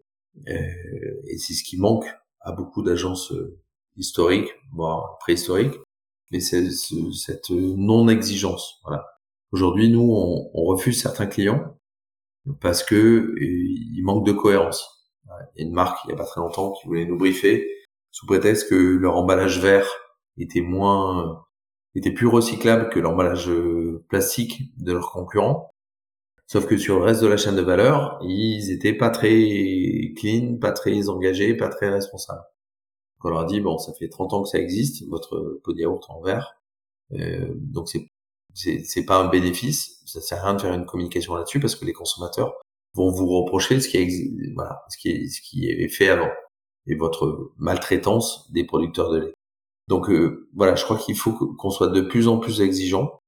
Euh, 0.48 1.22
et 1.28 1.38
c'est 1.38 1.54
ce 1.54 1.64
qui 1.64 1.78
manque 1.78 2.06
à 2.40 2.52
beaucoup 2.52 2.82
d'agences 2.82 3.32
euh, 3.32 3.58
historiques, 3.96 4.50
voire 4.72 5.18
préhistoriques. 5.18 5.74
Mais 6.30 6.40
c'est 6.40 6.70
cette 6.70 7.50
non-exigence. 7.50 8.80
Voilà. 8.84 9.06
Aujourd'hui, 9.52 9.88
nous, 9.88 10.12
on, 10.12 10.50
on, 10.52 10.64
refuse 10.64 11.00
certains 11.00 11.26
clients 11.26 11.76
parce 12.60 12.82
que 12.82 12.96
euh, 12.96 13.36
il 13.40 14.02
manque 14.02 14.26
de 14.26 14.32
cohérence. 14.32 15.08
Il 15.24 15.60
y 15.60 15.64
a 15.64 15.68
une 15.68 15.72
marque, 15.72 15.98
il 16.04 16.10
y 16.10 16.12
a 16.12 16.16
pas 16.16 16.26
très 16.26 16.40
longtemps, 16.40 16.72
qui 16.72 16.86
voulait 16.86 17.06
nous 17.06 17.16
briefer 17.16 17.66
sous 18.10 18.26
prétexte 18.26 18.68
que 18.68 18.74
leur 18.74 19.16
emballage 19.16 19.60
vert 19.60 19.88
était 20.36 20.60
moins 20.60 21.44
était 21.94 22.12
plus 22.12 22.26
recyclable 22.26 22.90
que 22.90 22.98
l'emballage 23.00 23.48
euh, 23.48 24.04
plastique 24.08 24.76
de 24.78 24.92
leurs 24.92 25.10
concurrents. 25.10 25.70
Sauf 26.46 26.66
que 26.66 26.76
sur 26.76 26.98
le 26.98 27.04
reste 27.04 27.22
de 27.22 27.26
la 27.26 27.36
chaîne 27.36 27.56
de 27.56 27.62
valeur, 27.62 28.18
ils 28.22 28.70
étaient 28.70 28.92
pas 28.92 29.10
très 29.10 30.12
clean, 30.16 30.58
pas 30.60 30.72
très 30.72 31.08
engagés, 31.08 31.56
pas 31.56 31.68
très 31.68 31.88
responsables. 31.88 32.44
on 33.24 33.30
leur 33.30 33.40
a 33.40 33.44
dit 33.46 33.60
bon, 33.60 33.78
ça 33.78 33.92
fait 33.94 34.08
30 34.08 34.34
ans 34.34 34.42
que 34.42 34.50
ça 34.50 34.58
existe, 34.58 35.08
votre 35.08 35.60
pot 35.64 35.72
de 35.72 35.80
yaourt 35.80 36.04
en 36.10 36.20
verre, 36.20 36.56
euh, 37.12 37.52
donc 37.56 37.88
c'est 37.88 38.10
c'est 38.56 39.04
pas 39.04 39.18
un 39.18 39.28
bénéfice, 39.28 40.00
ça 40.06 40.20
sert 40.20 40.38
à 40.38 40.44
rien 40.44 40.54
de 40.54 40.60
faire 40.60 40.74
une 40.74 40.86
communication 40.86 41.34
là-dessus 41.34 41.58
parce 41.58 41.74
que 41.74 41.84
les 41.84 41.92
consommateurs 41.92 42.54
vont 42.94 43.10
vous 43.10 43.26
reprocher 43.26 43.80
ce 43.80 43.88
qui 43.88 43.96
est 43.96 44.54
voilà, 44.54 44.84
ce 44.90 44.96
qui 44.96 45.08
est 45.10 45.28
ce 45.28 45.40
qui 45.42 45.68
est 45.68 45.88
fait 45.88 46.08
avant 46.08 46.30
et 46.86 46.94
votre 46.94 47.52
maltraitance 47.58 48.50
des 48.52 48.64
producteurs 48.64 49.10
de 49.10 49.18
lait. 49.18 49.32
Donc 49.88 50.08
euh, 50.10 50.48
voilà, 50.54 50.74
je 50.74 50.84
crois 50.84 50.98
qu'il 50.98 51.16
faut 51.16 51.32
qu'on 51.32 51.70
soit 51.70 51.88
de 51.88 52.00
plus 52.00 52.28
en 52.28 52.38
plus 52.38 52.60
exigeant, 52.60 53.20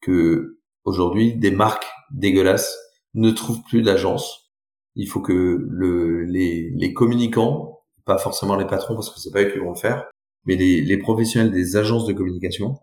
que 0.00 0.58
aujourd'hui 0.84 1.34
des 1.34 1.50
marques 1.50 1.86
dégueulasses 2.10 2.76
ne 3.14 3.30
trouvent 3.30 3.62
plus 3.62 3.82
d'agence. 3.82 4.52
Il 4.96 5.08
faut 5.08 5.20
que 5.20 5.66
le, 5.68 6.24
les, 6.24 6.70
les, 6.70 6.92
communicants, 6.92 7.80
pas 8.04 8.18
forcément 8.18 8.56
les 8.56 8.66
patrons 8.66 8.94
parce 8.94 9.10
que 9.10 9.18
c'est 9.18 9.32
pas 9.32 9.42
eux 9.42 9.50
qui 9.50 9.58
vont 9.58 9.70
le 9.70 9.76
faire, 9.78 10.08
mais 10.44 10.56
les, 10.56 10.82
les 10.82 10.98
professionnels 10.98 11.50
des 11.50 11.76
agences 11.76 12.06
de 12.06 12.12
communication, 12.12 12.78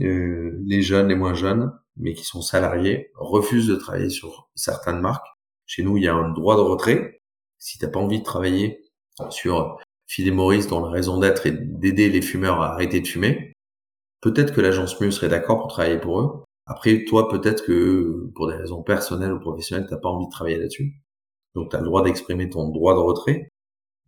euh, 0.00 0.58
les 0.64 0.82
jeunes, 0.82 1.08
les 1.08 1.14
moins 1.14 1.34
jeunes, 1.34 1.72
mais 1.96 2.14
qui 2.14 2.24
sont 2.24 2.40
salariés, 2.40 3.10
refusent 3.16 3.66
de 3.66 3.76
travailler 3.76 4.08
sur 4.08 4.50
certaines 4.54 5.00
marques. 5.00 5.26
Chez 5.66 5.82
nous, 5.82 5.96
il 5.98 6.04
y 6.04 6.08
a 6.08 6.14
un 6.14 6.30
droit 6.30 6.56
de 6.56 6.62
retrait. 6.62 7.20
Si 7.58 7.78
t'as 7.78 7.88
pas 7.88 8.00
envie 8.00 8.20
de 8.20 8.24
travailler 8.24 8.82
sur 9.30 9.78
Maurice, 10.20 10.66
dont 10.66 10.84
la 10.84 10.90
raison 10.90 11.18
d'être 11.18 11.46
est 11.46 11.52
d'aider 11.52 12.08
les 12.08 12.22
fumeurs 12.22 12.60
à 12.60 12.72
arrêter 12.72 13.00
de 13.00 13.06
fumer, 13.06 13.52
peut-être 14.20 14.54
que 14.54 14.60
l'agence 14.60 15.00
Mieux 15.00 15.10
serait 15.10 15.28
d'accord 15.28 15.58
pour 15.58 15.68
travailler 15.68 15.98
pour 15.98 16.20
eux. 16.20 16.44
Après, 16.66 17.04
toi, 17.04 17.28
peut-être 17.28 17.64
que 17.64 18.30
pour 18.34 18.48
des 18.48 18.56
raisons 18.56 18.82
personnelles 18.82 19.32
ou 19.32 19.40
professionnelles, 19.40 19.86
t'as 19.88 19.96
pas 19.96 20.08
envie 20.08 20.26
de 20.26 20.30
travailler 20.30 20.58
là-dessus. 20.58 20.94
Donc, 21.54 21.70
tu 21.70 21.76
as 21.76 21.80
le 21.80 21.86
droit 21.86 22.02
d'exprimer 22.02 22.48
ton 22.48 22.68
droit 22.68 22.94
de 22.94 23.00
retrait. 23.00 23.48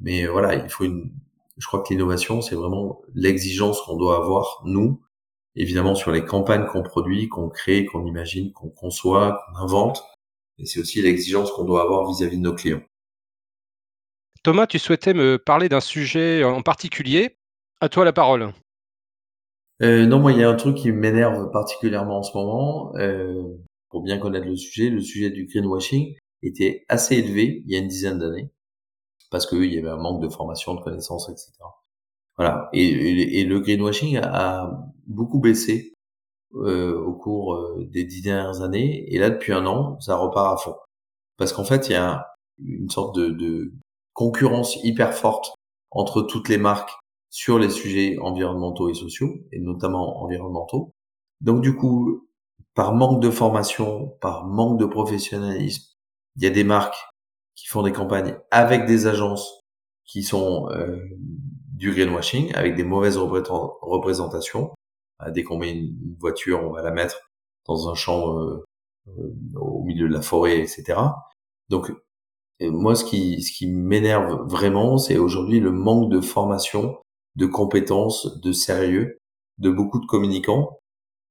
Mais 0.01 0.27
euh, 0.27 0.31
voilà, 0.31 0.55
il 0.55 0.69
faut 0.71 0.85
une. 0.85 1.13
Je 1.59 1.67
crois 1.67 1.83
que 1.83 1.93
l'innovation, 1.93 2.41
c'est 2.43 2.57
vraiment 2.57 3.03
l'exigence 3.15 3.81
qu'on 3.83 3.97
doit 3.97 4.17
avoir 4.17 4.63
nous, 4.65 5.01
évidemment 5.57 5.95
sur 5.95 6.11
les 6.13 6.25
campagnes 6.25 6.67
qu'on 6.67 6.83
produit, 6.83 7.29
qu'on 7.29 7.49
crée, 7.49 7.87
qu'on 7.87 8.07
imagine, 8.07 8.53
qu'on 8.53 8.71
conçoit, 8.71 9.41
qu'on 9.47 9.61
invente. 9.61 10.05
Et 10.59 10.67
c'est 10.67 10.81
aussi 10.81 11.03
l'exigence 11.03 11.53
qu'on 11.53 11.65
doit 11.65 11.83
avoir 11.83 12.09
vis 12.09 12.25
à 12.25 12.29
-vis 12.29 12.39
de 12.39 12.43
nos 12.43 12.55
clients. 12.55 12.83
Thomas, 14.45 14.66
tu 14.66 14.78
souhaitais 14.78 15.14
me 15.14 15.38
parler 15.38 15.70
d'un 15.70 15.80
sujet 15.80 16.45
en 16.45 16.61
particulier. 16.61 17.38
À 17.80 17.88
toi 17.88 18.05
la 18.05 18.12
parole. 18.12 18.53
Euh, 19.80 20.05
non, 20.05 20.20
moi, 20.20 20.32
il 20.32 20.38
y 20.38 20.45
a 20.45 20.51
un 20.51 20.55
truc 20.55 20.76
qui 20.76 20.92
m'énerve 20.92 21.51
particulièrement 21.51 22.18
en 22.18 22.22
ce 22.22 22.36
moment. 22.36 22.95
Euh, 22.97 23.42
pour 23.88 24.03
bien 24.03 24.18
connaître 24.18 24.47
le 24.47 24.55
sujet, 24.55 24.90
le 24.90 25.01
sujet 25.01 25.30
du 25.30 25.47
greenwashing 25.47 26.14
était 26.42 26.84
assez 26.90 27.16
élevé 27.16 27.62
il 27.64 27.72
y 27.72 27.76
a 27.76 27.78
une 27.78 27.88
dizaine 27.88 28.18
d'années 28.18 28.51
parce 29.30 29.47
qu'il 29.47 29.72
y 29.72 29.78
avait 29.78 29.88
un 29.88 29.97
manque 29.97 30.22
de 30.22 30.28
formation, 30.28 30.74
de 30.74 30.82
connaissances, 30.82 31.30
etc. 31.30 31.51
Voilà. 32.36 32.68
Et, 32.74 33.45
le 33.45 33.61
greenwashing 33.61 34.18
a, 34.18 34.70
beaucoup 35.07 35.40
baissé 35.40 35.95
euh, 36.57 37.01
au 37.01 37.14
cours 37.14 37.78
des 37.78 38.05
dix 38.05 38.20
dernières 38.20 38.61
années. 38.61 39.07
Et 39.09 39.18
là, 39.18 39.30
depuis 39.30 39.55
un 39.55 39.64
an, 39.64 39.99
ça 40.01 40.16
repart 40.16 40.53
à 40.53 40.62
fond. 40.62 40.76
Parce 41.38 41.55
qu'en 41.55 41.64
fait, 41.64 41.88
il 41.88 41.92
y 41.92 41.97
a 41.97 42.26
une 42.62 42.90
sorte 42.90 43.16
de, 43.16 43.72
concurrence 44.15 44.77
hyper 44.83 45.12
forte 45.15 45.55
entre 45.91 46.23
toutes 46.23 46.49
les 46.49 46.59
marques 46.59 46.93
sur 47.31 47.59
les 47.59 47.69
sujets 47.69 48.17
environnementaux 48.21 48.89
et 48.89 48.95
sociaux, 48.95 49.35
et 49.53 49.59
notamment 49.59 50.23
environnementaux. 50.23 50.93
Donc 51.41 51.61
du 51.61 51.75
coup, 51.75 52.29
par 52.75 52.95
manque 52.95 53.21
de 53.21 53.31
formation, 53.31 54.17
par 54.21 54.47
manque 54.47 54.79
de 54.79 54.87
professionnalisme, 54.87 55.85
il 56.37 56.45
y 56.45 56.47
a 56.47 56.51
des 56.51 56.65
marques 56.65 57.09
qui 57.55 57.67
font 57.67 57.83
des 57.83 57.93
campagnes 57.93 58.37
avec 58.51 58.87
des 58.87 59.07
agences 59.07 59.61
qui 60.05 60.23
sont 60.23 60.69
euh, 60.71 60.99
du 61.73 61.93
greenwashing, 61.93 62.55
avec 62.55 62.77
des 62.77 62.85
mauvaises 62.85 63.17
représentations. 63.17 64.73
Ah, 65.19 65.31
dès 65.31 65.43
qu'on 65.43 65.59
met 65.59 65.73
une 65.73 66.17
voiture, 66.19 66.62
on 66.62 66.73
va 66.73 66.83
la 66.83 66.91
mettre 66.91 67.31
dans 67.67 67.89
un 67.89 67.95
champ 67.95 68.39
euh, 68.39 68.65
euh, 69.09 69.33
au 69.57 69.83
milieu 69.83 70.09
de 70.09 70.15
la 70.15 70.23
forêt, 70.23 70.61
etc. 70.61 70.99
Donc 71.69 71.93
moi, 72.61 72.95
ce 72.95 73.05
qui, 73.05 73.43
ce 73.43 73.53
qui 73.53 73.67
m'énerve 73.67 74.49
vraiment, 74.49 74.99
c'est 74.99 75.19
aujourd'hui 75.19 75.61
le 75.61 75.73
manque 75.73 76.11
de 76.11 76.21
formation, 76.21 76.97
de 77.37 77.47
compétences, 77.47 78.41
de 78.41 78.53
sérieux 78.53 79.19
de 79.59 79.71
beaucoup 79.71 80.01
de 80.01 80.07
communicants, 80.07 80.79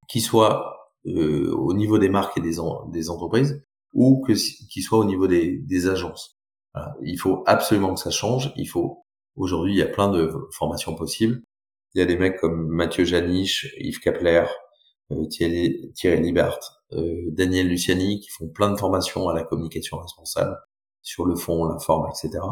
qui 0.08 0.22
soient 0.22 0.78
euh, 1.06 1.52
au 1.54 1.74
niveau 1.74 1.98
des 1.98 2.10
marques 2.10 2.38
et 2.38 2.42
des, 2.42 2.58
des 2.92 3.10
entreprises, 3.10 3.64
ou 3.94 4.26
qui 4.26 4.82
soient 4.82 5.00
au 5.00 5.06
niveau 5.06 5.28
des, 5.28 5.58
des 5.60 5.88
agences. 5.88 6.38
Il 7.04 7.18
faut 7.18 7.44
absolument 7.46 7.94
que 7.94 8.00
ça 8.00 8.10
change. 8.10 8.52
Il 8.56 8.66
faut 8.66 9.04
aujourd'hui, 9.36 9.74
il 9.74 9.78
y 9.78 9.84
a 9.84 9.88
plein 9.88 10.10
de 10.10 10.32
formations 10.52 10.96
possibles. 10.96 11.44
Il 11.94 12.00
y 12.00 12.02
a 12.02 12.06
des 12.06 12.18
mecs 12.18 12.40
comme 12.40 12.68
Mathieu 12.68 13.06
Janisch, 13.06 13.72
Yves 13.78 14.00
Kapler, 14.00 14.46
euh, 15.12 15.28
Thierry, 15.28 15.92
Thierry 15.94 16.34
euh, 16.94 17.30
Daniel 17.32 17.68
Luciani, 17.68 18.20
qui 18.20 18.30
font 18.30 18.48
plein 18.48 18.72
de 18.72 18.78
formations 18.78 19.30
à 19.30 19.36
la 19.36 19.44
communication 19.44 19.98
responsable 19.98 20.58
sur 21.04 21.26
le 21.26 21.36
fond, 21.36 21.66
la 21.66 21.78
forme, 21.78 22.10
etc. 22.10 22.44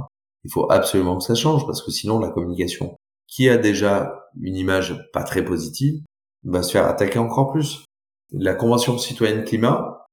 Il 0.44 0.52
faut 0.52 0.72
absolument 0.72 1.18
que 1.18 1.24
ça 1.24 1.36
change 1.36 1.66
parce 1.66 1.82
que 1.82 1.92
sinon 1.92 2.20
la 2.20 2.30
communication, 2.30 2.98
qui 3.28 3.50
a 3.50 3.58
déjà 3.58 4.28
une 4.40 4.56
image 4.56 4.96
pas 5.14 5.24
très 5.24 5.44
positive, 5.44 6.04
va 6.44 6.62
se 6.62 6.72
faire 6.72 6.86
attaquer 6.86 7.20
encore 7.20 7.52
plus. 7.52 7.86
La 8.32 8.54
Convention 8.54 8.98
citoyenne 8.98 9.44
climat, 9.44 10.06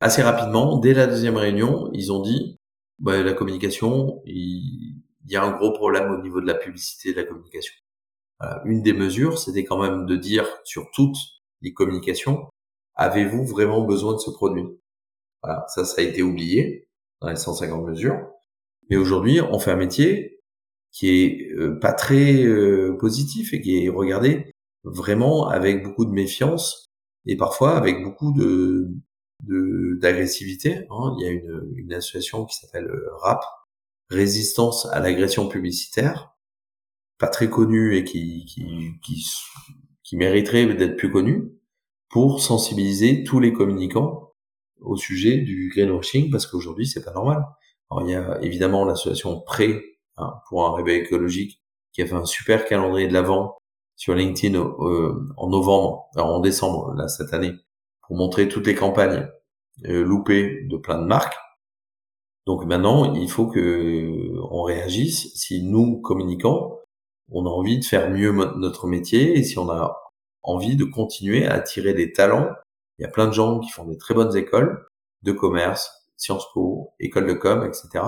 assez 0.00 0.22
rapidement, 0.22 0.78
dès 0.78 0.94
la 0.94 1.06
deuxième 1.06 1.36
réunion, 1.36 1.90
ils 1.92 2.12
ont 2.12 2.20
dit, 2.20 2.56
bah, 2.98 3.22
la 3.22 3.32
communication, 3.34 4.22
il, 4.26 5.02
y 5.26 5.36
a 5.36 5.44
un 5.44 5.52
gros 5.52 5.72
problème 5.72 6.10
au 6.10 6.22
niveau 6.22 6.40
de 6.40 6.46
la 6.46 6.54
publicité 6.54 7.12
de 7.12 7.20
la 7.20 7.24
communication. 7.24 7.74
Une 8.64 8.82
des 8.82 8.92
mesures, 8.92 9.38
c'était 9.38 9.64
quand 9.64 9.80
même 9.80 10.04
de 10.04 10.16
dire 10.16 10.48
sur 10.64 10.90
toutes 10.92 11.16
les 11.60 11.72
communications, 11.72 12.48
avez-vous 12.96 13.46
vraiment 13.46 13.82
besoin 13.82 14.14
de 14.14 14.18
ce 14.18 14.30
produit? 14.30 14.66
Voilà, 15.44 15.64
ça, 15.68 15.84
ça 15.84 16.00
a 16.00 16.04
été 16.04 16.22
oublié 16.22 16.88
dans 17.22 17.30
les 17.30 17.36
150 17.36 17.86
mesures. 17.86 18.18
Mais 18.90 18.96
aujourd'hui, 18.96 19.40
on 19.40 19.58
fait 19.58 19.70
un 19.70 19.76
métier 19.76 20.40
qui 20.90 21.08
est 21.08 21.52
euh, 21.54 21.78
pas 21.78 21.92
très 21.92 22.44
euh, 22.44 22.96
positif 22.98 23.54
et 23.54 23.60
qui 23.60 23.84
est 23.84 23.88
regardé 23.88 24.52
vraiment 24.84 25.48
avec 25.48 25.82
beaucoup 25.82 26.04
de 26.04 26.10
méfiance 26.10 26.92
et 27.24 27.36
parfois 27.36 27.76
avec 27.76 28.02
beaucoup 28.02 28.32
de 28.32 28.90
d'agressivité. 29.44 30.86
Hein. 30.90 31.16
Il 31.18 31.24
y 31.24 31.28
a 31.28 31.32
une, 31.32 31.72
une 31.74 31.92
association 31.92 32.44
qui 32.44 32.56
s'appelle 32.56 32.86
euh, 32.86 33.08
RAP, 33.16 33.42
Résistance 34.08 34.86
à 34.92 35.00
l'agression 35.00 35.48
publicitaire, 35.48 36.36
pas 37.18 37.28
très 37.28 37.48
connue 37.48 37.96
et 37.96 38.04
qui, 38.04 38.44
qui, 38.44 38.92
qui, 39.02 39.26
qui 40.04 40.16
mériterait 40.16 40.74
d'être 40.74 40.96
plus 40.96 41.10
connue, 41.10 41.50
pour 42.08 42.40
sensibiliser 42.42 43.24
tous 43.24 43.40
les 43.40 43.52
communicants 43.52 44.21
au 44.84 44.96
sujet 44.96 45.38
du 45.38 45.70
greenwashing 45.74 46.30
parce 46.30 46.46
qu'aujourd'hui 46.46 46.86
c'est 46.86 47.04
pas 47.04 47.12
normal. 47.12 47.44
Alors 47.90 48.06
il 48.06 48.12
y 48.12 48.14
a 48.14 48.38
évidemment 48.42 48.84
l'association 48.84 49.40
Pré 49.40 49.82
hein, 50.16 50.34
pour 50.48 50.66
un 50.66 50.74
réveil 50.74 51.00
écologique 51.00 51.60
qui 51.92 52.02
a 52.02 52.06
fait 52.06 52.14
un 52.14 52.24
super 52.24 52.64
calendrier 52.64 53.08
de 53.08 53.12
l'avant 53.12 53.56
sur 53.96 54.14
LinkedIn 54.14 54.58
en 54.58 55.48
novembre, 55.48 56.08
en 56.16 56.40
décembre 56.40 56.94
là 56.94 57.08
cette 57.08 57.34
année, 57.34 57.52
pour 58.06 58.16
montrer 58.16 58.48
toutes 58.48 58.66
les 58.66 58.74
campagnes 58.74 59.28
loupées 59.82 60.66
de 60.68 60.76
plein 60.76 60.98
de 60.98 61.06
marques. 61.06 61.36
Donc 62.46 62.64
maintenant, 62.64 63.14
il 63.14 63.30
faut 63.30 63.46
que 63.46 64.32
on 64.50 64.62
réagisse. 64.62 65.32
Si 65.34 65.62
nous 65.62 66.00
communiquons, 66.00 66.76
on 67.30 67.46
a 67.46 67.48
envie 67.48 67.78
de 67.78 67.84
faire 67.84 68.10
mieux 68.10 68.32
notre 68.32 68.86
métier 68.86 69.38
et 69.38 69.44
si 69.44 69.58
on 69.58 69.70
a 69.70 69.96
envie 70.42 70.76
de 70.76 70.84
continuer 70.84 71.46
à 71.46 71.54
attirer 71.54 71.94
des 71.94 72.12
talents, 72.12 72.48
il 72.98 73.02
y 73.02 73.04
a 73.04 73.10
plein 73.10 73.26
de 73.26 73.32
gens 73.32 73.60
qui 73.60 73.70
font 73.70 73.84
des 73.84 73.98
très 73.98 74.14
bonnes 74.14 74.36
écoles 74.36 74.86
de 75.22 75.32
commerce, 75.32 75.90
Sciences 76.16 76.46
Po, 76.52 76.94
école 77.00 77.26
de 77.26 77.34
com, 77.34 77.64
etc. 77.64 78.04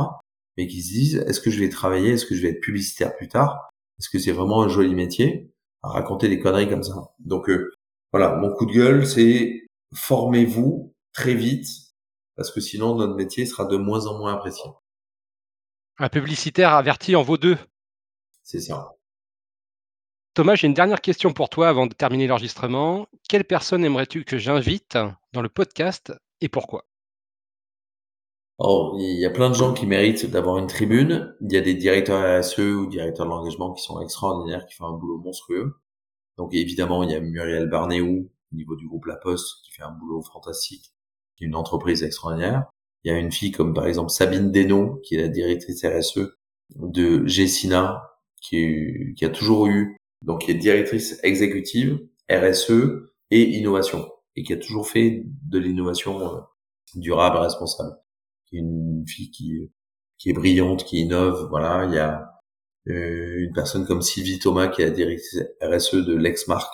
Mais 0.57 0.67
qui 0.67 0.83
se 0.83 0.93
disent, 0.93 1.17
est-ce 1.27 1.41
que 1.41 1.51
je 1.51 1.61
vais 1.61 1.69
travailler, 1.69 2.13
est-ce 2.13 2.27
que 2.27 2.35
je 2.35 2.43
vais 2.43 2.51
être 2.51 2.61
publicitaire 2.61 3.17
plus 3.17 3.29
tard? 3.29 3.71
Est-ce 3.99 4.09
que 4.09 4.19
c'est 4.19 4.33
vraiment 4.33 4.63
un 4.63 4.69
joli 4.69 4.95
métier? 4.95 5.53
À 5.83 5.89
raconter 5.89 6.29
des 6.29 6.41
conneries 6.41 6.69
comme 6.69 6.83
ça 6.83 6.95
Donc 7.19 7.49
euh, 7.51 7.73
voilà, 8.13 8.37
mon 8.37 8.53
coup 8.55 8.67
de 8.67 8.73
gueule, 8.73 9.07
c'est 9.07 9.67
formez-vous 9.95 10.95
très 11.13 11.35
vite 11.35 11.67
parce 12.37 12.51
que 12.51 12.61
sinon 12.61 12.95
notre 12.97 13.15
métier 13.15 13.47
sera 13.47 13.65
de 13.65 13.77
moins 13.77 14.07
en 14.07 14.19
moins 14.19 14.35
apprécié. 14.35 14.65
Un 15.99 16.09
publicitaire 16.09 16.73
averti 16.75 17.15
en 17.15 17.23
vaut 17.23 17.37
deux. 17.37 17.59
C'est 18.43 18.61
ça. 18.61 18.93
Thomas, 20.35 20.57
j'ai 20.57 20.67
une 20.67 20.75
dernière 20.75 21.01
question 21.01 21.33
pour 21.33 21.49
toi 21.49 21.69
avant 21.69 21.87
de 21.87 21.95
terminer 21.95 22.27
l'enregistrement. 22.27 23.07
Quelle 23.29 23.45
personne 23.45 23.85
aimerais-tu 23.85 24.25
que 24.25 24.37
j'invite 24.37 24.99
dans 25.33 25.43
le 25.43 25.49
podcast 25.49 26.13
et 26.41 26.49
pourquoi? 26.49 26.87
Oh, 28.59 28.97
il 28.99 29.21
y 29.21 29.27
a 29.27 29.31
plein 29.31 29.49
de 29.49 29.55
gens 29.55 29.73
qui 29.73 29.87
méritent 29.87 30.27
d'avoir 30.27 30.59
une 30.59 30.67
tribune. 30.67 31.37
Il 31.41 31.53
y 31.53 31.57
a 31.57 31.61
des 31.61 31.75
directeurs 31.75 32.41
RSE 32.41 32.59
ou 32.59 32.87
directeurs 32.89 33.27
de 33.27 33.31
l'engagement 33.31 33.73
qui 33.75 33.85
sont 33.85 34.01
extraordinaires, 34.01 34.67
qui 34.67 34.75
font 34.75 34.87
un 34.87 34.99
boulot 34.99 35.19
monstrueux. 35.19 35.77
Donc 36.37 36.53
évidemment, 36.53 37.05
il 37.05 37.13
y 37.13 37.15
a 37.15 37.21
Muriel 37.21 37.69
Barnéou 37.69 38.29
au 38.53 38.57
niveau 38.57 38.75
du 38.75 38.89
groupe 38.89 39.07
La 39.07 39.17
Poste 39.17 39.63
qui 39.65 39.71
fait 39.71 39.85
un 39.85 39.93
boulot 39.93 40.21
fantastique, 40.23 40.95
une 41.41 41.55
entreprise 41.55 42.03
extraordinaire. 42.03 42.65
Il 43.05 43.13
y 43.13 43.15
a 43.15 43.19
une 43.19 43.31
fille 43.31 43.53
comme 43.53 43.73
par 43.73 43.87
exemple 43.87 44.11
Sabine 44.11 44.51
Deno, 44.51 45.01
qui 45.05 45.15
est 45.15 45.23
la 45.23 45.29
directrice 45.29 45.85
RSE 45.85 46.37
de 46.75 47.25
Gessina, 47.25 48.19
qui 48.41 49.15
a 49.23 49.29
toujours 49.29 49.69
eu 49.69 49.97
donc 50.25 50.43
qui 50.43 50.51
est 50.51 50.55
directrice 50.55 51.19
exécutive 51.23 52.01
RSE 52.31 52.73
et 53.31 53.43
innovation 53.43 54.11
et 54.37 54.43
qui 54.43 54.53
a 54.53 54.57
toujours 54.57 54.89
fait 54.89 55.25
de 55.25 55.59
l'innovation 55.59 56.21
euh, 56.21 56.41
durable, 56.97 57.39
responsable. 57.39 57.97
Une 58.53 59.05
fille 59.07 59.31
qui 59.31 59.69
qui 60.19 60.31
est 60.31 60.33
brillante, 60.33 60.85
qui 60.85 61.01
innove. 61.01 61.49
Voilà, 61.51 61.85
il 61.87 61.95
y 61.95 61.99
a 61.99 62.31
euh, 62.89 63.45
une 63.45 63.53
personne 63.53 63.87
comme 63.87 64.03
Sylvie 64.03 64.39
Thomas 64.39 64.69
qui 64.69 64.83
est 64.83 64.87
la 64.87 64.91
directrice 64.91 65.39
RSE 65.63 65.97
de 65.97 66.15
Lexmark 66.15 66.73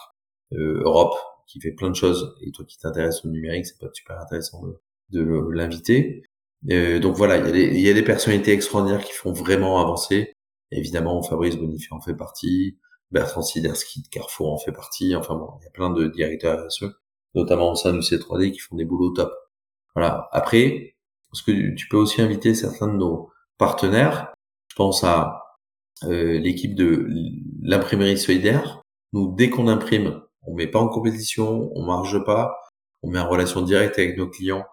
euh, 0.52 0.82
Europe, 0.84 1.14
qui 1.46 1.60
fait 1.60 1.72
plein 1.72 1.90
de 1.90 1.96
choses. 1.96 2.36
Et 2.42 2.52
toi 2.52 2.64
qui 2.64 2.78
t'intéresses 2.78 3.24
au 3.24 3.28
numérique, 3.28 3.66
c'est 3.66 3.78
pas 3.78 3.90
super 3.92 4.20
intéressant 4.20 4.62
de, 5.10 5.50
l'inviter. 5.52 6.22
Euh, 6.70 7.00
donc 7.00 7.16
voilà, 7.16 7.38
il 7.38 7.46
y, 7.46 7.48
a 7.48 7.52
des, 7.52 7.80
y 7.80 7.90
a 7.90 7.94
des 7.94 8.02
personnalités 8.02 8.52
extraordinaires 8.52 9.04
qui 9.04 9.12
font 9.12 9.32
vraiment 9.32 9.80
avancer. 9.80 10.32
Évidemment, 10.70 11.22
Fabrice 11.22 11.56
Bonifay 11.56 11.92
en 11.92 12.00
fait 12.00 12.14
partie. 12.14 12.78
Bertrand 13.10 13.42
Siderski 13.42 14.02
de 14.02 14.08
Carrefour 14.08 14.52
en 14.52 14.58
fait 14.58 14.72
partie. 14.72 15.14
Enfin 15.16 15.34
bon, 15.34 15.50
il 15.60 15.64
y 15.64 15.68
a 15.68 15.70
plein 15.70 15.90
de 15.90 16.06
directeurs 16.06 16.66
RSE, 16.66 16.84
notamment 17.34 17.72
au 17.72 17.74
sein 17.74 17.92
du 17.92 18.00
C3D, 18.00 18.52
qui 18.52 18.58
font 18.58 18.76
des 18.76 18.84
boulots 18.84 19.10
top. 19.10 19.32
Voilà. 19.94 20.28
Après, 20.32 20.96
parce 21.30 21.42
que 21.42 21.74
tu 21.74 21.88
peux 21.88 21.96
aussi 21.96 22.22
inviter 22.22 22.54
certains 22.54 22.88
de 22.88 22.96
nos 22.96 23.30
partenaires? 23.58 24.32
Je 24.68 24.76
pense 24.76 25.04
à 25.04 25.58
euh, 26.04 26.38
l'équipe 26.38 26.74
de 26.74 27.06
l'imprimerie 27.62 28.18
solidaire. 28.18 28.82
Nous, 29.12 29.34
dès 29.34 29.50
qu'on 29.50 29.68
imprime, 29.68 30.22
on 30.46 30.54
met 30.54 30.66
pas 30.66 30.80
en 30.80 30.88
compétition, 30.88 31.70
on 31.74 31.84
marge 31.84 32.24
pas, 32.24 32.56
on 33.02 33.10
met 33.10 33.18
en 33.18 33.28
relation 33.28 33.62
directe 33.62 33.98
avec 33.98 34.16
nos 34.16 34.28
clients. 34.28 34.64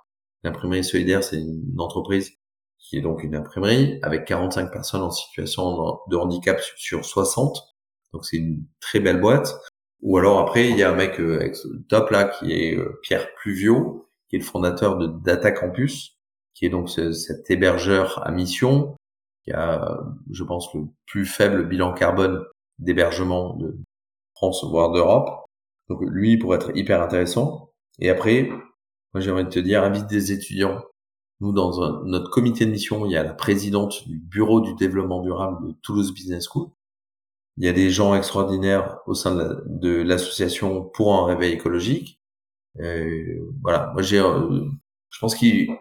L'imprimerie 0.43 0.83
solidaire, 0.83 1.23
c'est 1.23 1.38
une 1.38 1.79
entreprise 1.79 2.31
qui 2.79 2.97
est 2.97 3.01
donc 3.01 3.23
une 3.23 3.35
imprimerie 3.35 3.99
avec 4.03 4.25
45 4.25 4.71
personnes 4.71 5.01
en 5.01 5.11
situation 5.11 5.99
de 6.09 6.15
handicap 6.15 6.61
sur 6.77 7.03
60 7.03 7.76
donc 8.14 8.26
c'est 8.26 8.38
une 8.38 8.64
très 8.80 8.99
belle 8.99 9.20
boîte. 9.20 9.55
Ou 10.01 10.18
alors 10.18 10.39
après, 10.39 10.70
il 10.70 10.78
y 10.78 10.84
a 10.84 10.91
un 10.91 10.95
mec 10.95 11.20
euh, 11.20 11.51
top 11.89 12.12
là 12.12 12.26
qui 12.26 12.51
est 12.51 12.76
euh, 12.78 12.99
Pierre 13.01 13.34
Pluvio, 13.36 14.08
qui 14.30 14.36
est 14.36 14.39
le 14.39 14.45
fondateur 14.45 14.97
de 14.97 15.08
Data 15.08 15.51
Campus, 15.51 16.18
qui 16.53 16.66
est 16.66 16.70
donc 16.70 16.89
cet 16.89 17.49
hébergeur 17.49 18.26
à 18.26 18.32
mission, 18.32 18.95
qui 19.43 19.51
a, 19.51 19.99
je 20.32 20.43
pense, 20.43 20.74
le 20.74 20.86
plus 21.05 21.26
faible 21.26 21.68
bilan 21.68 21.93
carbone 21.93 22.43
d'hébergement 22.80 23.55
de 23.55 23.78
France, 24.36 24.64
voire 24.64 24.91
d'Europe. 24.91 25.45
Donc 25.89 25.99
lui, 26.01 26.38
pour 26.38 26.53
être 26.53 26.76
hyper 26.76 27.01
intéressant. 27.01 27.72
Et 27.99 28.10
après, 28.10 28.49
moi 29.14 29.22
j'aimerais 29.22 29.47
te 29.47 29.60
dire, 29.60 29.84
invite 29.84 30.08
des 30.08 30.32
étudiants. 30.32 30.84
Nous, 31.39 31.53
dans 31.53 32.03
notre 32.03 32.30
comité 32.32 32.66
de 32.66 32.72
mission, 32.72 33.05
il 33.05 33.12
y 33.12 33.18
a 33.18 33.24
la 33.24 33.34
présidente 33.34 34.08
du 34.08 34.18
bureau 34.20 34.60
du 34.60 34.74
développement 34.76 35.22
durable 35.22 35.68
de 35.68 35.74
Toulouse 35.84 36.14
Business 36.14 36.47
School, 36.51 36.70
il 37.58 37.66
y 37.66 37.68
a 37.68 37.74
des 37.74 37.89
gens 37.89 38.16
extraordinaires 38.16 38.99
au 39.08 39.14
sein 39.14 39.36
de 39.66 40.01
l'association 40.01 40.84
pour 40.84 41.16
un 41.16 41.26
réveil 41.26 41.53
écologique. 41.53 42.20
voilà, 42.76 43.91
moi 43.93 44.01
j'ai, 44.01 44.20
euh, 44.20 44.66
je 45.10 45.20
pense 45.20 45.36
qu'il 45.36 45.78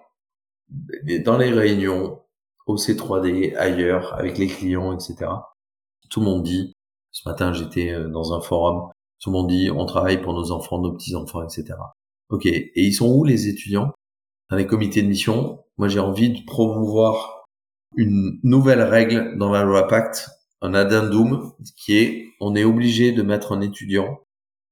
dans 1.25 1.39
les 1.39 1.51
réunions 1.51 2.21
au 2.67 2.77
C3D, 2.77 3.55
ailleurs, 3.57 4.15
avec 4.15 4.39
les 4.39 4.49
clients, 4.49 4.93
etc. 4.93 5.31
Tout 6.11 6.21
le 6.21 6.27
monde 6.27 6.43
dit. 6.43 6.73
Ce 7.13 7.29
matin, 7.29 7.53
j'étais 7.53 7.93
euh, 7.93 8.09
dans 8.09 8.35
un 8.35 8.41
forum. 8.41 8.91
Tout 9.21 9.31
le 9.31 9.37
monde 9.37 9.49
dit, 9.49 9.71
on 9.71 9.87
travaille 9.87 10.21
pour 10.21 10.35
nos 10.35 10.51
enfants, 10.51 10.81
nos 10.81 10.93
petits 10.93 11.15
enfants, 11.15 11.43
etc. 11.43 11.79
Ok. 12.29 12.47
Et 12.47 12.73
ils 12.75 12.93
sont 12.93 13.09
où 13.09 13.25
les 13.25 13.49
étudiants? 13.49 13.93
Dans 14.51 14.57
les 14.57 14.67
comités 14.67 15.03
de 15.03 15.09
mission? 15.09 15.65
Moi, 15.79 15.89
j'ai 15.89 16.01
envie 16.01 16.31
de 16.31 16.45
promouvoir 16.45 17.45
une 17.97 18.39
nouvelle 18.43 18.83
règle 18.83 19.39
dans 19.39 19.51
la 19.51 19.63
loi 19.63 19.87
Pacte 19.87 20.29
un 20.63 20.75
addendum 20.75 21.53
qui 21.77 21.97
est 21.99 22.27
on 22.41 22.55
est 22.55 22.65
obligé 22.65 23.13
de 23.13 23.23
mettre 23.23 23.53
un 23.53 23.61
étudiant 23.61 24.21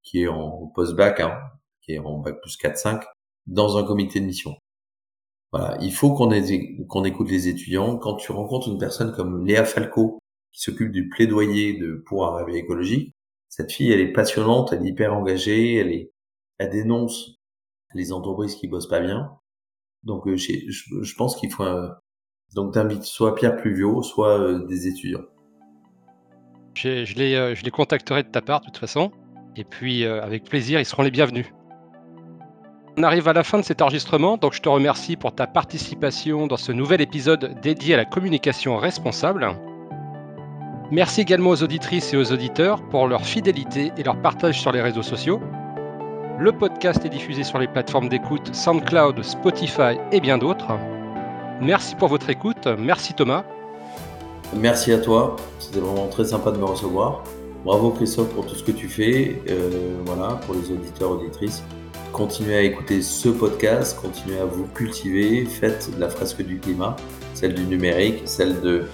qui 0.03 0.22
est 0.22 0.28
en 0.28 0.66
post-bac, 0.74 1.20
hein, 1.20 1.39
qui 1.82 1.93
est 1.93 1.99
en 1.99 2.18
bac 2.18 2.41
plus 2.41 2.57
4-5, 2.59 3.03
dans 3.47 3.76
un 3.78 3.85
comité 3.85 4.20
de 4.20 4.26
mission. 4.26 4.57
Voilà, 5.53 5.78
il 5.80 5.93
faut 5.93 6.14
qu'on 6.14 7.05
écoute 7.05 7.30
les 7.30 7.49
étudiants. 7.49 7.97
Quand 7.97 8.16
tu 8.16 8.32
rencontres 8.32 8.68
une 8.68 8.78
personne 8.78 9.12
comme 9.12 9.47
Léa 9.47 9.64
Falco, 9.64 10.18
qui 10.53 10.61
s'occupe 10.61 10.91
du 10.91 11.09
plaidoyer 11.09 11.78
de 11.78 12.03
pour 12.07 12.26
un 12.26 12.37
réveil 12.37 12.59
écologique, 12.59 13.14
cette 13.49 13.72
fille, 13.72 13.93
elle 13.93 14.01
est 14.01 14.12
passionnante, 14.12 14.72
elle 14.72 14.85
est 14.85 14.91
hyper 14.91 15.14
engagée, 15.14 15.76
elle 15.76 15.93
est, 15.93 16.11
elle 16.59 16.70
dénonce 16.70 17.37
les 17.95 18.12
entreprises 18.12 18.57
qui 18.57 18.68
bossent 18.68 18.89
pas 18.89 19.01
bien. 19.01 19.39
Donc, 20.03 20.26
euh, 20.26 20.37
je, 20.37 20.53
je, 20.68 21.14
pense 21.14 21.37
qu'il 21.37 21.53
faut, 21.53 21.62
euh, 21.62 21.89
donc 22.55 22.74
t'invites 22.74 23.05
soit 23.05 23.35
Pierre 23.35 23.57
Pluvio, 23.57 24.03
soit 24.03 24.41
euh, 24.41 24.66
des 24.66 24.89
étudiants. 24.89 25.24
Euh, 26.85 27.05
je 27.05 27.64
les, 27.64 27.70
contacterai 27.70 28.22
de 28.22 28.29
ta 28.29 28.41
part 28.41 28.61
de 28.61 28.66
toute 28.66 28.79
façon. 28.79 29.11
Et 29.57 29.64
puis, 29.64 30.05
euh, 30.05 30.22
avec 30.22 30.45
plaisir, 30.45 30.81
ils 30.81 30.85
seront 30.85 31.03
les 31.03 31.11
bienvenus. 31.11 31.47
On 32.97 33.03
arrive 33.03 33.27
à 33.29 33.33
la 33.33 33.43
fin 33.43 33.59
de 33.59 33.64
cet 33.64 33.83
enregistrement, 33.83 34.37
donc 34.37 34.53
je 34.53 34.62
te 34.62 34.68
remercie 34.68 35.16
pour 35.16 35.35
ta 35.35 35.47
participation 35.47 36.47
dans 36.47 36.57
ce 36.57 36.70
nouvel 36.70 37.01
épisode 37.01 37.57
dédié 37.61 37.95
à 37.95 37.97
la 37.97 38.05
communication 38.05 38.77
responsable. 38.77 39.49
Merci 40.93 41.22
également 41.22 41.51
aux 41.51 41.62
auditrices 41.62 42.14
et 42.14 42.16
aux 42.16 42.33
auditeurs 42.33 42.87
pour 42.91 43.09
leur 43.09 43.25
fidélité 43.25 43.91
et 43.97 44.03
leur 44.05 44.20
partage 44.20 44.61
sur 44.61 44.70
les 44.70 44.81
réseaux 44.81 45.03
sociaux. 45.03 45.41
Le 46.39 46.53
podcast 46.53 47.05
est 47.05 47.09
diffusé 47.09 47.43
sur 47.43 47.59
les 47.59 47.66
plateformes 47.66 48.09
d'écoute 48.09 48.55
SoundCloud, 48.55 49.22
Spotify 49.22 49.99
et 50.12 50.20
bien 50.20 50.39
d'autres. 50.39 50.79
Merci 51.61 51.97
pour 51.97 52.09
votre 52.09 52.31
écoute, 52.31 52.68
merci 52.79 53.14
Thomas, 53.14 53.45
Merci 54.61 54.93
à 54.93 54.99
toi, 54.99 55.37
c'était 55.59 55.81
vraiment 55.81 56.07
très 56.07 56.25
sympa 56.25 56.53
de 56.53 56.59
me 56.59 56.65
recevoir. 56.65 57.25
Bravo 57.65 57.91
Christophe 57.91 58.29
pour 58.29 58.47
tout 58.47 58.55
ce 58.55 58.63
que 58.63 58.71
tu 58.71 58.89
fais. 58.89 59.43
Euh, 59.49 59.97
voilà, 60.05 60.35
pour 60.47 60.55
les 60.55 60.71
auditeurs, 60.71 61.11
auditrices. 61.11 61.63
Continuez 62.13 62.55
à 62.55 62.63
écouter 62.63 63.03
ce 63.03 63.29
podcast, 63.31 63.99
continuez 64.01 64.39
à 64.39 64.45
vous 64.45 64.67
cultiver, 64.69 65.45
faites 65.47 65.91
la 65.99 66.09
fresque 66.09 66.43
du 66.43 66.61
climat, 66.61 66.95
celle 67.35 67.55
du 67.55 67.65
numérique, 67.65 68.23
celle 68.27 68.61
de, 68.61 68.85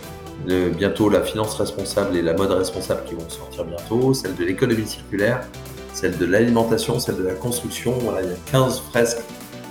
bientôt 0.71 1.11
la 1.11 1.21
finance 1.21 1.55
responsable 1.57 2.17
et 2.17 2.23
la 2.23 2.33
mode 2.33 2.53
responsable 2.53 3.05
qui 3.05 3.15
vont 3.15 3.29
sortir 3.29 3.67
bientôt, 3.67 4.15
celle 4.15 4.35
de 4.37 4.45
l'économie 4.45 4.87
circulaire, 4.87 5.43
celle 5.93 6.17
de 6.17 6.25
l'alimentation, 6.25 6.99
celle 6.99 7.17
de 7.17 7.25
la 7.25 7.35
construction. 7.35 7.99
Il 8.23 8.31
y 8.31 8.33
a 8.33 8.37
15 8.51 8.81
fresques, 8.91 9.23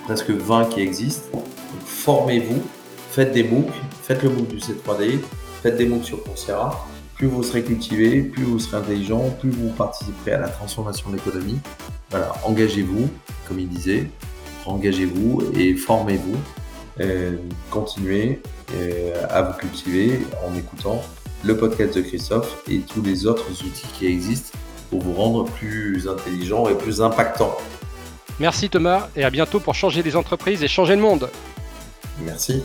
presque 0.05 0.29
20 0.29 0.65
qui 0.65 0.81
existent. 0.81 1.41
formez-vous, 1.83 2.61
faites 3.09 3.31
des 3.31 3.43
MOOC, 3.43 3.69
faites 4.03 4.21
le 4.21 4.29
MOOC 4.29 4.47
du 4.47 4.57
C3D, 4.57 5.19
faites 5.61 5.77
des 5.77 5.85
MOOC 5.85 6.03
sur 6.03 6.23
Coursera. 6.23 6.87
Plus 7.15 7.27
vous 7.27 7.43
serez 7.43 7.63
cultivé, 7.63 8.21
plus 8.21 8.43
vous 8.43 8.59
serez 8.59 8.77
intelligent, 8.77 9.29
plus 9.39 9.49
vous 9.49 9.69
participerez 9.69 10.33
à 10.33 10.39
la 10.39 10.47
transformation 10.47 11.09
de 11.09 11.15
l'économie. 11.15 11.59
Voilà, 12.11 12.31
engagez-vous, 12.43 13.09
comme 13.47 13.59
il 13.59 13.67
disait, 13.67 14.09
engagez-vous 14.65 15.51
et 15.55 15.75
formez-vous. 15.75 16.37
Euh, 17.01 17.37
continuez 17.71 18.41
euh, 18.73 19.25
à 19.29 19.41
vous 19.41 19.57
cultiver 19.57 20.19
en 20.45 20.55
écoutant 20.57 21.01
le 21.43 21.55
podcast 21.55 21.95
de 21.95 22.01
Christophe 22.01 22.61
et 22.69 22.79
tous 22.79 23.01
les 23.01 23.25
autres 23.25 23.49
outils 23.51 23.87
qui 23.97 24.07
existent 24.07 24.57
pour 24.89 25.01
vous 25.01 25.13
rendre 25.13 25.45
plus 25.45 26.07
intelligent 26.09 26.67
et 26.67 26.75
plus 26.75 27.01
impactant. 27.01 27.55
Merci 28.39 28.69
Thomas 28.69 29.09
et 29.15 29.23
à 29.23 29.29
bientôt 29.29 29.59
pour 29.59 29.75
changer 29.75 30.03
les 30.03 30.15
entreprises 30.15 30.63
et 30.63 30.67
changer 30.67 30.95
le 30.95 31.01
monde. 31.01 31.29
Merci. 32.25 32.63